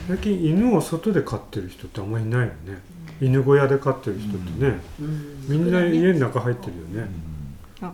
[0.06, 2.78] 最近犬を外で飼ってる人ってあんまりいないよね。
[3.20, 4.80] 犬小屋で飼ってる人ってね、
[5.48, 7.08] みんな家の中入ってるよね、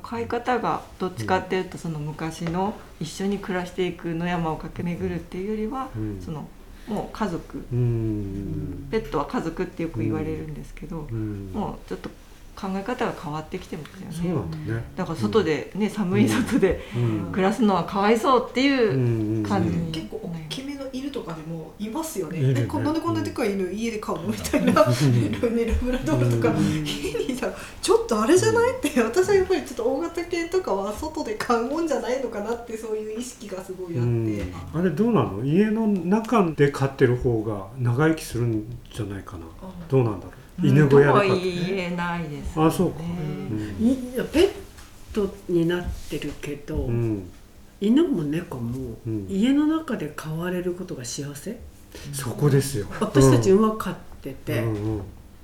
[0.02, 6.20] 飼い方がどっちかっていうとその昔の一緒に暮らしていく野山を駆け巡るっていうよりは、うん。
[6.20, 6.48] その
[6.88, 8.88] もう家族、うん。
[8.90, 11.52] ペットは家族ってよく言われるんですけど、ん。
[11.52, 12.10] もうちょっと
[12.56, 14.16] 考え方が変わってきてますよね。
[14.16, 14.84] そうなんだね。
[14.96, 17.32] だから外でね、寒い外でうん。
[17.32, 22.40] 暮らすのはかわいそうっていう感じに、結構大きめの犬とかでもいますよね。
[22.40, 22.54] ね。
[22.62, 24.72] えこんなでこんなでかい犬家で飼うのみたいな。
[24.72, 24.82] ねラ
[25.74, 26.54] ブラドールとか。
[26.58, 28.76] 家にいたらちょっとあれじゃない？
[28.76, 34.80] って私はやっぱりちょっと大型犬とかは外で飼うもんじゃないのかなってそういう意識がすごいあって、うん。
[34.80, 35.44] あれどうなの？
[35.44, 39.46] 家の中で飼ってる方が長生きするんじゃないかな。
[39.88, 40.34] どうなんだろう？
[40.62, 43.04] 犬小屋とは言えないです、あそうか、う
[43.82, 43.86] ん。
[43.86, 44.50] いやペッ
[45.12, 47.28] トになってるけど、うん。
[47.80, 49.26] 犬も猫もうん。
[49.28, 51.58] 家の中で飼われることが幸せ、
[52.12, 52.86] そこですよ。
[53.00, 54.74] 私たちうん馬飼ってて、うん。
[54.74, 55.02] うん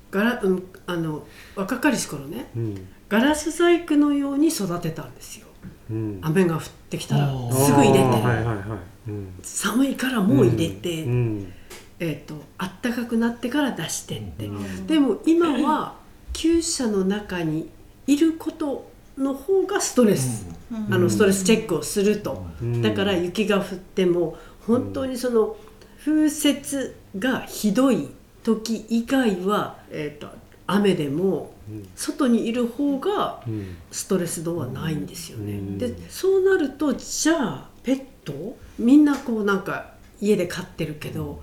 [0.09, 2.87] ガラうん、あの若かりし頃ねうん。
[3.09, 5.47] ガラス細工のように育てたんですよ。
[5.91, 6.19] うん。
[6.21, 9.09] 雨が降ってきたらすぐ入れて、あーはいはいはい。
[9.09, 9.27] うん。
[9.41, 11.53] 寒いからもう入れて、うん
[11.99, 14.49] えー、とあったかくなってから出してって、
[14.85, 15.95] でも今は
[16.33, 17.69] 厩舎の中に
[18.05, 20.93] いることの方がストレス、うん。
[20.93, 22.81] あのストレスチェックをすると、うん。
[22.83, 24.37] だから雪が降っても
[24.67, 25.55] 本当にその
[26.05, 28.09] 風雪がひどい
[28.43, 30.27] 時以外は、えー、と
[30.67, 31.53] 雨でも
[31.95, 33.41] 外にいる方が
[33.91, 35.53] ストレス度はないんですよね。
[35.53, 35.77] うん。
[35.79, 38.55] でそうなるとじゃあペット？
[38.77, 41.41] みんなこうなんか家で飼ってるけど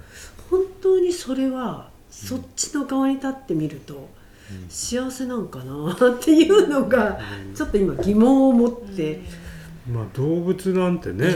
[0.54, 4.08] 本当にそれはそっちの側に立ってみると
[4.68, 7.18] 幸せなんかなっていうのが
[7.54, 9.20] ちょっと今疑問を持って。
[9.90, 11.30] まあ、動物なんてね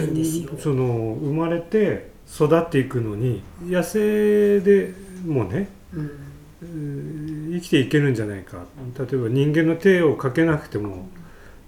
[0.58, 4.94] その生まれて育っていくのに野生で
[5.26, 7.50] もね、うん。
[7.52, 8.64] 生きていけるんじゃないか。
[8.98, 11.08] 例えば人間の手をかけなくても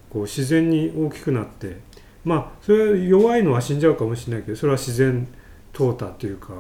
[0.09, 1.81] こう自然に大きくなって
[2.25, 5.27] まあそれは弱いのは死んじゃうかもしれないけどそれは自然
[5.73, 6.55] 淘汰というか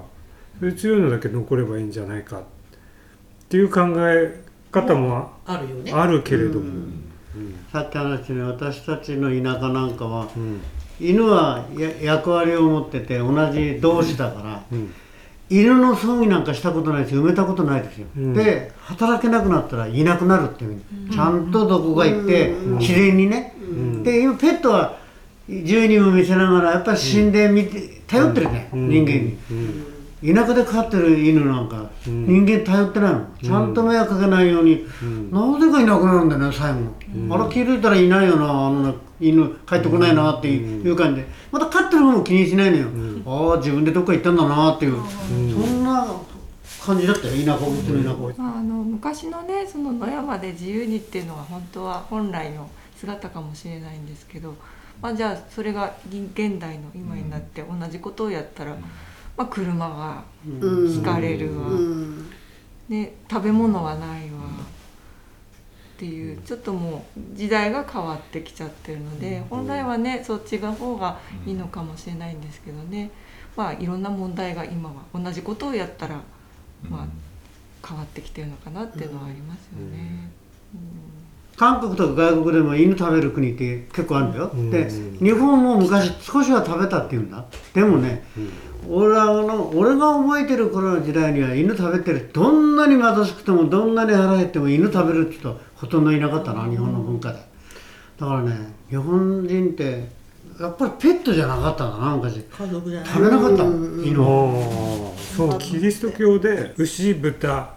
[0.77, 2.39] 強いのだけ残ればいいんじゃないか。
[2.39, 2.43] っ
[3.49, 5.93] ていう考え方もあるよね。
[5.93, 6.66] あるけれども。
[7.73, 10.28] さっき話したように私たちの田舎なんかは、
[11.01, 14.62] 犬はや役割を持ってて同じ同士だから、
[15.49, 18.35] 犬の葬儀なんかしたことないし埋めたことないですよ、ん。
[18.35, 20.81] で働けなくなったらいなくなるっていう
[21.11, 23.55] ちゃんとどこか行って、自然にね、
[24.03, 24.99] で今ペットは
[25.49, 29.39] 獣医にも見せながらやっぱり死んでみて、頼ってるね、人間に、
[30.23, 33.27] 田舎で飼ってる犬なんか、人間頼ってないの。
[33.43, 34.85] ちゃんと迷惑かけないように、
[35.31, 41.29] なぜかいなくなるんだよね最後、あら気づいたらいないよなあの犬帰ってこないなっていう感じで。
[41.51, 42.89] また飼ってる方も気にしないのよ、
[43.27, 44.97] ああ自分でどっか行ったんだなっていう、
[45.29, 46.07] そんな
[46.85, 48.43] 感じだったよ田舎うちの田舎。
[48.43, 54.55] まあ、あの昔のねその野山で自由にっていうのは本当は本来の姿かもしれないんですけど、
[55.01, 55.95] まあ、じゃあそれが
[56.35, 58.77] 現代の今になって同じことをやったら、
[59.41, 60.23] まあ、車が
[60.62, 61.71] 引かれるわ、
[62.91, 64.41] ね、食べ物はないわ。
[65.97, 73.11] っていうちょっともう時代が変わってきちゃってるので本来はねそっちが方がいいのかもしれないんですけどね。
[73.57, 76.21] まあいろんな問題が今は同じことをやったら
[76.91, 77.07] まあ
[77.87, 80.31] 変わってきてるのかなっていうのはありますよね。
[81.57, 87.45] 韓国とか外国でも犬食べる国って結構あるんだよ、で日本も昔少しは食べたって言うんだ。
[87.75, 88.25] でもね、
[88.93, 97.39] 俺らの俺が覚えてる頃の時代には犬食べてるどんなに貧しくてもどんなに腹減っても犬食べるって人はほとんどいなかったな日本の文化で。
[98.19, 100.09] だからね日本人って
[100.61, 102.41] やっぱりペットじゃなかったな昔。
[102.41, 103.09] 家族じゃない。
[103.09, 103.65] 食べなかった。
[103.65, 104.17] 犬
[105.37, 107.71] そうキリスト教で牛豚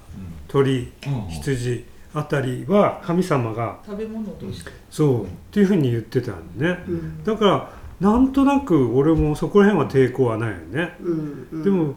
[0.48, 0.92] 鳥
[1.30, 1.86] 羊
[2.16, 4.72] あたりは神様が食べ物として。
[4.90, 6.80] そうっていうふうに言ってたんでね、
[7.24, 7.70] だから
[8.00, 10.96] なんとなく俺もそこら辺は抵抗はないよね、
[11.64, 11.96] でも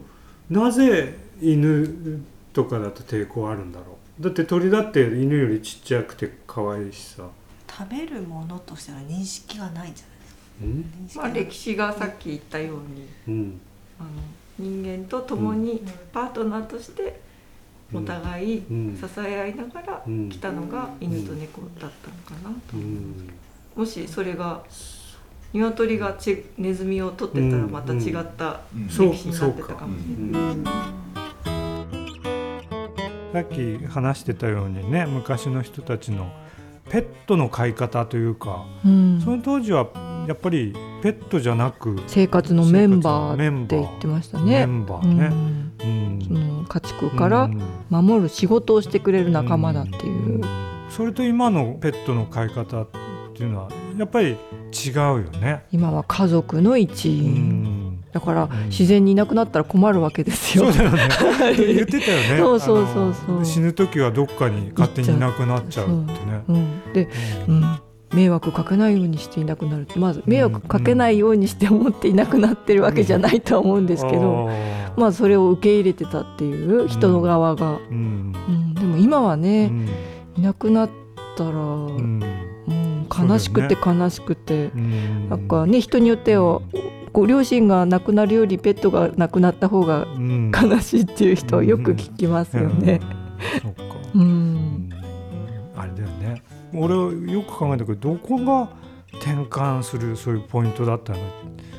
[0.49, 4.23] なぜ犬とかだと抵抗あるんだろう。
[4.23, 7.25] だって鳥だって犬よりちっちゃくて可愛いしさ。
[7.69, 11.25] 食べるものとしての認識がないんじゃないですか。
[11.25, 11.25] うん？
[11.25, 13.61] まあ、歴史がさっき言ったようにうん。
[14.01, 14.09] あの
[14.59, 15.83] 人間と共に
[16.13, 17.21] パートナーとして
[17.93, 18.97] お互いうん。
[18.97, 20.29] 支え合いながらうん。
[20.31, 23.29] 来たのが犬と猫だったのかなと、うん。
[23.75, 24.63] もしそれが
[25.53, 30.57] 鶏がちネズミを取ってたらまた違った歴史になってたかもしれない。
[33.33, 36.31] さっき話してたようにね昔の人たちの
[36.89, 39.21] ペットの飼い方というか、うん。
[39.23, 39.89] その当時は
[40.29, 44.45] やっぱりペットじゃなく生活のメンバーーって言ってましたね。
[44.45, 45.27] メンバーね。
[45.85, 46.23] うん。
[46.25, 47.51] その家畜から
[47.91, 50.41] 守る仕事をしてくれる仲間だっていう。
[50.91, 52.89] それと今のペットの飼い方っ
[53.35, 53.69] ていうのは
[53.99, 54.37] やっぱり
[54.73, 55.65] 違うよね。
[55.73, 58.03] 今は家族の一員。
[58.13, 60.73] だから自然にいなくなったら困るわけですよ。
[60.73, 61.09] そうだよね。
[61.55, 62.39] 言ってたよね。
[62.39, 63.45] そうそうそうそう。
[63.45, 66.43] 死ぬ時はどっかに勝手にいなくなっちゃうってね。
[66.49, 66.53] う。
[66.55, 67.09] ん、で、
[67.47, 67.81] うん、
[68.15, 74.49] 迷惑かけないようにしていなくなるまず迷惑かけないようにして思っていなくなってるわけじゃないとは思うんですけど、
[74.97, 78.33] まあそれを受け入れてたっていう人の側が、うん。
[78.75, 79.71] でも今はね、
[80.39, 80.91] いなくなっ
[81.37, 82.46] たら、うん
[83.19, 84.71] 悲しくて悲しくて、
[85.29, 86.61] なんかね人によっては
[87.13, 93.01] ご両親が亡くなるよりペットが亡くなった方が悲しいっていう人はよく聞きますよね。
[93.63, 93.83] そっか。
[94.15, 94.91] うん。
[95.77, 96.43] あれだよね。
[96.75, 98.69] 俺はよく考えたけどどこが
[99.15, 101.19] 転換するそういうポイントだったの？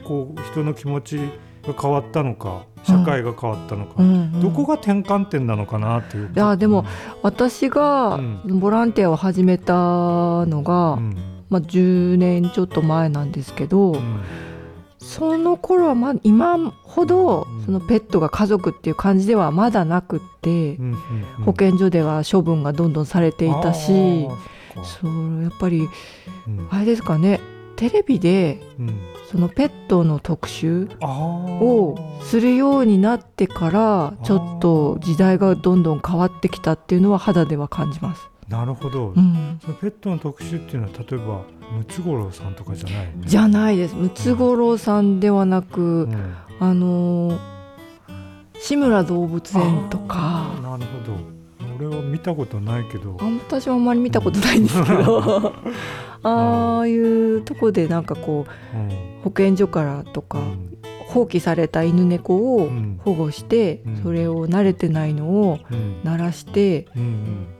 [0.03, 1.19] こう人の気持ち
[1.67, 4.09] が変わったのか社会が変わったのか、うん。
[4.09, 6.85] うんどこが転換点なのかなっていういやでも
[7.23, 9.73] 私がボランティアを始めた
[10.45, 10.99] のが、
[11.49, 13.95] まあ、10年ちょっと前なんですけど、
[14.99, 20.77] その頃はま今ほどそのペットが家族っていう感じではまだなくって、
[21.45, 24.27] 保健所では処分がどんどんされていたし、
[25.01, 25.87] そうやっぱり、
[26.69, 27.39] あれですかね
[27.77, 28.59] テレビで
[29.31, 38.29] そのペットの特集をするようになってからちょっと時代がどんどん変わってきたっていうのは肌では感じます。
[38.49, 39.59] なるほど、うん。
[39.61, 43.95] そのペットの特集っていうのは例えばムツゴロウさんとかじゃないじゃないです。
[43.95, 46.09] ムツゴロウさんではなく、
[46.59, 47.57] あのー
[48.59, 50.51] 志村動物園とか。
[50.63, 51.36] なるほど
[51.77, 53.17] 俺は見たことないけど。
[53.19, 55.53] あ私はあんまり見たことないんですけど。
[56.23, 60.39] ああいうとこでなんかこう、保健所からとか、
[61.07, 62.69] 放棄された犬猫を
[63.05, 65.59] 保護して、それを慣れてないのを
[66.03, 66.87] 鳴らして、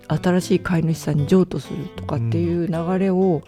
[0.08, 3.44] 新しい飼い主さんに譲渡するとかっていう流れを、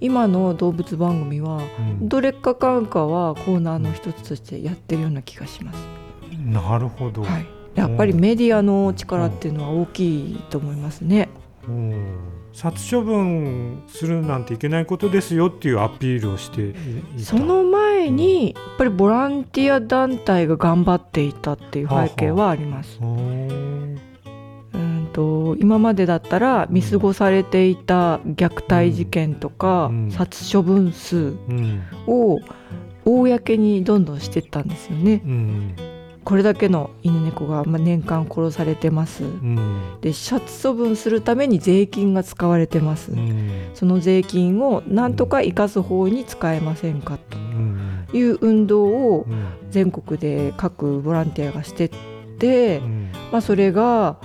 [0.00, 1.60] 今の動物番組は、
[2.00, 6.04] どれかかんかはコーナーの一つとしてやってるような気がします。
[6.44, 11.28] なるほど、はい、やっぱりメディアの力っていうのは大きいと思いますね。
[11.68, 12.16] うん。
[12.52, 16.72] 殺処分するなんていけないことですよっていうアピールをして
[17.18, 23.00] その前にやっぱりボランティア団体が頑張っていたっていう背景はあります。
[23.02, 23.98] うん。
[25.14, 31.34] と今までだったら見過ごされていた虐待事件とか、殺処分数
[32.06, 32.40] を
[33.06, 35.22] 公にどんどんしていったんですよね。
[36.24, 39.22] これだけの犬猫がまあ年間殺されてます、
[40.00, 43.12] で殺処分するために税金が使われてます、
[43.74, 47.38] その税金をなんとか生かす方に使えませんかと。
[48.16, 49.26] いう運動を
[49.70, 51.90] 全国で各ボランティアがしてっ
[52.38, 52.80] て、
[53.32, 54.18] まあ、それが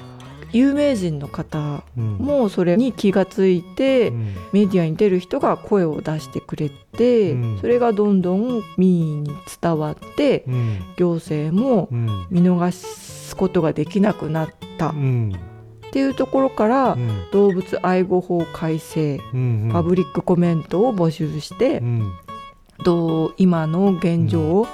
[0.52, 4.12] 有名人の方もそれに気がついて、
[4.52, 9.32] メディアに出る人が声を出してくれて、それがどんどん民意に
[9.62, 10.46] 伝わって、
[10.98, 11.90] 行政も
[12.30, 14.90] 見逃すことができなくなった。
[14.90, 16.98] っていうところから、
[17.32, 19.20] 動物愛護法改正、
[19.72, 21.82] パブリックコメントを募集して、
[22.84, 24.68] どう今の現状を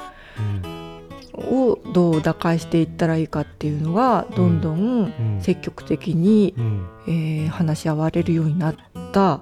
[1.94, 6.54] どう打開していったらいいかっていうのがどんどん積極的に、
[7.08, 8.76] えー話し合われるようになっ
[9.12, 9.42] た、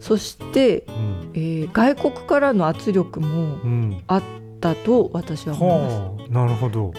[0.00, 0.84] そして、
[1.34, 3.58] えー外国からの圧力も
[4.06, 4.22] あっ
[4.60, 5.96] たと私は思います。
[5.96, 6.92] はあなるほど。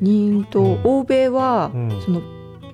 [0.00, 1.70] にと欧米は、
[2.04, 2.22] その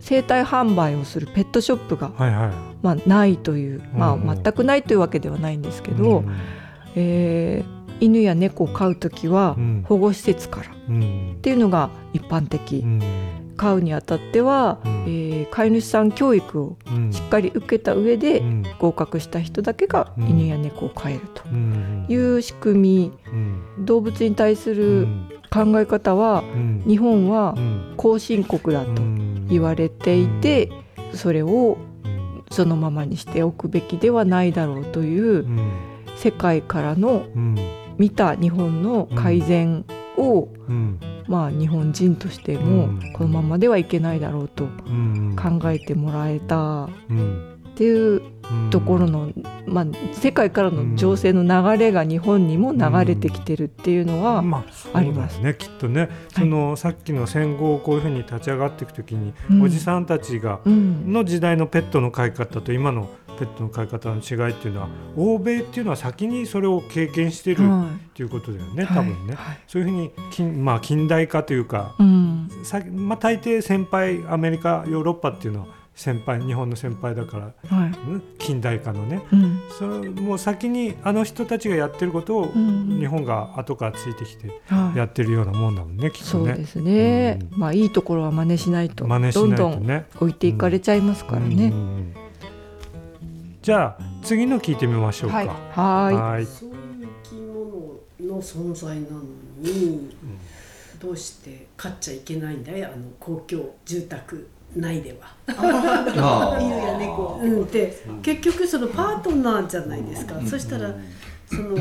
[0.00, 2.50] 生体販売をするペットショップが、はいはい。
[2.82, 4.30] まあ、ないという、まうんうん。
[4.30, 6.24] あ、全くないというわけではないんですけど、
[6.94, 10.70] えー犬や猫を飼う時は保護施設から。
[10.70, 12.84] っていうのが一般的、
[13.56, 16.76] 飼うにあたっては、えー飼い主さん教育を
[17.10, 18.42] しっかり受けた上で
[18.78, 21.42] 合格した人だけが犬や猫を飼えると
[22.12, 23.12] いう仕組み、
[23.84, 25.08] 動物に対する
[25.50, 26.44] 考え方は、
[26.86, 27.56] 日本は
[27.96, 29.02] 後進国だと
[29.48, 30.70] 言われていて、
[31.14, 31.78] それを
[32.50, 35.46] そのままにしておくべきではないだろうという
[36.16, 37.26] 世界からの
[37.98, 39.84] 見た日本の改善
[40.16, 40.48] を、
[41.26, 46.88] まあ、日本人としてもこのままではいけないだろうと考えてもらえたっ
[47.78, 48.22] ていう
[48.70, 49.32] ところの、
[49.66, 54.82] まあ、世界からの情勢の流れが日本にも流れてきてるっていうのはあります。
[54.84, 55.54] そうだよね。
[55.56, 59.62] きっとねその、さっきの戦後こういうふうに立ち上がっていくときに、うん。
[59.62, 61.12] おじさんたちが、うん。
[61.12, 63.08] の時代のペットの飼い方と今の
[63.38, 68.96] ペットの飼い方の違いっていうのは欧米っていうのは先にそれを経験してるはっていうことだよね、はい。
[68.96, 69.36] 多分ね、
[69.66, 72.50] そういうふうに近,、まあ、近代化というか、うん。
[72.64, 77.90] さまあ、大抵先輩アメリカヨーロッパっていうのは先輩日本の先輩だから、はい。
[77.90, 79.60] うん近代化のね、うん。
[79.78, 82.98] それもう先にあの人たちがやってることをん。
[82.98, 84.98] 日本が後からついてきてはい。
[84.98, 86.46] やってるようなもんだもんね、きっとね。
[86.46, 89.96] そうですね、まあいいところは真似しないと真似しどんどないとね。
[89.96, 91.72] ん置いていかれちゃいますからね。
[93.68, 95.36] じゃあ次の聞いてみましょうか。
[95.36, 96.76] はいはいはいそういう
[97.22, 99.22] 生き物の存在なの
[99.58, 100.16] に、
[100.98, 102.82] どうして飼っちゃいけないんだい？
[102.82, 105.36] あの公共住宅内では。
[106.58, 107.38] 犬や猫。
[107.42, 110.40] うん、で結局そのパートナーじゃないですか。
[110.46, 110.94] そしたら
[111.46, 111.76] その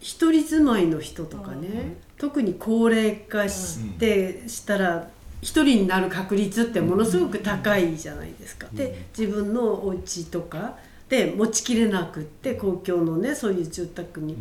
[0.00, 5.10] 一人住まいの人とかね特に高齢化してしたら
[5.42, 8.66] 一人になる確率ってものすごく高いじゃないですか。
[8.72, 14.36] で自分のお家とかで持ちきれなくって公共のねそういう住宅に、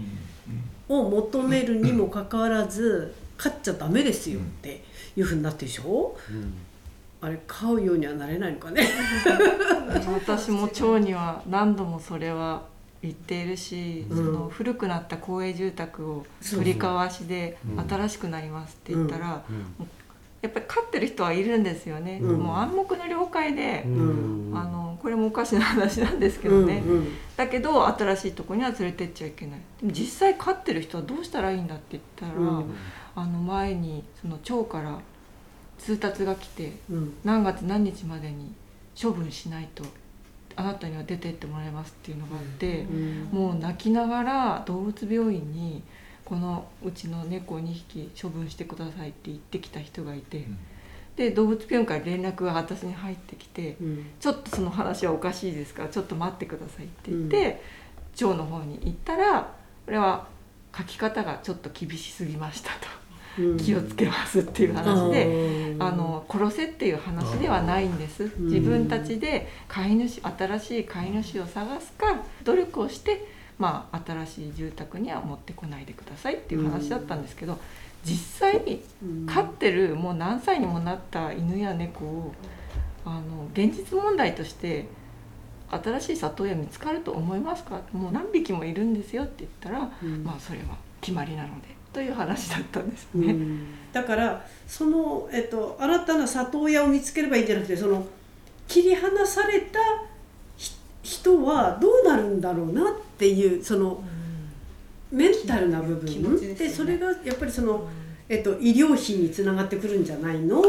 [0.90, 4.84] を求めるにもかかわらず買っちゃダメですよって
[5.16, 6.18] いうふうになってるでしょ、
[7.22, 8.88] あれ買うようにはなれないのかね？
[10.14, 12.64] 私も町には何度もそれは
[13.02, 14.18] 言っているし、うん。
[14.18, 19.56] その古くなった公営住宅を取り交わしでうん新しくなりますって言ったら、うん。
[19.58, 19.84] もう
[20.42, 22.40] やっぱり飼ってる人はいるんですよね、うん。
[22.40, 24.52] もう暗黙の了解で、うん。
[24.56, 27.08] あのこれもおかしな話なんですけどね、うんうん。
[27.36, 29.60] だけど新しいとこには連れてっちゃいけない。
[29.82, 32.76] でも実際飼ってる人はどうしたらいいんだって言ったら、うん。
[33.16, 35.00] あの前にその町から
[35.80, 37.14] 通達が来て、うん。
[37.24, 38.54] 何月何日までに
[39.00, 39.84] 処分しないと
[40.56, 43.30] あなたには出てってもらいますっていうのがあって、うん。
[43.32, 45.84] もう泣きながら動物病院に
[46.28, 50.46] このうちの猫2匹処分してくださいって言ってきた人がいて、
[51.16, 54.06] で動物病院から連絡が私に入ってきて、うん。
[54.20, 55.84] ちょっとその話はおかしいですか？
[55.84, 57.62] らちょっと待ってくださいって言って、
[58.14, 59.44] 町の方に行ったら
[59.86, 60.28] これは
[60.78, 63.42] 書き方がちょっと厳しすぎましたと。
[63.42, 63.58] うん。
[63.58, 68.48] 気をつけますっていう話で、うんあの殺せっていう話ではないんです、ん。
[68.50, 77.58] 自分たちで飼い主新しい飼い主を探すか努力をして、まあ、新しい住宅には持ってこないでくださいっていう話だったんですけど、
[78.04, 78.84] 実際に
[79.26, 82.34] 飼ってるもう何歳にもなった犬や猫を
[83.04, 84.86] あの現実問題として
[85.70, 87.82] 新しい里親見つかると思いますか？
[87.92, 90.24] もう何匹もいるんですよって言ったら、うん。
[90.24, 93.34] まあそれは決まりなのでという話だったんですね。
[93.34, 93.68] うん。
[93.92, 98.06] だからその、えっと、新たな里親を見つければいいんじゃなくてその
[98.68, 99.86] 切り離されたひ
[101.08, 104.04] 人はどうなるんだろうなっていうその
[105.10, 106.38] メンタルな部分。
[106.38, 106.54] でね。
[106.54, 107.88] でそれがやっぱりその、
[108.28, 110.64] えっと、医療費につながってくるんじゃないのっ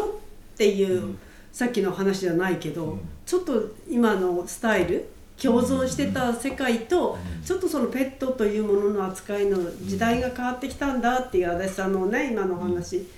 [0.57, 1.17] ていう、
[1.53, 5.09] さっきの話じゃないけど、ちょっと今のスタイル
[5.43, 13.09] 共存してた世界とちょっとそのペットというものの扱いの時代が変わってきたんだっていう足立さんのね今のお話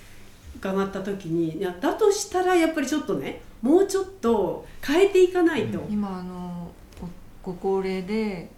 [0.57, 5.87] 伺った時にいやだとしたらやっぱりちょっとねもうちょっと変えていかないと。
[5.91, 6.70] 今あの
[7.43, 8.51] ごご高齢で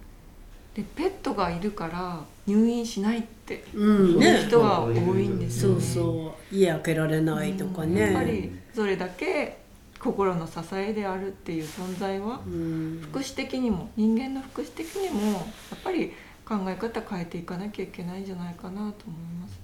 [0.75, 8.01] でペットがいるから入院しないってうんいう人は多いんですよ、ねそうそう家開けられないとかね。
[8.01, 9.57] やっぱりそれだけ
[9.99, 12.41] 心の支えであるっていう存在は
[13.09, 15.37] 福祉的にも人間の福祉的にもや
[15.75, 16.11] っぱり
[16.45, 18.91] 考え方変えていかなきゃいけないんじゃないかなと思い
[19.41, 19.62] ますね。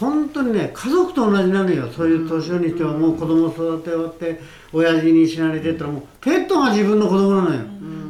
[0.00, 1.86] 本当にね家族と同じなのよ。
[1.88, 4.40] そういう年寄りにしてはもう子供育て終わって
[4.72, 7.60] 親父に死なれてったらもうペットが自分の子供なのよ、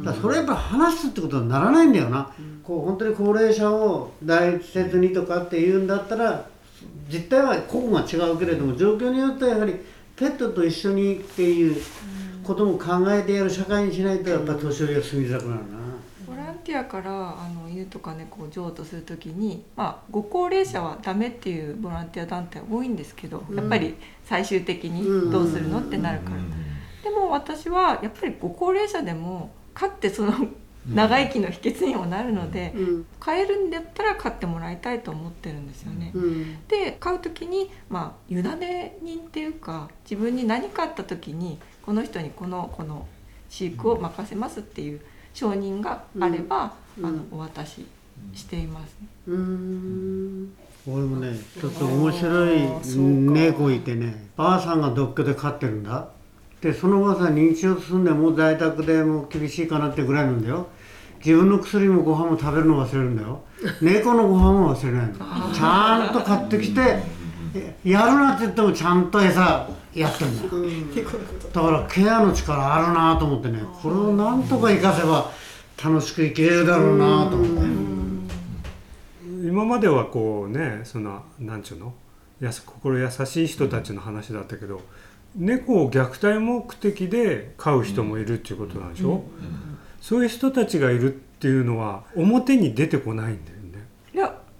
[0.03, 2.31] だからそれやっぱ話すってことにならないんだよな、
[2.63, 6.45] こう本当に高齢者を大切にとかっていうんだったら
[7.11, 9.75] 実態は個々が違うけれども状況によってはやはり
[10.15, 11.75] ペットと一緒にっていう
[12.43, 15.80] ことも考えてやる社会にしないとやっぱ年寄りが住みづらくなるな。
[16.61, 23.57] ボランティアからあの犬とか猫を譲渡するときに、まあ、ご高齢者はダメっていうボランティア団体多いんですけど、うん。
[23.57, 26.37] やっぱり最終的にどうするのってなるから、
[27.03, 30.33] でも私はやっぱりご高齢者でも飼ってその
[30.87, 32.73] 長生きの秘訣にもなるので、
[33.19, 36.11] 飼えるんだったら飼ってもらいたいと思ってるんですよね。
[36.13, 36.67] うん。
[36.67, 43.07] で飼う時にまあ委ね人っていうか自分に何かあった時にこの人にこのこの
[43.49, 45.01] 飼育を任せますっていう
[45.33, 47.05] 承認があれば、うん。
[47.05, 47.85] あのお渡し
[48.33, 48.95] しています、
[49.27, 50.51] うーん。
[50.87, 52.59] 俺もねちょっと面白い
[53.33, 56.09] 猫いてねばあさんが独居で飼ってるんだ。
[56.59, 60.67] でそのばあさん認知症進んでもう在宅でもう厳しいかなってぐらいなんだよ。
[61.23, 63.41] 自分の薬もご飯も食べるの忘れるんだよ。
[63.81, 65.13] 猫のご飯も忘れないの。
[65.53, 67.03] ちゃんと買ってきて
[67.83, 70.49] やるなって言ってもちゃんと餌やってんだよ。
[71.53, 73.61] だからケアの力あるなと思ってね。
[73.81, 75.31] これをなんとか生かせば
[75.83, 77.91] 楽しくいけるだろうなと思って。
[79.47, 81.93] 今まではこうねそのなんちゅうの？
[82.39, 84.81] やす心優しい人たちの話だったけど
[85.35, 89.23] 猫を虐待目的で飼う人もいるっていうことなんでしょ、
[90.01, 93.50] そういう人たちがいるっていうのは表に出てこないんだ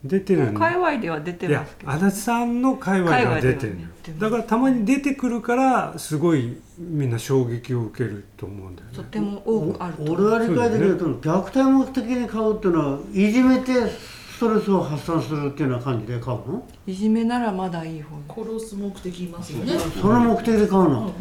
[0.03, 0.59] 出てるの。
[0.59, 1.91] 界隈では出てますけど。
[1.91, 3.77] 足立さんの界隈では出てる
[4.17, 8.97] だからたまに出てくるからすごいみんな衝撃を受けると思うんだよね。
[8.97, 16.67] とても多くあると俺は理解できると、虐待目的に飼うっていうのはいじめてストレスを発散するっていうような感じで飼うの？
[16.87, 18.17] いじめならまだいい方。
[18.43, 19.77] 殺す目的いますよね。
[19.77, 21.13] その目的で飼うの、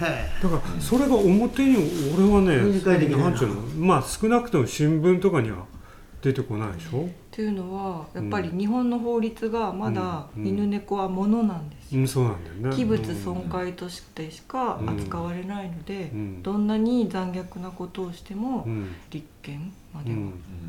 [0.00, 1.76] だからそれが表に
[2.16, 3.54] 俺はね理解できないうの？
[3.84, 5.64] まあ少なくとも新聞とかには
[6.22, 7.08] 出てこないでしょ？
[7.30, 10.46] っていうのはやっぱり日本の法律がまだうん。
[10.46, 16.42] 犬猫は物なんですうんそうなんだよね器物損壊としてしか扱われないので、うん。
[16.42, 18.94] どんなに残虐なことをしてもうん。
[19.10, 20.16] 立件までは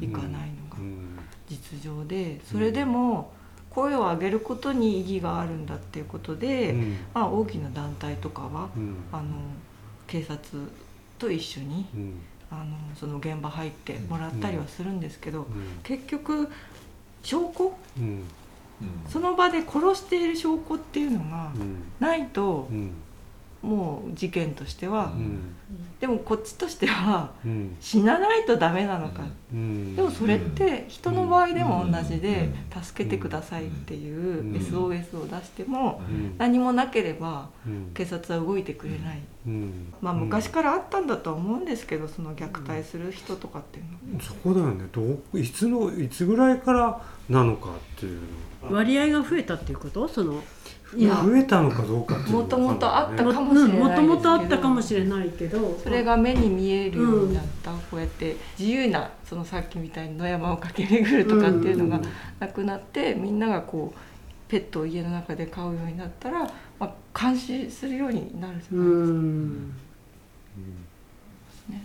[0.02, 1.18] いかないのがうん。
[1.50, 3.34] 実情でそれでも
[3.72, 6.98] 声を上げることに意義があるんだっていうことで、うん。
[7.14, 8.98] まあ、大きな団体とかは、うん。
[9.12, 9.30] あの
[10.06, 10.40] 警察
[11.18, 12.22] と一緒に、うん
[12.52, 12.66] あの
[12.96, 15.46] その現場入ってもらったりはするんですけど、ん。
[15.84, 16.50] 結局
[17.24, 17.74] 証拠？
[17.98, 18.24] うん。
[19.08, 21.52] その場で殺している証拠っていうのが
[22.00, 22.68] ないと、
[23.62, 25.14] もう事件としては、
[26.00, 27.32] でもこっちとしては、
[27.80, 29.22] 死なないとダメなのか、
[29.52, 32.50] でもそれって人の場合でも同じで、
[32.82, 36.02] 助けてくださいっていう SOS を出しても、
[36.40, 37.50] 何もなければ
[37.94, 39.22] 警察は動いてくれない、
[40.02, 44.88] まあ昔からあったんだとは思うんですけどその虐待する人とかっていうのは、そこだよね。
[44.92, 45.02] ど
[45.34, 48.22] ういつのいつぐらいからなのかっていう
[48.72, 50.08] 割合が増えたっていうこと？
[50.08, 50.42] その
[50.94, 55.80] 増えたのかどうかもともとあったかもしれないもともとあったかもしれないけど。
[55.82, 62.02] それが目に見えるようになった、こうやって自由なそのさっきみたいに野山を駆け巡るとかっていうのが
[62.40, 64.00] なくなって、みんながこう
[64.50, 66.44] ペットを家の中で飼うようになったら、
[66.78, 69.14] まあ、監視するようになるじゃないです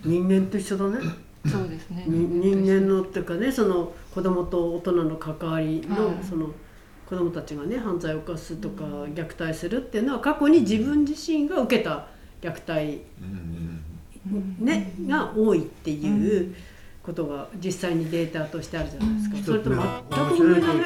[0.03, 0.09] か。
[0.09, 0.99] 人間と一緒だね。
[1.45, 2.03] そうですね。
[2.07, 6.15] 人間のっていうかねその子供と大人の関わりの、はい。
[6.21, 6.51] その
[7.07, 12.07] 子供たちがね犯罪を犯すとか虐待するっていうのは過去に自分自身が受けた
[12.41, 13.01] 虐待、
[14.59, 16.53] ね、が多いっていう
[17.01, 19.37] ことが実際にデータとしてあるじゃないですか。
[19.37, 20.83] それと全く同じだね。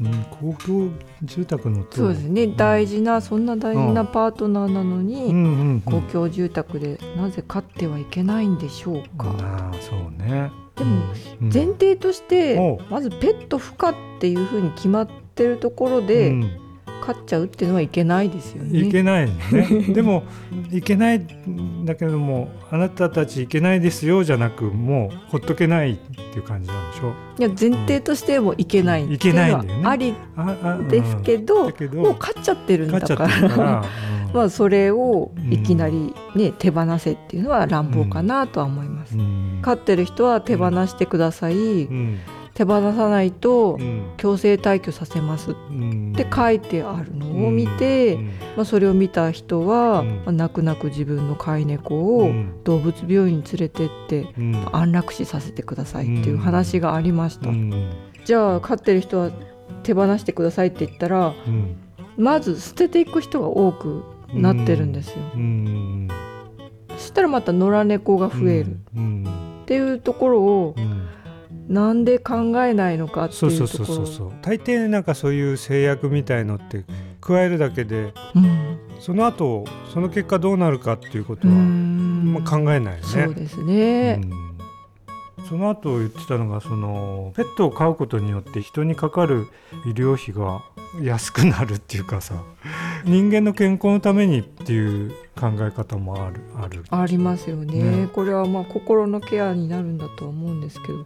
[0.00, 0.90] うん、公共
[1.22, 1.96] 住宅のと。
[1.96, 2.48] そうですね。
[2.48, 11.02] 大事なそんな大事なパートナーなのに、うんうんうん公共住宅でなぜ飼ってはいけないんでしょうか、ああそうねでも
[11.40, 11.48] うん。
[11.52, 16.63] 前提として、まずペット不可っていうふうに決まってるところで、うん
[17.04, 18.78] 飼っちゃうっていうのはいけないですよね。
[18.80, 19.82] いけないのね。
[19.92, 20.22] でも
[20.72, 27.12] いけないんだけどもあなたたちいけないですよじゃなくもうほっとけないっていう感じなんでしょ？
[27.38, 30.14] いや前提としてもいけないいけないんだよあり
[30.88, 33.28] ですけど,、もう飼っちゃってるんだから。
[33.48, 33.84] ら。
[34.32, 39.16] まあそれをいきなり、ね手放せっていうのは乱暴かなとは思います。
[39.62, 41.88] 飼ってる人は手放してください、
[42.54, 43.78] 手放さないと
[44.16, 45.50] 強制退去させます。
[45.50, 45.54] っ
[46.14, 48.16] て書いてあるのを見て、
[48.56, 52.32] まあ、それを見た人は、まあ泣く泣く自分の飼い猫を
[52.62, 54.26] 動物病院に連れてって、
[54.72, 57.50] 安楽死させてくださいっていう話がありました。
[58.24, 59.30] じゃあ飼ってる人は
[59.82, 61.34] 手放してくださいって言ったら、
[62.16, 65.16] まず捨てていく人が多くなってるんですよ。
[66.96, 70.76] そしたらまた野良猫が増えるっていうところを、
[71.68, 72.34] なんで考
[72.64, 74.32] えないのかってそういうそうそうそうそう。
[74.42, 76.84] 大抵なんかそういう制約みたいのって
[77.20, 78.78] 加えるだけで、うん。
[79.00, 83.02] その後その結果どうなるかっていうことは、まあ、考えないよね。
[83.02, 84.20] そうですね。
[85.48, 89.46] その後言ってたのがそのペットを飼うことによって人にかかる
[89.86, 90.62] 医療費が
[91.02, 92.42] 安くなるっていうかさ
[93.04, 96.84] 人間の健康のためにっていう考え方もあるある。
[96.90, 98.04] ありますよね。
[98.04, 98.08] ね。
[98.12, 101.04] これはまあ心のケアになるんだとは思うんですけど、ね。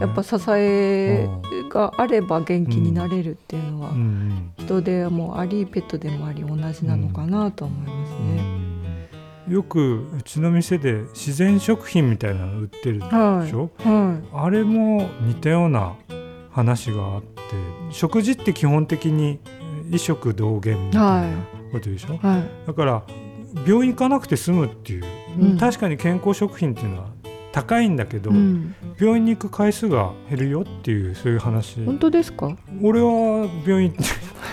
[0.00, 1.28] やっぱ支え
[1.70, 4.52] があれば元気になれるっていうのは、うん。
[4.58, 8.79] 人でもありペットでもあり同じなのかなと思いますね。
[9.50, 15.96] よくうちの店で自然食品みたいなの売ってるでしょ、はあれも似たような
[16.52, 17.30] 話があって
[17.90, 19.40] 食事って基本的に
[19.86, 21.36] 衣食同源みたいな
[21.72, 22.44] ことでしょ、はい。
[22.64, 23.02] だから
[23.66, 25.04] 病院行かなくて済むっていう、
[25.40, 25.58] うん。
[25.58, 27.08] 確かに健康食品っていうのは
[27.50, 28.76] 高いんだけど、うん。
[29.00, 31.84] 病院に行く回数が減るよっていうそういう話。
[31.84, 32.56] 本当ですか？
[32.80, 33.96] 俺は病院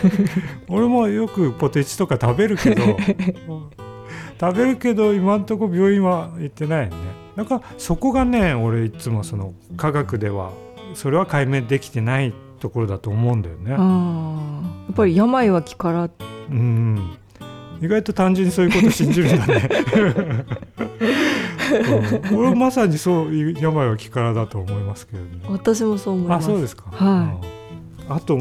[0.68, 2.84] 俺もよくポテチとか食べるけど
[4.40, 6.96] 食べるけど今んとこ病院は行ってないよね。
[7.36, 10.52] だからそこがね俺いつもその科学では
[10.96, 13.72] それは解明できてないところだと思うんだよね。
[13.72, 13.78] や
[14.92, 16.10] っぱり病は気から？
[16.50, 17.18] うん。
[17.80, 19.70] 意外と単純にそういうこと信じるんだね、
[22.32, 22.40] うん。
[22.40, 25.30] 俺まさにそういう病は気からだと思いますけどね。
[25.48, 26.46] 私もそう思います。
[26.46, 26.86] あそうですか。
[26.92, 27.40] は
[28.10, 28.40] あと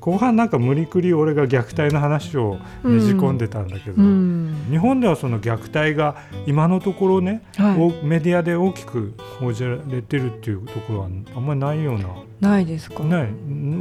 [0.00, 6.16] 後半なんか無理くり俺が虐待の話をねじ込んでたんだけど、うん日本ではその虐待が
[6.46, 12.08] 今のところね、はいおメディアで大きく報じられてるっていうところはあんまりないような。
[12.40, 13.04] ないですか？
[13.04, 13.28] ない。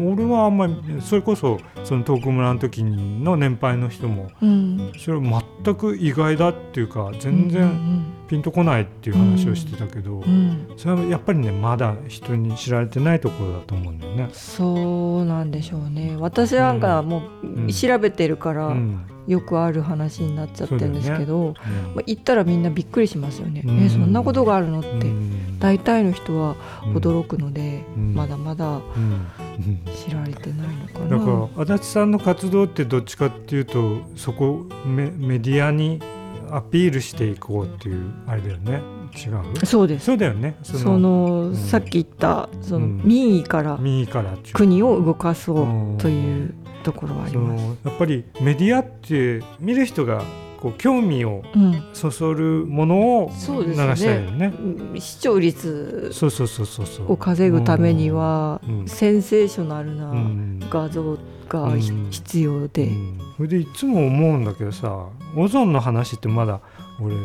[0.06, 4.91] 俺はあんまりそれこそその東北村の時の年配の人も、うん。
[4.98, 10.68] それは全く意外だっていうか全うんうん然ピンとこないっていう話をしてたけど、ん。
[10.77, 14.30] それはやっぱりねまだ人に知られてないところだと思うんだよね。
[14.34, 16.15] そうなんでしょうね。
[16.19, 17.68] 私なんかもうん。
[17.68, 21.53] う調べてるから、うんよくある話になっちゃってるんですけど、ね
[21.88, 23.61] うんまあ、行ったらみんなびっくりしますよね。
[23.65, 23.80] うん。
[23.80, 25.60] えそんなことがあるのって、うん。
[25.60, 26.56] 大体の人は
[26.93, 28.15] 驚くので、うん。
[28.15, 29.27] まだまだうん。
[30.06, 31.18] 知られてないのかな。
[31.18, 36.01] だから足立さんの活動ってどっちかっていうとそこメメディアに
[36.49, 38.81] アピールしていこうっていうあれだよね。
[39.15, 39.65] 違う？
[39.65, 40.06] そうです。
[40.06, 40.56] そうだよね。
[40.64, 46.53] その、さっき言ったその民意から民意から国を動かそうという
[46.84, 47.77] ところはあります。
[47.84, 50.23] やっぱりメディアって見る人が
[50.60, 51.41] こう興味を
[51.93, 54.49] そそるものを流したいよね,、
[54.93, 54.99] ね。
[54.99, 56.11] 視聴率
[57.07, 60.14] を稼ぐためには、センセーショナルな
[60.69, 61.72] 画像が
[62.10, 62.89] 必要で、
[63.38, 65.06] それでいつも思うんだけどさ
[65.38, 66.60] オゾンの話ってまだ
[67.01, 67.15] 俺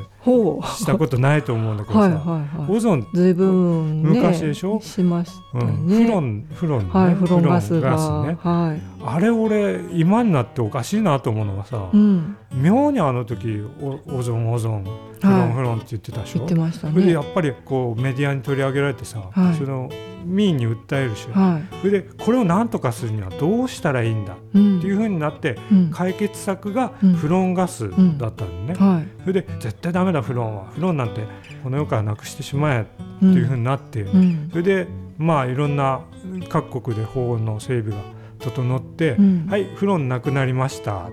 [0.76, 2.20] したことないと思うんだけどさはいはい
[2.60, 4.81] はい、オゾンずいぶん、ね、昔でしょ？
[4.81, 7.90] しましたね、うん、フロンフロン、ね、はい、フロンガスが。
[8.24, 13.62] ね、はい、あれ俺今になっておかしいなと思うのがさ、うん、妙にあの時
[14.06, 14.85] オゾンオゾン
[15.20, 17.02] フロンフロンって言ってたでしょ、言ってましたね。
[17.02, 19.90] でやっぱりこうメディアに取り上げられてさ、はい、その
[20.24, 24.35] 民意に訴えるし、はい、それでこれを何とかするにはどうしたらいいんだ？
[24.35, 28.94] っていうふうになって、うん、解決策がフロンガスだったのね、うん。
[28.97, 30.64] はい、それで絶対ダメだフロンは。
[30.70, 31.22] フロンなんて
[31.62, 32.85] この世からなくしてしまえっ
[33.18, 34.86] ていうふうになって、うん、それで
[35.18, 36.01] まあいろんな
[36.48, 38.02] 各国で法の整備が
[38.44, 39.16] 整って、
[39.48, 41.10] はいフロンなくなりました。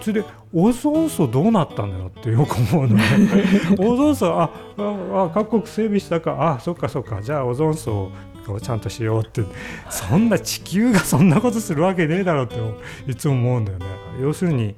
[0.00, 3.02] それでオゾン層どうなったのよってよく思うのね。
[3.78, 6.36] オゾン層ああ各国整備したか。
[6.56, 7.20] あそっかそっか。
[7.22, 8.10] じゃあオゾン層
[8.48, 9.42] をちゃんとしようって。
[9.88, 13.86] そんな地球がそんなことするわけねえだろうっていつも思うんだよね。
[14.20, 14.74] 要するに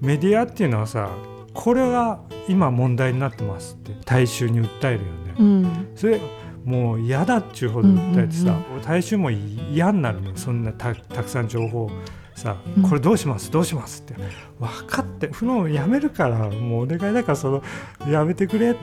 [0.00, 1.10] メディアっていうのはさ
[1.52, 5.34] これが今問題になってますって大衆に訴えるよね。
[5.38, 6.20] うん、それ
[6.64, 11.90] もう嫌だっちゅうほど訴えてさ、大衆も嫌になるのそんなたくさん情報
[12.34, 12.56] さ
[12.88, 14.02] これどうします、どうします？
[14.02, 14.14] って
[14.58, 17.62] 分かってフロンやめるからもうお願いだからその
[18.10, 18.74] やめてくれ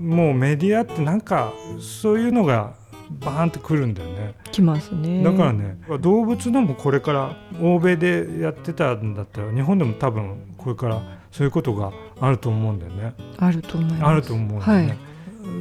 [0.00, 2.74] もうメディアってなんかそういうのが
[3.20, 4.34] バーンとくるんだよね。
[4.52, 5.22] きますね。
[5.22, 13.14] だからね動物のもこれから欧米でやってたんだったら日本でも多分これからそういうことがあると思うんだよね。
[13.38, 14.04] あると思います。
[14.04, 14.88] あると思うんだよね。
[14.88, 14.98] はい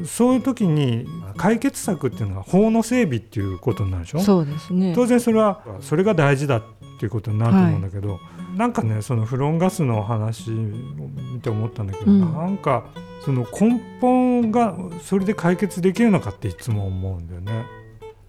[0.05, 1.05] そういう時に
[1.35, 4.19] 解決策っていうのが法の整備っていうことになるでしょ？
[4.19, 4.93] そうですね。
[4.95, 6.63] 当然それはそれが大事だっ
[6.99, 8.19] ていうことになると思うんだけど、は
[8.55, 12.85] い、なんかねそのフロンガスの話を見て思ったんだけど、うん、なんか
[13.23, 17.65] その根本がそれで解決できるのかっていつも思うんだよね。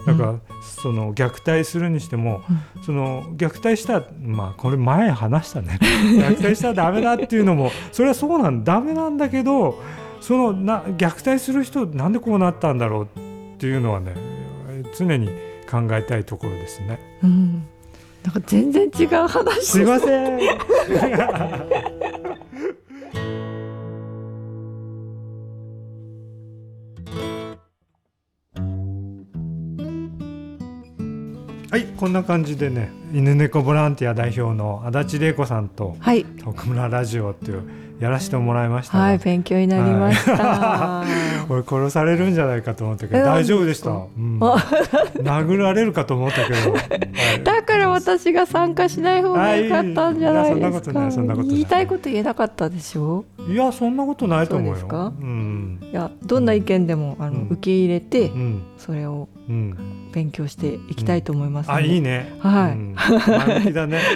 [0.07, 2.43] だから、うん、その虐待するにしても、
[2.77, 5.79] うん、その虐待したまあこれ前話したね。
[5.83, 9.83] 虐待したらダメだっていうのもそれはそうなんダメなんだけど
[10.21, 14.15] そのな虐待する人なんでこうなったんだろうっていうのはね
[14.97, 15.29] 常に
[15.71, 16.99] 考えたいところですね。
[17.23, 17.67] うん、
[18.25, 20.39] なんか全然違う話すいません
[31.79, 37.63] はいこんな感じでね犬猫ボランティア代表の足立玲子さんと、はい、徳村ラジオっていう
[38.01, 41.09] やらせてもらいましたはい勉強になりました、はい、
[41.49, 51.35] 俺殺されるんじゃないかと思ったけど大丈夫でした、うん、殴られるかと思ったけど、 はい、だから私が参加しない方が良かったんじゃないですか。
[51.43, 53.25] 言いたいこと言えなかったでしょ？
[53.49, 54.87] いやそんなことないと思うよ。
[54.87, 58.31] か、うん、いやどんな意見でもあの、受け入れて、
[58.77, 59.29] それを
[60.13, 62.37] 勉強していきたいと思います、あいいね。
[62.41, 62.77] は
[63.67, 64.01] い、だね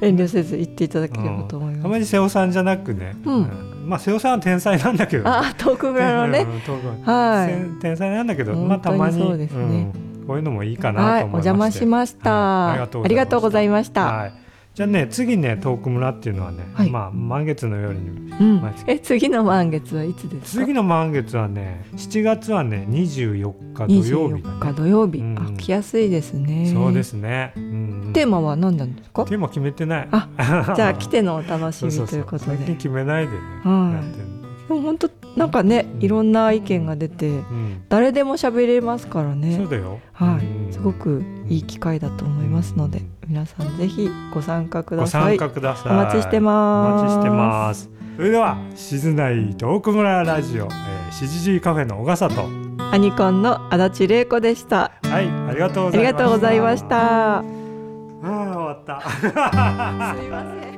[0.00, 1.86] 遠慮せず言っていただければと思います。
[1.86, 3.16] あまり瀬尾さんじゃなくね、
[3.84, 6.46] まあ瀬尾さんは天才なんだけど、あ遠く村のね、
[7.04, 9.90] はい、天才なんだけど、まあたまにそうですね、
[10.26, 12.70] こういうのもいいかなと思いまお邪魔しました。
[12.70, 12.74] あ
[13.08, 14.04] りがとうございました。
[14.04, 26.70] はいじゃあね次ね遠く村っていうのはね、まあ満月の夜に、うん、え次の満月はいつです次の満月はね7月はね24日土曜日、ね、日土曜日、うん、あ来やすいですね。
[26.72, 30.08] そうですね、うん、テーマは何なんですかテーマ決めてない。
[30.10, 30.28] あ
[30.76, 32.56] じゃあ来てのお楽しみということで。
[32.80, 34.00] 決めないでね、は
[34.66, 37.30] い、でも本当なんかね、いろんな意見が出て、
[37.88, 45.36] 誰でも喋れますからねそうだよはい、すごくいい機会だと思いますので、皆さんぜひご参加ください。
[45.36, 45.92] ご参加ください。
[45.92, 47.04] お待ちしてます。
[47.04, 47.90] お待ちしてます。
[48.16, 52.42] それでは静内遠く村ラジオ、えー、しじじカフェの小笠と
[52.92, 54.92] アニコンの足立玲子でした。
[55.02, 56.10] はい、ありがとうございました。
[56.10, 57.38] ありがとうございました。
[57.38, 57.44] ああ、
[58.22, 59.00] 終わった。
[60.20, 60.69] すいません。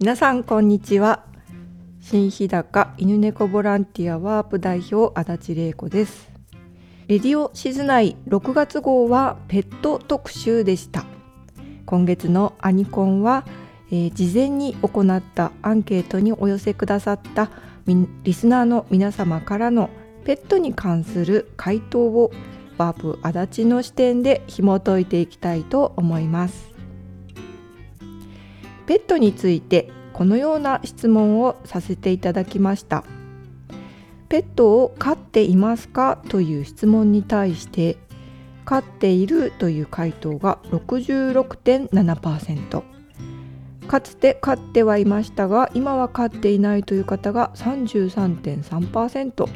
[0.00, 1.24] 皆さんこんにちは。
[2.00, 6.32] 新日高犬猫ボランティアワープ代表足立玲子です。
[7.06, 11.04] レディオ静内6月号はペット特集でした。
[11.84, 13.44] 今月のアニコンは
[13.92, 17.50] えー、事前に行ったアンケートにお寄せくださった
[18.22, 19.90] リスナーの皆様からの
[20.24, 22.30] ペットに関する回答を
[22.78, 26.79] バープ足立の視点で紐解いていきたいと思います。
[28.90, 33.04] ペットについてこのような質問をさせていただきました。
[34.28, 37.98] ペットを飼っていますかという質問に対して
[38.64, 42.82] 飼っているという回答が66.7%
[43.86, 49.48] かつて飼ってはいましたが今は飼っていないという方が33.3%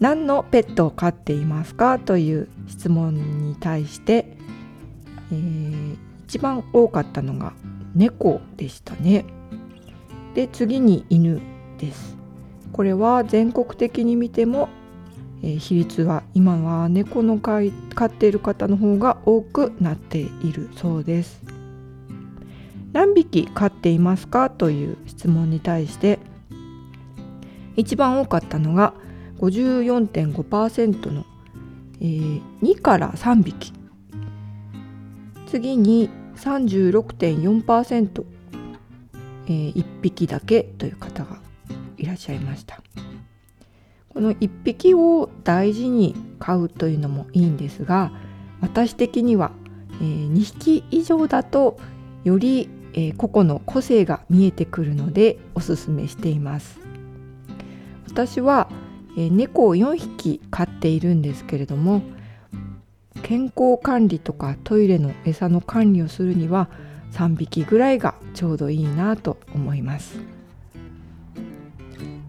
[0.00, 4.36] 何のペットを飼っていますかという質問に対して、
[5.30, 7.54] えー、一番多かったのが
[7.92, 9.24] 猫でしたね。
[10.36, 11.40] で次に犬
[11.76, 12.16] です。
[12.72, 14.68] これは全国的に見ても、
[15.42, 17.72] えー、比率は今は猫の飼
[18.04, 21.42] っている方の方が多くなっているそうです。
[22.92, 26.20] 何匹飼っていますかという質問に対して
[27.74, 28.94] 一番多かったのが
[29.40, 31.26] 54.5%の、
[32.00, 33.72] えー、2から3匹。
[35.48, 36.08] 次に
[36.40, 38.24] 36.4%、
[39.46, 41.38] えー、1匹だけという方が
[41.96, 42.82] いらっしゃいました。
[44.08, 48.10] この1匹を大事に飼うというのもいいんですが
[48.60, 49.52] 私的には、
[50.00, 51.78] えー、2匹以上だと
[52.24, 56.78] よりえー、個々の個性が見えてくるのでおすすめしています。
[58.08, 58.68] 私は、
[59.16, 62.02] えー、猫を4匹飼っているんですけれども
[63.22, 66.68] 健康管理とかトイレの餌の管理をするには
[67.12, 70.18] 3匹ぐらいがちょうどいいなと思います。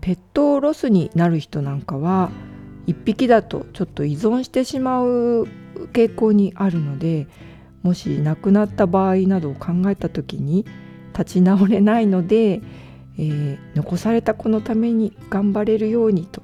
[0.02, 2.32] ペットロスになる人なんかは
[2.88, 5.48] 1匹だとちょっと依存してしまう
[5.94, 7.28] 傾向にあるので
[7.84, 10.66] もし亡くなった場合などを考えた時に
[11.18, 12.62] 立ち直れないので、
[13.18, 16.42] えー、残された子のために頑張れるようにと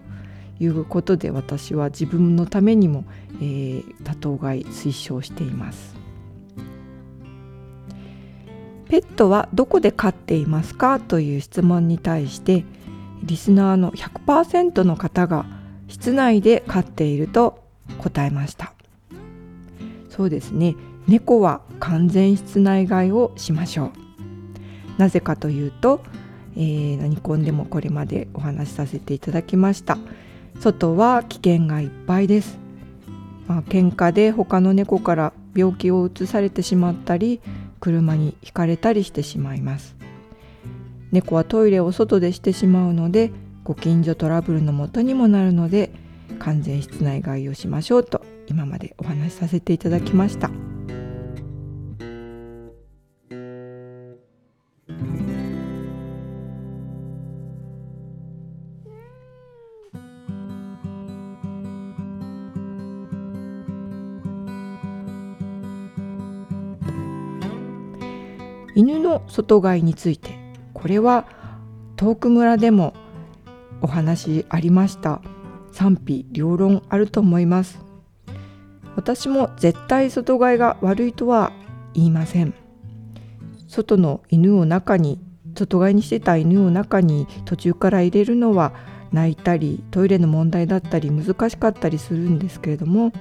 [0.59, 3.05] いうことで私は自分のためにも、
[3.41, 5.95] えー、多頭飼い推奨しています。
[8.89, 12.63] ペットはどこで飼っていますかという質問に対して
[13.23, 15.45] リスナーの100%の方が
[15.87, 17.63] 室内で飼っていると
[17.97, 18.73] 答えました。
[20.09, 20.75] そうですね。
[21.07, 23.91] 猫は完全室内外をしましょう。
[24.97, 26.01] なぜかというと、
[26.55, 29.97] えー、何コンでもこれまでお話しさせていただきました。
[30.59, 32.57] 外は危険がいっぱいです、
[33.47, 37.41] まあ、喧嘩で他の猫から病気をうつされてしまったり
[37.79, 39.95] 車にひかれたりしてしまいます
[41.11, 43.31] 猫はトイレを外でしてしまうので
[43.63, 45.91] ご近所トラブルのもとにもなるので
[46.39, 50.76] 完全室内外をしましょうと今までお話しさせていただきました。
[68.77, 70.37] 犬の外飼いについて
[70.75, 71.25] これは
[71.95, 72.93] 遠く村でも
[73.81, 75.19] お話ありました。
[75.71, 77.79] 賛否両論あると思います。
[78.95, 81.53] 私も絶対外飼いが悪いとは
[81.95, 82.53] 言いません。
[83.67, 85.19] 外の犬を中に
[85.55, 88.73] 外飼いにしてた犬を中に途中から入れるのは
[89.11, 93.11] 泣いたりトイレの問題だったり難しかったりするんですけれども、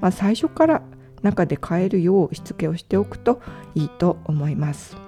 [0.00, 0.82] まあ、最初から
[1.22, 3.40] 中で飼えるようしつけをしておくと
[3.76, 5.03] いいと思います。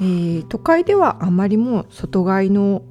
[0.00, 2.82] えー、都会ではあまりもう外飼いの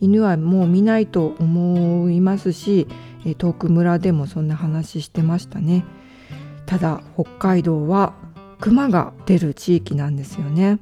[0.00, 2.86] 犬はもう見ないと思いますし、
[3.24, 5.84] えー、遠く村でもそんな話してましたね。
[6.66, 8.12] ただ北海道は
[8.60, 10.78] 熊が出る地域なんですよね。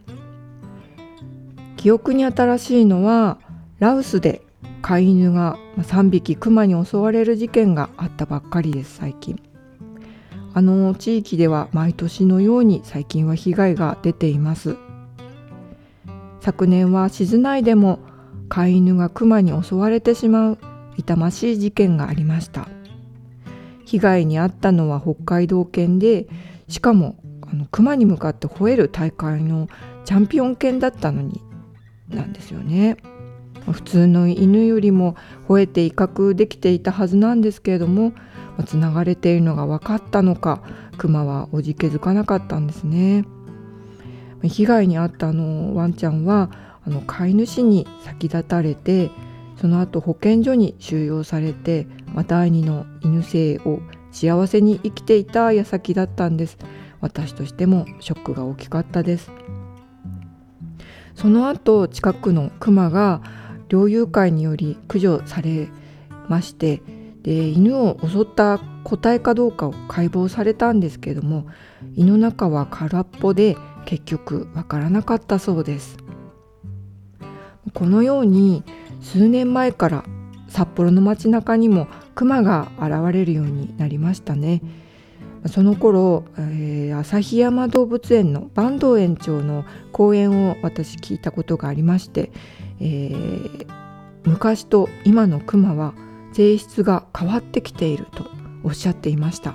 [1.77, 3.39] 記憶に新しいのは
[3.79, 4.43] ラウスで
[4.83, 9.41] 飼い犬が3匹熊に襲われる事件があったばっかりです最近。
[10.55, 14.77] あの地域では毎年のように最近は被害が出ています。
[16.47, 17.99] 昨年は静内でも
[18.49, 20.59] 飼い犬が熊に襲われてしまう
[20.97, 22.69] 痛ましい事件がありました。
[23.85, 26.29] 被害に遭ったのは北海道犬で
[26.69, 27.17] しかも
[27.51, 29.67] あの熊に向かって吠える大会の
[30.05, 31.43] チャンピオン犬だったのに
[32.09, 32.97] なんですよね。
[33.69, 35.17] 普通の犬よりも
[35.49, 38.13] 吠えて威嚇できていたはずなんですけれども
[38.67, 40.63] つながれているのが分かったのか
[40.97, 43.25] 熊はおじけづかなかったんですね。
[44.49, 46.51] 被害に遭ったあのワンちゃんは
[46.87, 49.11] あの飼い主に先立たれて
[49.61, 53.81] その後保健所に収容されて、まあ、第二の犬生を
[54.13, 56.59] 幸せに生きていた矢先だったんです。
[57.01, 59.31] 私としてもショックが大きかったです。
[61.15, 63.23] その後近くのクマが
[63.69, 65.69] 猟友会により駆除され
[66.29, 66.83] まして
[67.23, 71.47] で犬を襲った個体かどうかを解剖されたんですけども
[71.95, 73.57] 胃の中は空っぽで
[73.87, 75.97] 結局わからなかったそうです。
[77.73, 78.63] このように
[79.01, 80.05] 数年前から
[80.49, 84.63] 札幌の街中にもクマが現れるようになりましたね。
[85.47, 92.33] その頃、えー、旭山動物園の坂東園長の講演を私聞いたことがありまして、
[92.81, 93.67] えー、
[94.25, 95.95] 昔と今のクマは
[96.33, 98.27] 性質が変わってきていると
[98.65, 99.55] おっしゃっていました。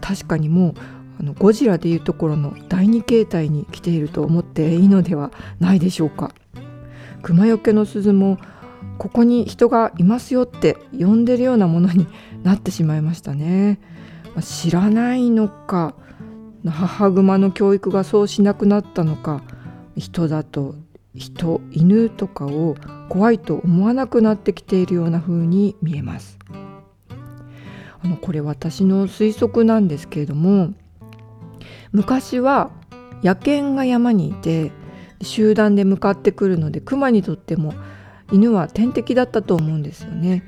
[0.00, 0.74] 確かにもう
[1.22, 5.30] あのゴジラでいうところの第二形態に来ていると思っていいのでは
[5.60, 6.34] ないでしょうか。
[7.22, 8.38] 熊よけの鈴も
[8.98, 12.06] ここに人がいますよって呼んでるようなものに
[12.42, 13.80] なってしまいましたね。
[14.40, 15.94] 知らないのか
[16.66, 19.42] 母熊の教育がそうしなくなったのか
[19.96, 20.74] 人だと
[21.14, 22.76] 人犬とかを
[23.08, 26.38] 怖いと思わなくなってきているような風に見えます。
[28.04, 30.72] あのこれ私の推測なんですけれども
[31.92, 32.70] 昔は
[33.22, 34.72] 野犬が山にいて
[35.22, 37.74] 集団で向かってくるので熊にとっても
[38.32, 40.42] 犬は天敵だったと思うんですよね。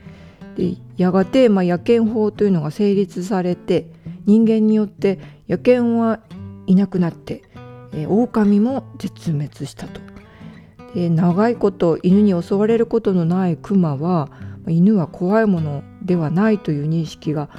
[0.57, 3.89] でやがて、まあ、野犬法というのが成立されて
[4.25, 5.19] 人間によって
[5.49, 6.21] 野犬は
[6.67, 7.43] いなくなって、
[7.93, 10.01] えー、狼も絶滅したと。
[10.95, 14.31] で長いこと犬に襲われることのないクマは
[14.69, 17.51] 犬は怖いものではないという認識が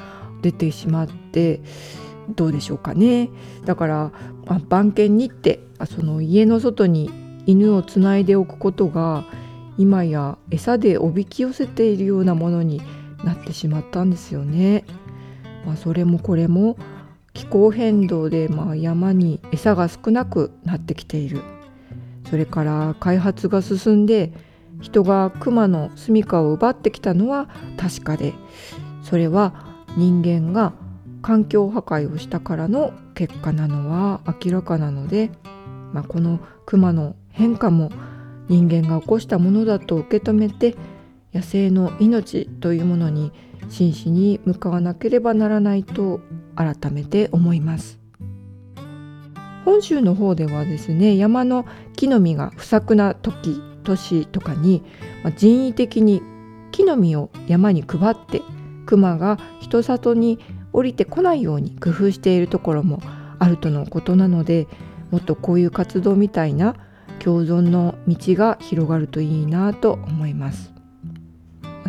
[0.42, 1.62] 出てしまって
[2.30, 3.30] どうでしょうかね
[3.66, 4.12] だから
[4.68, 7.10] 番犬にってその家の外に
[7.46, 9.26] 犬をつないでおくことが
[9.78, 12.82] 今や餌でおびき寄せているようなものに
[13.24, 14.86] なってしまったんですよね。
[15.66, 16.78] まあ、それもこれも
[17.34, 21.42] 気候変動でまあ山に餌が少なくなってきている
[22.30, 24.32] それから開発が進んで
[24.82, 28.34] 人が熊の住処を奪ってきたのは確かで
[29.04, 29.54] それは
[29.98, 30.74] 人間が
[31.26, 35.32] 環境破壊をしたからの結果なのは明らかなので、
[35.92, 37.90] まあ、この熊の変化も
[38.48, 40.76] 人間が起こしたものだと受け止めて
[41.34, 43.32] 野生の命というものに
[43.70, 46.20] 真摯に向かわなければならないと
[46.56, 47.98] 改めて思います。
[49.66, 51.66] 本州の方ではですね山の
[51.96, 54.84] 木の実が不作な時年とかに、
[55.24, 56.22] まあ、人為的に
[56.72, 58.44] 木の実を山に配って
[58.86, 60.38] 熊が人里に
[60.76, 63.02] 降りてこないように工夫しているところも
[63.40, 64.68] あるとのことなので
[65.10, 66.76] もっとこういう活動みたいな
[67.20, 70.74] 共存の道が広がるといいなと思います。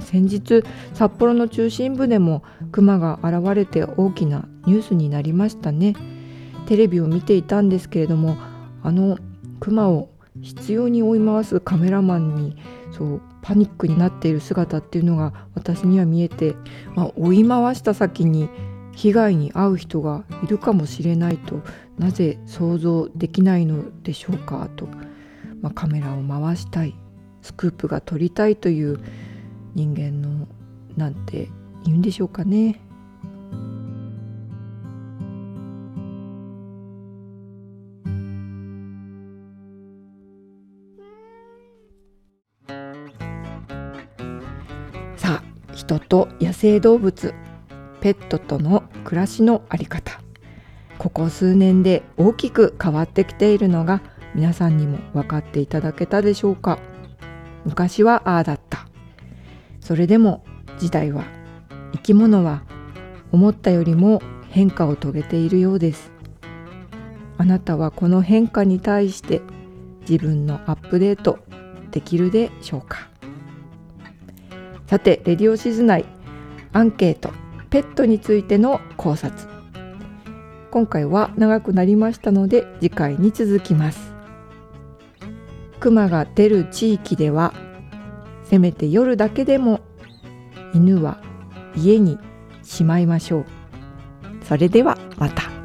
[0.00, 0.62] 先日
[0.94, 5.94] 札幌の中心部でもクマが現れて大きなニュースになりましたね。
[6.66, 8.36] テレビを見ていたんですけれども
[8.82, 9.18] あの
[9.58, 10.10] クマを
[10.42, 12.56] 執拗に追い回すカメラマンに
[12.92, 16.54] そうパニックになっている姿っていうのが私には見えて、
[16.94, 18.48] まあ、追い回した先に
[18.96, 21.62] 被害に遭う人がいるかもしれないと
[21.98, 24.68] なぜ想像できないのでしょうか？
[24.74, 24.88] と。
[25.62, 26.94] まあ、カメラを回したい。
[27.42, 28.98] スクープが撮りたいという
[29.74, 30.48] 人間の
[30.96, 31.48] なんて
[31.84, 32.80] 言うんでしょうかね。
[45.16, 47.32] さあ人と野生動物。
[48.06, 50.20] ペットとの暮らしの在り方。
[50.96, 54.00] ここ数年で大きく変わってきているのが
[54.32, 56.78] 皆さんにも分かっていただけたでしょうか。
[57.64, 58.86] 昔はああだった。
[59.80, 60.44] それでも
[60.78, 61.24] 時代は
[61.94, 62.62] 生き物は
[63.32, 66.12] 思ったよりも変化を遂げているようです。
[67.38, 69.42] あなたはこの変化に対して
[70.08, 71.40] 自分のアップデート
[71.90, 73.08] できるでしょうか。
[74.86, 76.04] さてレディオシズ内
[76.72, 77.45] アンケート。
[77.76, 79.46] ペットについての考察。
[80.70, 84.14] 今回は長くなりましたので次回に続きます。
[85.78, 87.52] 熊が出る地域では
[88.44, 89.82] せめて夜だけでも
[90.72, 91.20] 犬は
[91.76, 92.18] 家に
[92.62, 93.44] しまいましょう。
[94.48, 95.55] それではまた。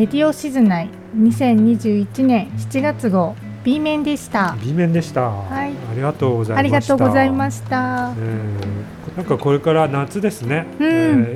[0.00, 4.56] レディオシズナイ2021年7月号 B 面でした。
[4.64, 5.28] B 面でした。
[5.28, 6.58] はいありがとうございました。
[6.58, 8.14] ありがとうございました。
[8.16, 10.66] えーなんかこれから夏ですね。
[10.78, 10.90] うんえ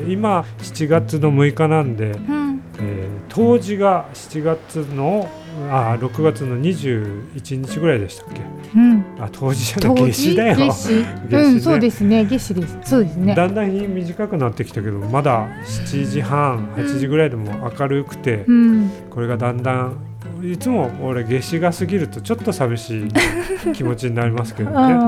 [0.06, 5.28] ー今7月の6日なんで、うんえー冬至が7月の
[5.70, 8.40] あ6月の21日ぐらいでしたっけ？
[8.76, 9.04] うん。
[9.20, 10.56] あ冬至じゃない夏至だよ。
[10.56, 11.06] 夏至。
[11.30, 12.24] 夏うん、そうですね。
[12.24, 12.78] 夏至です。
[12.84, 13.34] そうですね。
[13.34, 19.96] だんだん日短くなってきたけどまだ7時半8時ぐらいでも明るくて、うんこれがだんだん
[20.42, 23.08] いつも俺夏至が過ぎるとちょっと寂しい
[23.72, 24.98] 気持ちになりますけどあね、ー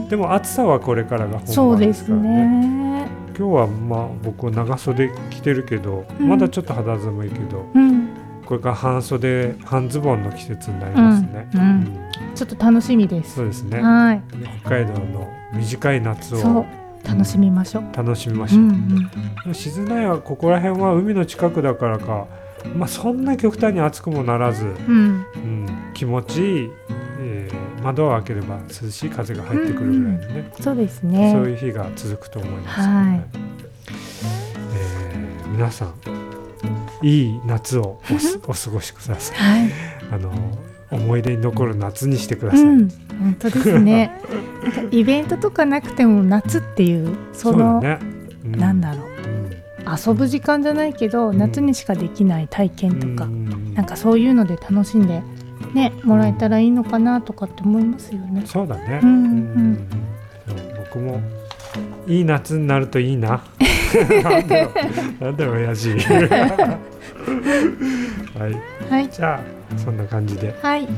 [0.00, 3.08] はいでも暑さはこれからがそ本番うですね。
[3.36, 8.03] 今日はまあ僕は長袖着てるけど、うんまだちょっと肌寒いけど、うん。
[8.46, 12.00] これから半袖半ズボンの季節になりますね、うんうん
[12.34, 13.36] ちょっと楽しみです。
[13.36, 14.22] そうですね、はい。
[14.62, 16.66] 北海道の短い夏を。
[17.04, 17.84] 楽しみましょう。
[17.96, 18.66] 楽しみましょう、う
[19.50, 22.26] ん静内はここら辺は海の近くだからか、
[22.74, 25.26] まあ、そんな極端に暑くもならず、うん。
[25.36, 26.70] うん気持ちいい、
[27.20, 31.32] えー窓を開ければ涼しい風が入ってくるぐらいのね、そうですね。
[31.32, 33.22] そういう日が続くと思います、はい。
[34.74, 36.33] えー皆さん
[37.04, 39.70] いい夏をおすお過ごしください、はい。
[40.10, 40.32] あの
[40.90, 44.10] 思い出に残る夏にしてください、うん、本当ですね。
[44.90, 47.98] イベントとかなくても夏っていうそのそね。
[48.44, 48.58] うん。
[48.58, 49.04] なんだろう、
[49.84, 53.28] 遊ぶ時間じゃないけど夏にしかできない体験とか、
[53.74, 55.22] なんかそういうので楽しんで
[55.74, 58.44] ねもらえたらいいのかなとかって思いますよね。
[58.46, 59.88] そうだね、うんうん。
[60.90, 61.20] 僕も
[62.06, 63.44] いい夏になるといいな。
[64.22, 64.70] なんだろ
[65.20, 65.24] う。
[65.24, 65.90] なんだろう親父
[68.38, 69.08] はい、はい。
[69.10, 70.54] じゃあそんな感じで。
[70.62, 70.88] はい。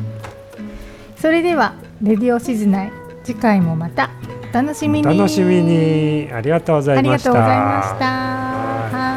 [1.17, 2.93] それではレディオシズナイ。
[3.25, 4.11] 次回もまた
[4.51, 5.07] お楽しみに。
[5.07, 6.31] お楽しみに。
[6.33, 7.33] ありがとうござありがいました。
[7.33, 9.16] とうございました。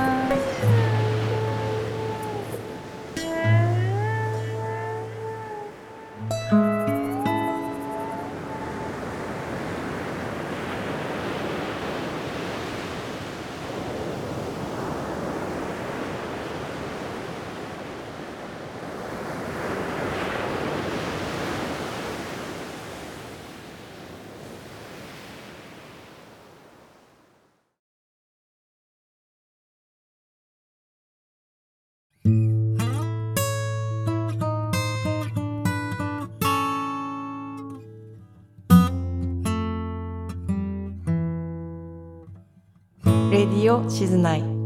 [43.70, 44.59] レディオ静内